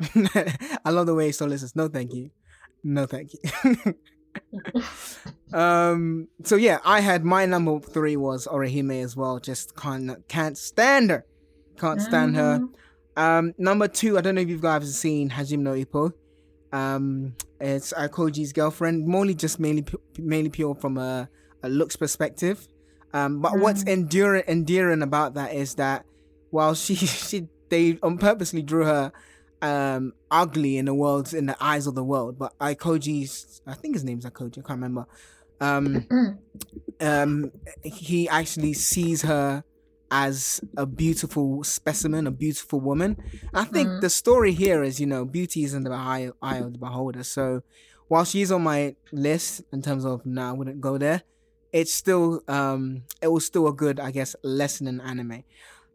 [0.84, 1.76] I love the way so listens.
[1.76, 2.30] No, thank you.
[2.84, 3.94] No, thank you.
[5.52, 6.28] um.
[6.44, 9.38] So yeah, I had my number three was Orihime as well.
[9.38, 11.24] Just can't can't stand her.
[11.78, 12.60] Can't stand her.
[12.60, 12.68] Mhm.
[13.14, 16.12] Um, number two, I don't know if you guys have seen Hajime no Ippo.
[16.72, 19.84] Um, it's Akoji's girlfriend, mainly just mainly
[20.18, 21.28] mainly pure from a,
[21.62, 22.66] a looks perspective.
[23.12, 23.88] Um, but what's Mm.
[23.92, 26.06] enduring endearing about that is that
[26.50, 29.12] while she she they on purposely drew her
[29.62, 33.94] um ugly in the world in the eyes of the world, but Aikoji's I think
[33.94, 35.06] his name's Akoji, I can't remember.
[35.60, 36.06] Um,
[37.00, 37.52] um,
[37.82, 39.62] he actually sees her
[40.10, 43.16] as a beautiful specimen, a beautiful woman.
[43.54, 44.00] I think Mhm.
[44.02, 47.22] the story here is, you know, beauty is in the eye, eye of the beholder.
[47.22, 47.62] So
[48.08, 51.22] while she's on my list in terms of no, I wouldn't go there.
[51.72, 55.44] It's still, um, it was still a good, I guess, lesson in anime.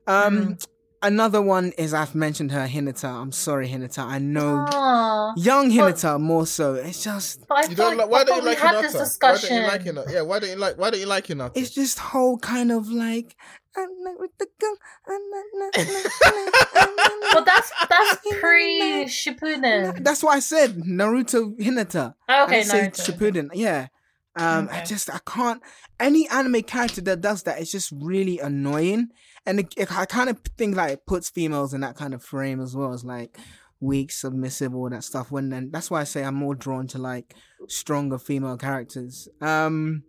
[0.08, 0.58] Um,
[1.02, 3.10] another one is I've mentioned her, Hinata.
[3.10, 3.99] I'm sorry, Hinata.
[3.99, 5.34] I know Aw.
[5.38, 6.76] young But- Hinata more so.
[6.76, 8.10] It's just, But I You don't thought, like?
[8.10, 8.82] Why I don't you like we Hinata?
[8.94, 10.14] this Why don't you like Hinata?
[10.14, 10.78] Yeah, why don't you like?
[10.78, 11.52] Why don't you like Hinata?
[11.56, 13.36] it's just whole kind of like.
[13.78, 14.76] with the gun.
[17.34, 20.03] But that's that's pre Shippuden.
[20.03, 22.14] That's why I said Naruto Hinata.
[22.30, 23.06] Okay, I say Naruto.
[23.06, 23.49] Shippuden.
[23.53, 23.88] Yeah.
[24.36, 25.61] Um, I just I can't.
[25.99, 29.10] Any anime character that does that is just really annoying,
[29.48, 32.24] and it, it- I kind of think like it puts females in that kind of
[32.24, 33.38] frame as well as like
[33.80, 35.32] weak, submissive, all that stuff.
[35.32, 37.34] When then that's why I say I'm more drawn to like
[37.68, 39.28] stronger female characters.
[39.41, 40.03] Um,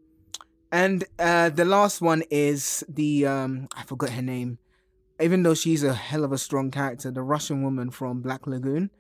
[0.71, 4.59] and uh, the last one is the um I forgot her name.
[5.21, 8.91] even though she's a hell of a strong character, the Russian woman from Black Lagoon.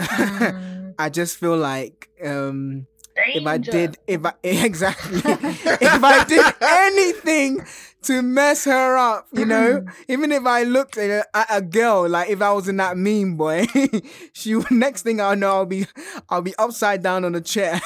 [0.00, 2.86] Mm, I just feel like um
[3.16, 7.64] if I did if I exactly if I did anything
[8.02, 9.94] to mess her up, you know, mm.
[10.08, 12.98] even if I looked at a, at a girl, like if I was in that
[12.98, 13.66] meme boy,
[14.32, 15.86] she next thing I know I'll be
[16.28, 17.80] I'll be upside down on a chair,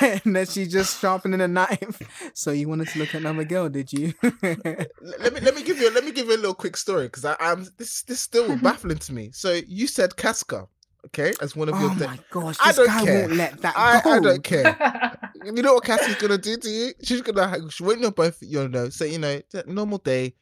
[0.00, 2.32] and then she's just sharpening a knife.
[2.34, 4.12] So you wanted to look at another girl, did you?
[4.22, 7.24] Let me let me give you let me give you a little quick story because
[7.24, 9.30] I'm this this is still baffling to me.
[9.32, 10.68] So you said Casca,
[11.06, 11.90] okay, as one of your.
[11.90, 13.20] oh de- my gosh, I this don't guy care.
[13.22, 14.10] won't let that I, go.
[14.12, 15.18] I don't care.
[15.44, 16.92] You know what Cassie's gonna do to you?
[17.02, 18.38] She's gonna she won't know both.
[18.40, 20.34] You know, say you know, normal day.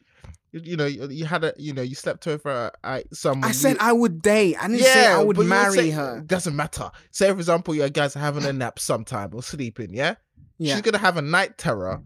[0.53, 3.49] You, you know, you, you had a you know, you slept over uh, someone.
[3.49, 4.55] I said you- I would date.
[4.63, 6.21] I didn't say I would marry say- her.
[6.25, 6.89] Doesn't matter.
[7.11, 9.93] Say for example, your guys are having a nap sometime or sleeping.
[9.93, 10.15] Yeah,
[10.57, 10.75] Yeah.
[10.75, 12.01] she's gonna have a night terror,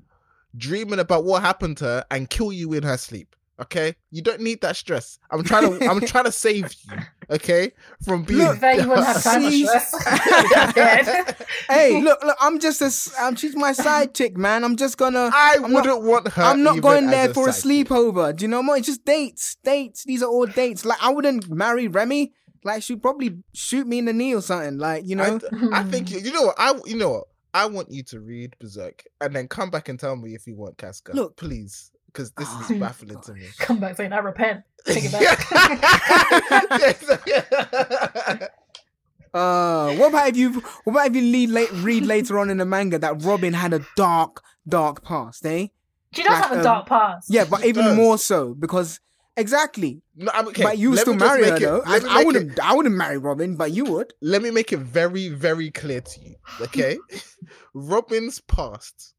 [0.55, 3.35] dreaming about what happened to her and kill you in her sleep.
[3.59, 5.17] Okay, you don't need that stress.
[5.31, 5.85] I'm trying to.
[5.89, 6.97] I'm trying to save you.
[7.29, 7.73] Okay,
[8.05, 8.39] from being.
[8.39, 9.91] Look, Bet you wouldn't have time for stress.
[11.69, 14.63] hey, look, look, I'm just a, s- um, she's my side chick, man.
[14.63, 16.41] I'm just gonna, I I'm wouldn't want her.
[16.41, 17.87] I'm not going as there for a side chick.
[17.89, 18.35] sleepover.
[18.35, 18.79] Do you know what?
[18.79, 20.03] It's just dates, dates.
[20.05, 20.85] These are all dates.
[20.85, 22.31] Like, I wouldn't marry Revy.
[22.63, 24.77] Like, she'd probably shoot me in the knee or something.
[24.77, 25.39] Like, you know,
[25.73, 27.23] I, I think you, you know what I you know what
[27.53, 30.55] I want you to read Berserk and then come back and tell me if you
[30.55, 31.11] want Casca.
[31.13, 31.35] Look.
[31.37, 33.45] please, because this Oh is my baffling to me.
[33.59, 34.63] Come back saying I repent.
[34.85, 35.37] Take it back.
[39.33, 40.51] uh, what about if you,
[40.83, 43.73] what about if you lead, late, read later on in the manga that Robin had
[43.73, 45.67] a dark, dark past, eh?
[46.11, 47.27] she does Like, have a um, dark past.
[47.29, 47.95] Yeah, but She even does.
[47.97, 48.99] more so because
[49.35, 50.01] exactly.
[50.15, 50.63] no, I'm okay.
[50.63, 51.83] but you let still marry her it- though.
[51.85, 52.59] I, I wouldn't.
[52.59, 54.13] I wouldn't marry Robin, but you would.
[54.21, 56.35] let me make it very, very clear to you.
[56.61, 56.97] Okay,
[57.75, 59.13] Robin's past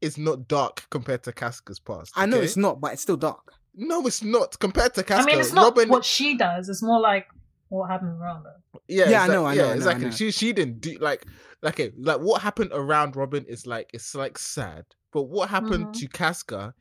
[0.00, 2.12] is not dark compared to Casca's past.
[2.16, 2.44] I know okay?
[2.46, 3.52] it's not, but it's still dark.
[3.74, 5.22] No, it's not compared to Casca.
[5.22, 6.68] I mean, it's not Robin, what she does.
[6.68, 7.26] It's more like
[7.68, 8.56] what happened around her.
[8.88, 10.04] Yeah, Yeah, I know, I yeah, know, I know, I exactly.
[10.06, 10.10] know.
[10.10, 11.24] She she didn't do like
[11.62, 15.86] like okay, like what happened around Robin is like it's like sad, but what happened
[15.86, 15.92] Mhm.
[16.00, 16.74] to Casca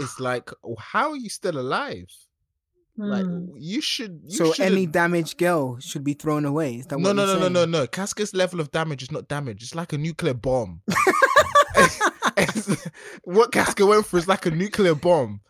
[0.00, 2.08] is like oh, how are you still alive?
[2.96, 3.46] Like Hmm.
[3.56, 4.20] you should.
[4.24, 6.76] You so shouldn't- any damaged girl should be thrown away.
[6.76, 7.86] Is that no what no you're no no no no.
[7.86, 9.62] Casca's level of damage is not damage.
[9.62, 10.80] It's like a nuclear bomb.
[12.36, 12.88] It's-
[13.24, 15.40] what Casca went through is like a nuclear bomb.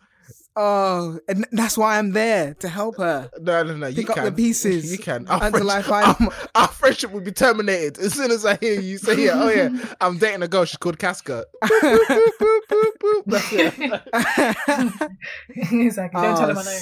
[0.57, 3.29] Oh, and that's why I'm there to help her.
[3.41, 3.87] No, no, no.
[3.87, 4.23] You Pick up can.
[4.25, 5.27] the pieces You can.
[5.27, 6.31] Our, until I friendship, find.
[6.55, 9.49] our, our friendship would be terminated as soon as I hear you say, "Yeah, oh
[9.49, 9.67] yeah,
[9.99, 10.63] I'm dating a girl.
[10.63, 13.23] She's called Casca." Boop, boop, boop, boop, boop.
[13.25, 15.11] That's it.
[15.73, 16.21] exactly.
[16.21, 16.81] Don't tell Oh, him my name.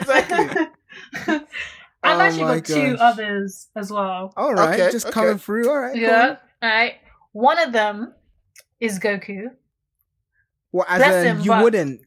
[0.00, 0.66] exactly.
[2.02, 4.32] I've Oh actually my got two others as well.
[4.36, 5.14] All right, Okay, just okay.
[5.14, 5.68] coming through.
[5.68, 5.92] All right.
[5.94, 6.02] cool.
[6.02, 6.36] Yeah.
[6.62, 6.94] All right.
[7.32, 8.14] One of them
[8.80, 9.50] is Goku.
[10.72, 12.00] Well, as Bless in, him, you but- wouldn't.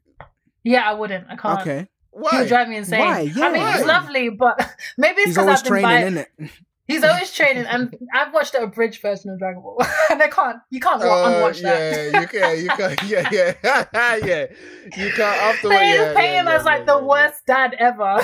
[0.64, 1.26] Yeah, I wouldn't.
[1.30, 1.62] I can't.
[1.62, 1.80] Okay.
[1.80, 2.30] He Why?
[2.40, 3.00] would drive me insane.
[3.00, 3.22] Why?
[3.22, 4.60] Yeah, I mean, he's lovely, but
[4.98, 6.50] maybe it's He's because always I've been training, by.
[6.92, 7.06] In it?
[7.08, 9.82] He's always training, and I've watched the abridged version of Dragon Ball,
[10.12, 10.58] and I can't.
[10.70, 12.12] You can't wa- Uh, unwatch that.
[12.14, 13.54] yeah, you can, you can, yeah, yeah,
[14.26, 14.46] yeah.
[14.98, 17.06] You can't after They yeah, just pay yeah, him yeah, as like yeah, the yeah,
[17.08, 18.24] worst dad ever.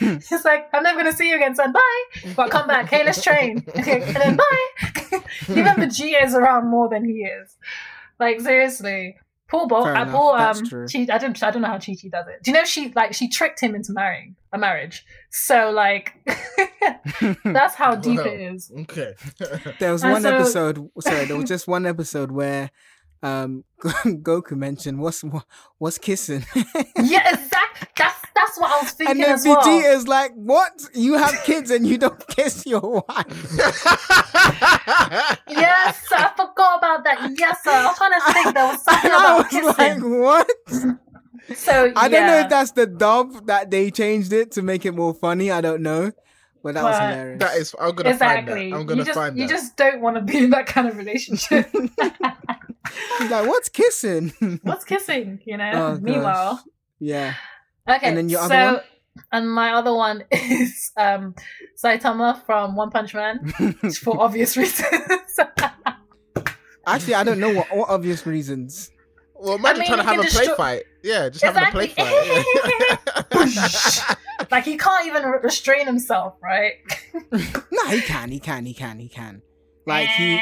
[0.00, 1.72] He's like, I'm never gonna see you again, son.
[1.72, 2.30] Bye.
[2.36, 2.88] But come back.
[2.88, 3.64] Hey, let's train.
[3.68, 5.20] Okay, and then bye.
[5.50, 7.56] Even Vegeta is around more than he is.
[8.18, 9.16] Like seriously.
[9.48, 10.86] Poor Bo, Fair enough, poor that's um, true.
[10.92, 12.42] Chi, I don't, I don't know how Chi Chi does it.
[12.42, 15.04] Do you know she like she tricked him into marrying a marriage?
[15.30, 16.14] So like,
[17.44, 18.24] that's how deep Wow.
[18.24, 18.72] it is.
[18.80, 19.14] Okay.
[19.78, 20.90] There was And one so- episode.
[21.00, 22.70] Sorry, there was just one episode where
[23.22, 25.24] um Goku mentioned what's
[25.78, 26.44] what's kissing,
[26.96, 27.55] Yeah, exactly.
[28.36, 29.16] That's that's what I was thinking.
[29.16, 29.60] and then as well.
[29.62, 30.72] Vegeta is like, "What?
[30.94, 33.52] You have kids and you don't kiss your wife?"
[35.48, 37.32] Yes, I forgot about that.
[37.38, 37.70] Yes, sir.
[37.70, 40.02] I was trying to think there was something And I about was kissing.
[40.10, 40.48] like,
[41.50, 44.84] "What?" so I don't know if that's the dub that they changed it to make
[44.84, 45.50] it more funny.
[45.50, 46.12] I don't know,
[46.62, 47.40] but that was hilarious.
[47.40, 47.74] that is.
[47.80, 48.52] I'm gonna exactly.
[48.52, 48.76] find that.
[48.78, 50.96] I'm gonna you just, find You just don't want to be in that kind of
[50.96, 51.70] relationship.
[51.72, 54.32] He's like, "What's kissing?"
[54.62, 55.40] What's kissing?
[55.44, 55.70] You know.
[55.72, 56.02] Oh, gosh.
[56.02, 56.64] Meanwhile,
[56.98, 57.34] yeah.
[57.88, 58.08] Okay.
[58.08, 58.82] And then your so, other one?
[59.32, 61.34] and my other one is um,
[61.82, 63.46] Saitama from One Punch Man
[64.02, 65.38] for obvious reasons.
[66.86, 68.90] Actually, I don't know what, what obvious reasons.
[69.34, 70.82] Well, imagine mean, trying to have a can play destroy- fight.
[71.02, 72.28] Yeah, just having a play Exactly.
[74.06, 74.16] fight.
[74.50, 76.74] like he can't even restrain himself, right?
[77.32, 79.42] No, he can, he can, he can, he can.
[79.86, 80.40] Like he,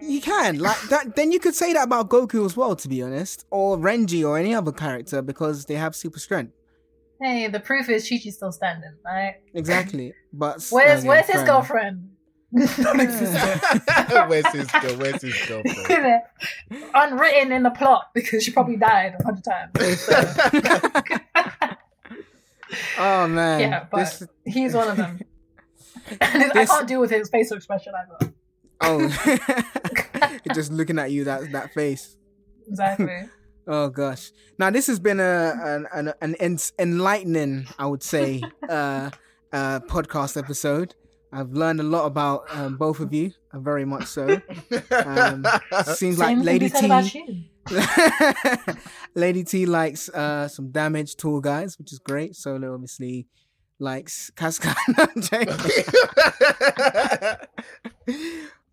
[0.00, 0.58] he can.
[0.58, 1.16] Like that.
[1.16, 4.38] Then you could say that about Goku as well, to be honest, or Renji or
[4.38, 6.52] any other character because they have super strength.
[7.20, 9.34] Hey, the proof is Chi Chi's still standing, right?
[9.54, 10.14] Exactly.
[10.32, 12.10] But Where's Where's his girlfriend?
[12.50, 14.96] Where's his girl?
[14.96, 16.22] Where's his girlfriend?
[16.94, 20.00] Unwritten in the plot because she probably died a hundred times.
[20.00, 20.12] So,
[22.98, 23.60] oh man.
[23.60, 25.20] yeah, but This- he's one of them.
[26.22, 28.32] I can't deal with his facial expression either.
[28.80, 29.08] Oh,
[30.54, 32.16] just looking at you that that face.
[32.66, 33.22] Exactly.
[33.70, 34.32] Oh gosh.
[34.58, 39.10] Now this has been a an an, an en- enlightening, I would say, uh,
[39.52, 40.94] uh, podcast episode.
[41.34, 44.40] I've learned a lot about um, both of you, uh, very much so.
[44.90, 45.44] Um,
[45.84, 47.50] seems like Same thing Lady T.
[49.14, 52.36] Lady T likes uh, some damage tool guys, which is great.
[52.36, 53.26] Solo obviously
[53.78, 54.74] likes Casca.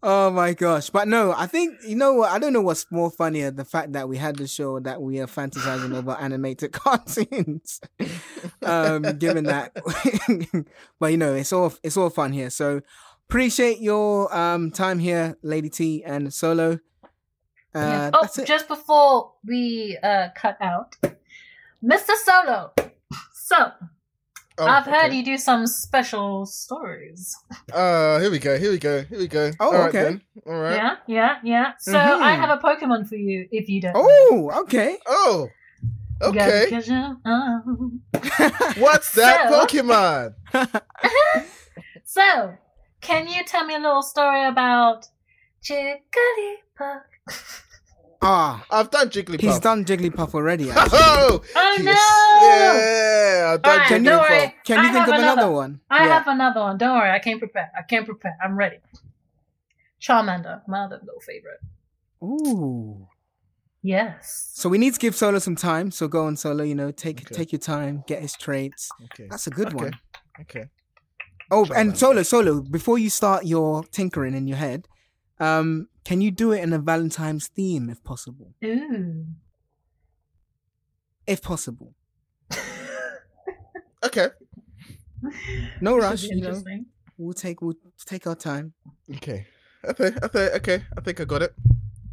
[0.03, 0.27] No, I'm joking.
[0.27, 0.89] oh my gosh.
[0.89, 3.93] But no, I think you know what I don't know what's more funnier, the fact
[3.93, 7.81] that we had the show that we are fantasizing over animated cartoons.
[8.63, 9.72] um given that
[10.99, 12.49] but you know it's all it's all fun here.
[12.49, 12.81] So
[13.30, 16.80] appreciate your um time here, Lady T and Solo.
[17.73, 18.09] Uh Yeah.
[18.13, 20.95] Oh, that's just before we uh, cut out,
[21.84, 22.15] Mr.
[22.15, 22.73] Solo.
[23.34, 23.72] So
[24.57, 25.15] Oh, I've heard okay.
[25.18, 27.36] you do some special stories.
[27.73, 28.57] Uh, here we go.
[28.57, 29.03] Here we go.
[29.03, 29.52] Here we go.
[29.60, 30.03] Oh, All right okay.
[30.03, 30.22] then.
[30.48, 30.76] All right.
[30.76, 31.72] Yeah, yeah, yeah.
[31.77, 32.22] So Mhm.
[32.22, 33.94] I have a Pokemon for you if you don't.
[33.94, 34.02] know.
[34.07, 34.98] Oh, okay.
[35.06, 35.49] Oh.
[36.22, 36.69] Okay.
[38.77, 40.34] What's that So- Pokemon?
[42.07, 42.53] So,
[43.02, 45.07] can you tell me a little story about
[45.61, 47.02] Jigglypuff?
[48.21, 49.41] Ah, I've done Jigglypuff.
[49.41, 50.71] he's done Jigglypuff already.
[50.71, 50.97] Actually.
[51.01, 51.91] Oh, Oh no!
[51.91, 54.29] Yeah, I've done Alright, Can you- don't Jigglypuff.
[54.29, 54.55] worry.
[54.65, 55.51] Can I think have of another, another.
[55.51, 55.79] one?
[55.89, 56.13] I Yeah.
[56.13, 56.77] have another one.
[56.77, 57.67] Don't worry, I came prepared.
[57.77, 58.35] I came prepared.
[58.43, 58.77] I'm ready.
[60.01, 61.59] Charmander, my other little favorite.
[62.23, 63.07] Ooh.
[63.81, 64.51] Yes.
[64.53, 65.91] So we need to give Solo some time.
[65.91, 66.63] So go on, Solo.
[66.63, 67.35] You know, take Okay.
[67.35, 68.89] take your time, get his traits.
[69.05, 69.27] Okay.
[69.29, 69.75] That's a good Okay.
[69.85, 69.93] one.
[70.41, 70.65] Okay.
[71.51, 71.97] Oh, Try and that.
[71.97, 72.61] Solo, Solo.
[72.61, 74.87] Before you start your tinkering in your head,
[75.40, 78.53] um, can you do it in a Valentine's theme, if possible?
[78.64, 79.26] Ooh.
[81.28, 81.94] If possible,
[84.03, 84.28] Okay.
[85.82, 86.24] no rush.
[86.24, 86.62] You know,
[87.18, 87.74] we'll take we'll
[88.06, 88.74] take our time.
[89.16, 89.48] Okay.
[89.84, 90.12] Okay.
[90.22, 90.49] Okay.
[90.56, 90.84] Okay.
[90.95, 91.53] I think I got it.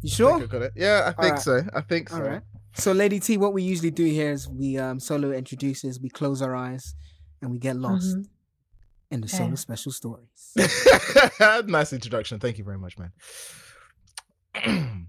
[0.01, 0.39] You I sure?
[0.39, 0.73] think I got it.
[0.75, 1.41] Yeah, I think Alright.
[1.41, 1.61] so.
[1.75, 2.15] I think so.
[2.15, 2.41] All right.
[2.75, 6.41] So, Lady T, what we usually do here is we um Solo introduces, we close
[6.41, 6.95] our eyes,
[7.41, 8.25] and we get lost Mhm.
[9.13, 9.37] In the Okay.
[9.37, 10.53] Solo special stories.
[11.67, 12.39] nice introduction.
[12.39, 13.11] Thank you very much, man.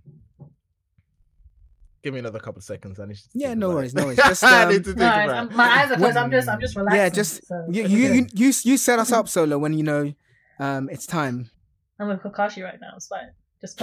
[2.02, 3.00] Give me another couple of seconds.
[3.00, 4.18] I need to Yeah, no worries, no worries.
[4.18, 6.16] Just, I um, need to think No, about I'm- my eyes are closed.
[6.18, 7.00] I'm just, I'm just relaxing.
[7.00, 8.38] yeah, just so you, you good.
[8.38, 10.12] you you you set us up, Solo, when you know
[10.60, 11.50] um it's time.
[11.98, 12.92] I'm with Kakashi right now.
[12.96, 13.30] It's fine.
[13.60, 13.80] Just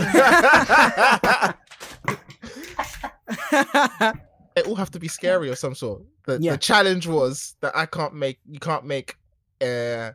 [4.55, 6.03] it will have to be scary or some sort.
[6.27, 6.51] The, Yeah.
[6.51, 9.15] the challenge was that I can't make you can't make
[9.61, 10.11] uh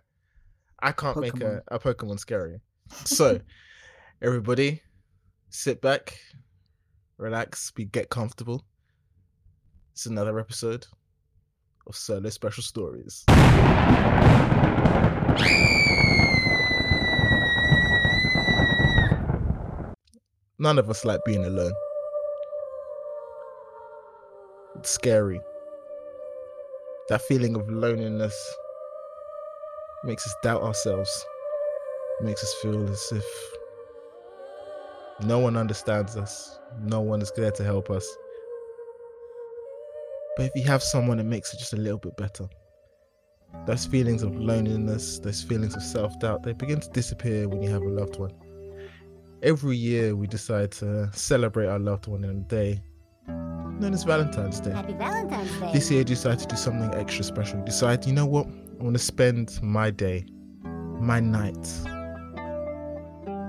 [0.81, 2.61] I can't make a, a Pokemon scary.
[3.05, 3.41] So
[4.23, 4.81] everybody
[5.51, 6.17] sit back,
[7.19, 8.65] relax, be get comfortable.
[9.93, 10.87] It's another episode
[11.87, 13.25] of Solo Special Stories.
[20.59, 21.73] None of us like being alone.
[24.77, 25.41] It's scary.
[27.09, 28.37] That feeling of loneliness
[30.07, 31.27] makes us doubt ourselves.
[32.23, 33.25] Makes us feel as if
[35.23, 36.59] no one understands us.
[36.83, 38.07] No one is there to help us.
[40.37, 42.49] But if you have someone, it makes it just a little bit better.
[43.67, 47.71] Those feelings of loneliness, those feelings of self doubt, they begin to disappear when you
[47.71, 48.33] have a loved one.
[49.43, 52.83] Every year, we decide to celebrate our loved one in a day
[53.81, 54.71] known as Valentine's Day.
[54.71, 55.71] Happy Valentine's Day.
[55.73, 57.63] This year, I decided to do something extra special.
[57.65, 58.47] Decide, you know what?
[58.79, 60.27] I want to spend my day,
[61.01, 61.57] my night,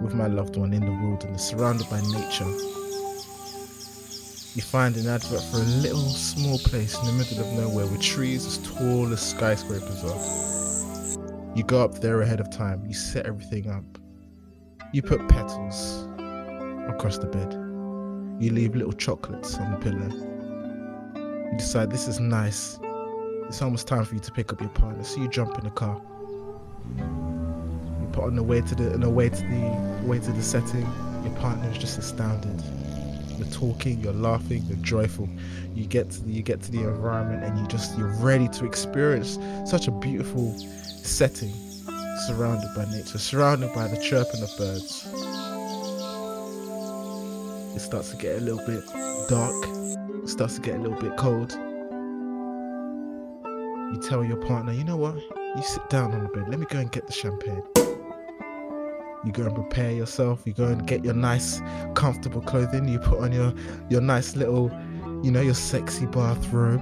[0.02, 2.46] with my loved one in the wilderness, surrounded by nature.
[4.56, 8.02] You find an advert for a little small place in the middle of nowhere with
[8.02, 11.58] trees as tall as skyscrapers are.
[11.58, 12.86] You go up there ahead of time.
[12.88, 13.84] You set everything up.
[14.94, 16.08] You put petals
[16.88, 17.52] across the bed.
[18.42, 20.10] You leave little chocolates on the pillow.
[21.52, 22.80] You decide this is nice.
[23.48, 25.72] It's almost time for you to pick up your partner, so you jump in the
[25.72, 26.02] car.
[26.98, 30.44] You put on the way to the on the way to the way to the
[30.44, 30.86] setting.
[31.24, 32.62] Your partner is just astounded.
[33.38, 35.30] You're talking, you're laughing, you're joyful.
[35.74, 38.66] You get to the, you get to the environment, and you just you're ready to
[38.66, 40.58] experience such a beautiful
[41.04, 41.54] setting,
[42.28, 45.08] surrounded by nature, surrounded by the chirping of birds.
[47.76, 48.84] It starts to get a little bit
[49.30, 49.56] dark.
[50.24, 51.58] It starts to get a little bit cold.
[53.98, 55.16] You tell your partner, you know what?
[55.16, 56.50] You sit down on the bed.
[56.50, 57.64] Let me go and get the champagne.
[59.26, 60.44] You go and prepare yourself.
[60.46, 61.64] You go and get your nice,
[61.96, 62.88] comfortable clothing.
[62.88, 63.56] You put on your
[63.90, 64.70] your nice little,
[65.24, 66.80] you know, your sexy bathrobe.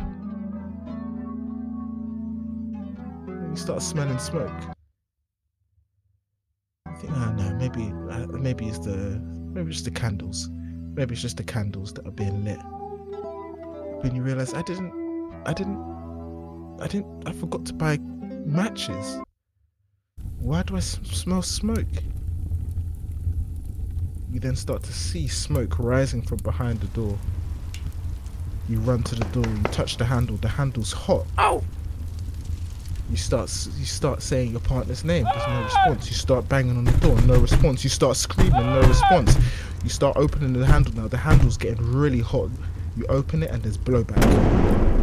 [3.29, 4.51] You start smelling smoke.
[6.85, 9.21] I think, oh no, maybe uh, maybe it's the
[9.53, 10.49] maybe it's the candles.
[10.51, 12.59] Maybe it's just the candles that are being lit.
[14.03, 14.91] When you realize I didn't,
[15.45, 15.77] I didn't,
[16.79, 17.97] I didn't, I forgot to buy
[18.45, 19.19] matches.
[20.39, 21.87] Why do I s- smell smoke?
[24.31, 27.17] You then start to see smoke rising from behind the door.
[28.67, 31.25] You run to the door, you touch the handle, the handle's hot.
[31.37, 31.63] Ow!
[33.09, 36.07] You start you start saying your partner's name, there's no response.
[36.09, 37.83] You start banging on the door, no response.
[37.83, 39.37] You start screaming, no response.
[39.83, 42.49] You start opening the handle now, the handle's getting really hot.
[42.97, 44.94] You open it and there's blowback.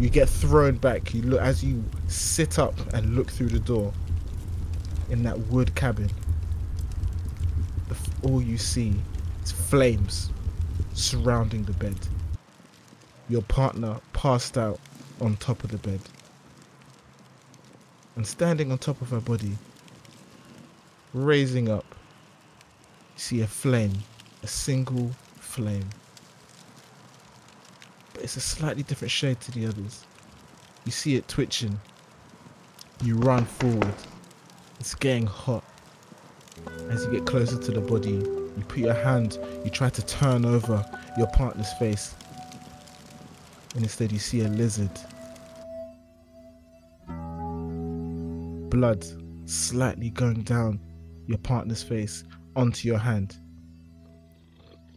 [0.00, 1.12] You get thrown back.
[1.12, 3.92] You look as you sit up and look through the door
[5.10, 6.10] in that wood cabin.
[8.22, 8.94] All you see
[9.44, 10.30] is flames
[10.94, 11.96] surrounding the bed.
[13.28, 14.80] Your partner passed out
[15.20, 16.00] on top of the bed.
[18.16, 19.52] And standing on top of her body,
[21.12, 21.84] raising up,
[23.14, 23.92] you see a flame,
[24.42, 25.90] a single flame.
[28.20, 30.04] But it's a slightly different shade to the others.
[30.84, 31.80] You see it twitching.
[33.02, 33.94] You run forward.
[34.78, 35.64] It's getting hot.
[36.90, 40.44] As you get closer to the body, you put your hand, you try to turn
[40.44, 40.84] over
[41.16, 42.14] your partner's face.
[43.74, 44.90] And instead, you see a lizard.
[48.68, 49.02] Blood
[49.48, 50.78] slightly going down
[51.26, 52.24] your partner's face
[52.54, 53.39] onto your hand.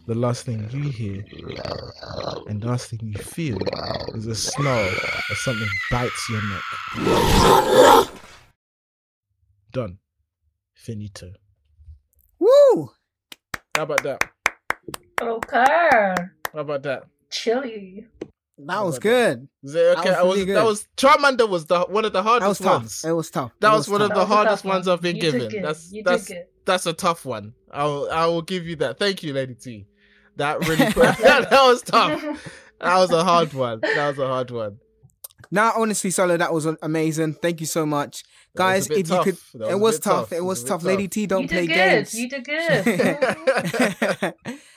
[0.06, 1.24] The last thing you hear
[2.48, 3.58] and the last thing you feel
[4.16, 4.90] is a snarl
[5.32, 8.10] as something bites your neck.
[9.72, 9.98] Done.
[10.76, 11.32] Finito.
[12.40, 12.92] Woo!
[13.76, 14.24] How about that?
[15.22, 16.16] Okay.
[16.54, 17.06] How about that?
[17.30, 18.06] Chilly.
[18.58, 19.48] That was good.
[19.64, 20.10] Is it okay?
[20.10, 20.56] That was I was, good.
[20.58, 22.82] that was Charmander was the one of the That was hardest tough.
[22.82, 23.06] ones.
[23.06, 23.52] It was tough.
[23.62, 24.16] That It was one of tough.
[24.18, 24.94] the That was a hardest ones one.
[24.94, 25.50] I've been You did given.
[25.50, 25.64] good.
[25.64, 26.46] That's You did that's good.
[26.66, 27.54] that's a tough one.
[27.72, 29.00] I'll I will give you that.
[29.00, 29.88] Thank you, Lady T.
[30.38, 32.22] That really that, was tough.
[32.80, 33.80] That was a hard one.
[33.82, 34.80] That was a hard one.
[35.52, 37.36] Now, honestly, Solo, that was amazing.
[37.36, 38.24] Thank you so much,
[38.56, 38.86] That guys.
[38.88, 40.34] a bit If you could, That it a was bit tough.
[40.34, 40.84] It was a bit tough.
[40.84, 41.74] Lady T don't you play good.
[41.76, 42.14] games.
[42.16, 42.84] You did good.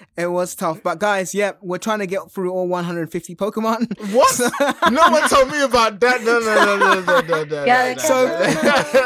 [0.17, 4.13] it was tough, but guys, yep, we're trying to get through all 150 Pokemon.
[4.13, 4.91] What?
[4.93, 6.23] no one told me about that.
[6.23, 7.65] No, no, no, no, no, no, no.
[7.65, 8.27] Yeah, no, So-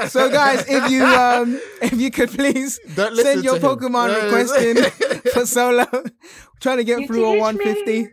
[0.01, 0.07] no.
[0.07, 3.61] so, guys, if you um, if you could please send your.
[3.61, 5.85] Pokemon No, no, request in for Solo,
[6.61, 8.03] trying to get You through all 150.
[8.03, 8.09] me.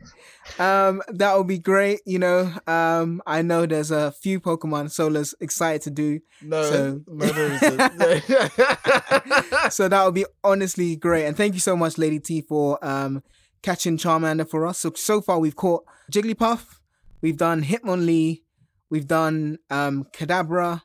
[0.60, 2.00] Um, that would be great.
[2.06, 7.02] You know, um, I know there's a few Pokemon Solo's excited to do, No, So-
[7.08, 7.80] no, there isn't.
[9.72, 11.26] so that would be honestly great.
[11.26, 13.24] And thank you so much, Lady T, for um
[13.62, 14.80] catching Charmander for us.
[14.80, 16.80] So so far we've caught Jigglypuff,
[17.22, 18.42] we've done Hitmonlee,
[18.90, 20.82] we've done um Kadabra.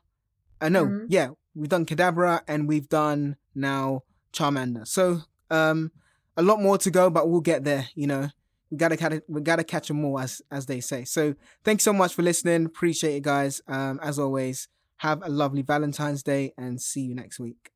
[0.61, 1.05] Uh, no, Mhm.
[1.09, 4.87] yeah, we've done Kadabra and we've done now Charmander.
[4.87, 5.91] So um
[6.35, 7.87] a lot more to go, but we'll get there.
[7.95, 8.29] You know,
[8.73, 11.05] we gotta catch we gotta catch them all, as as they say.
[11.05, 12.65] So thanks so much for listening.
[12.65, 13.61] Appreciate it, guys.
[13.67, 14.67] Um, as always,
[14.97, 17.69] have a lovely Valentine's Day and see you next week.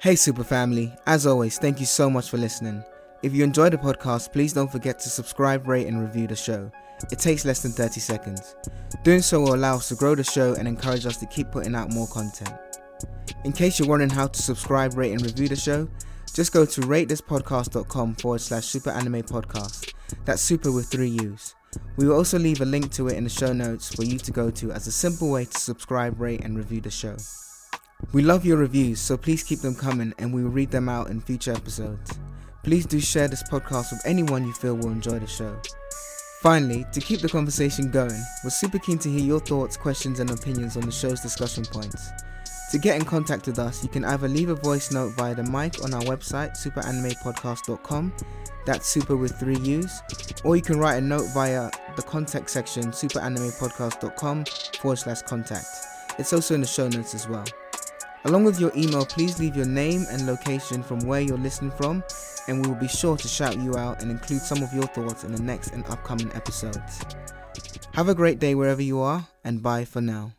[0.00, 0.92] Hey, Super Family.
[1.06, 2.82] As always, thank you so much for listening.
[3.22, 6.70] If you enjoyed the podcast, please don't forget to subscribe, rate, and review the show.
[7.12, 8.56] It takes less than 30 seconds.
[9.04, 11.76] Doing so will allow us to grow the show and encourage us to keep putting
[11.76, 12.54] out more content.
[13.44, 15.88] In case you're wondering how to subscribe, rate, and review the show,
[16.34, 19.94] just go to ratethispodcast.com forward slash super anime podcast.
[20.24, 21.54] That's super with three U's.
[21.96, 24.30] We will also leave a link to it in the show notes for you to
[24.30, 27.16] go to as a simple way to subscribe, rate, and review the show.
[28.12, 31.08] We love your reviews, so please keep them coming and we will read them out
[31.08, 32.18] in future episodes.
[32.62, 35.56] Please do share this podcast with anyone you feel will enjoy the show.
[36.42, 40.30] Finally, to keep the conversation going, we're super keen to hear your thoughts, questions, and
[40.30, 42.10] opinions on the show's discussion points.
[42.72, 45.44] To get in contact with us, you can either leave a voice note via the
[45.44, 48.12] mic on our website, superanimepodcast.com,
[48.66, 50.02] that's super with three U's,
[50.42, 54.44] or you can write a note via the contact section, superanimepodcast.com
[54.80, 55.66] forward slash contact.
[56.18, 57.44] It's also in the show notes as well.
[58.24, 62.02] Along with your email, please leave your name and location from where you're listening from,
[62.48, 65.22] and we will be sure to shout you out and include some of your thoughts
[65.22, 67.04] in the next and upcoming episodes.
[67.92, 70.32] Have a great day wherever you are, and bye for now.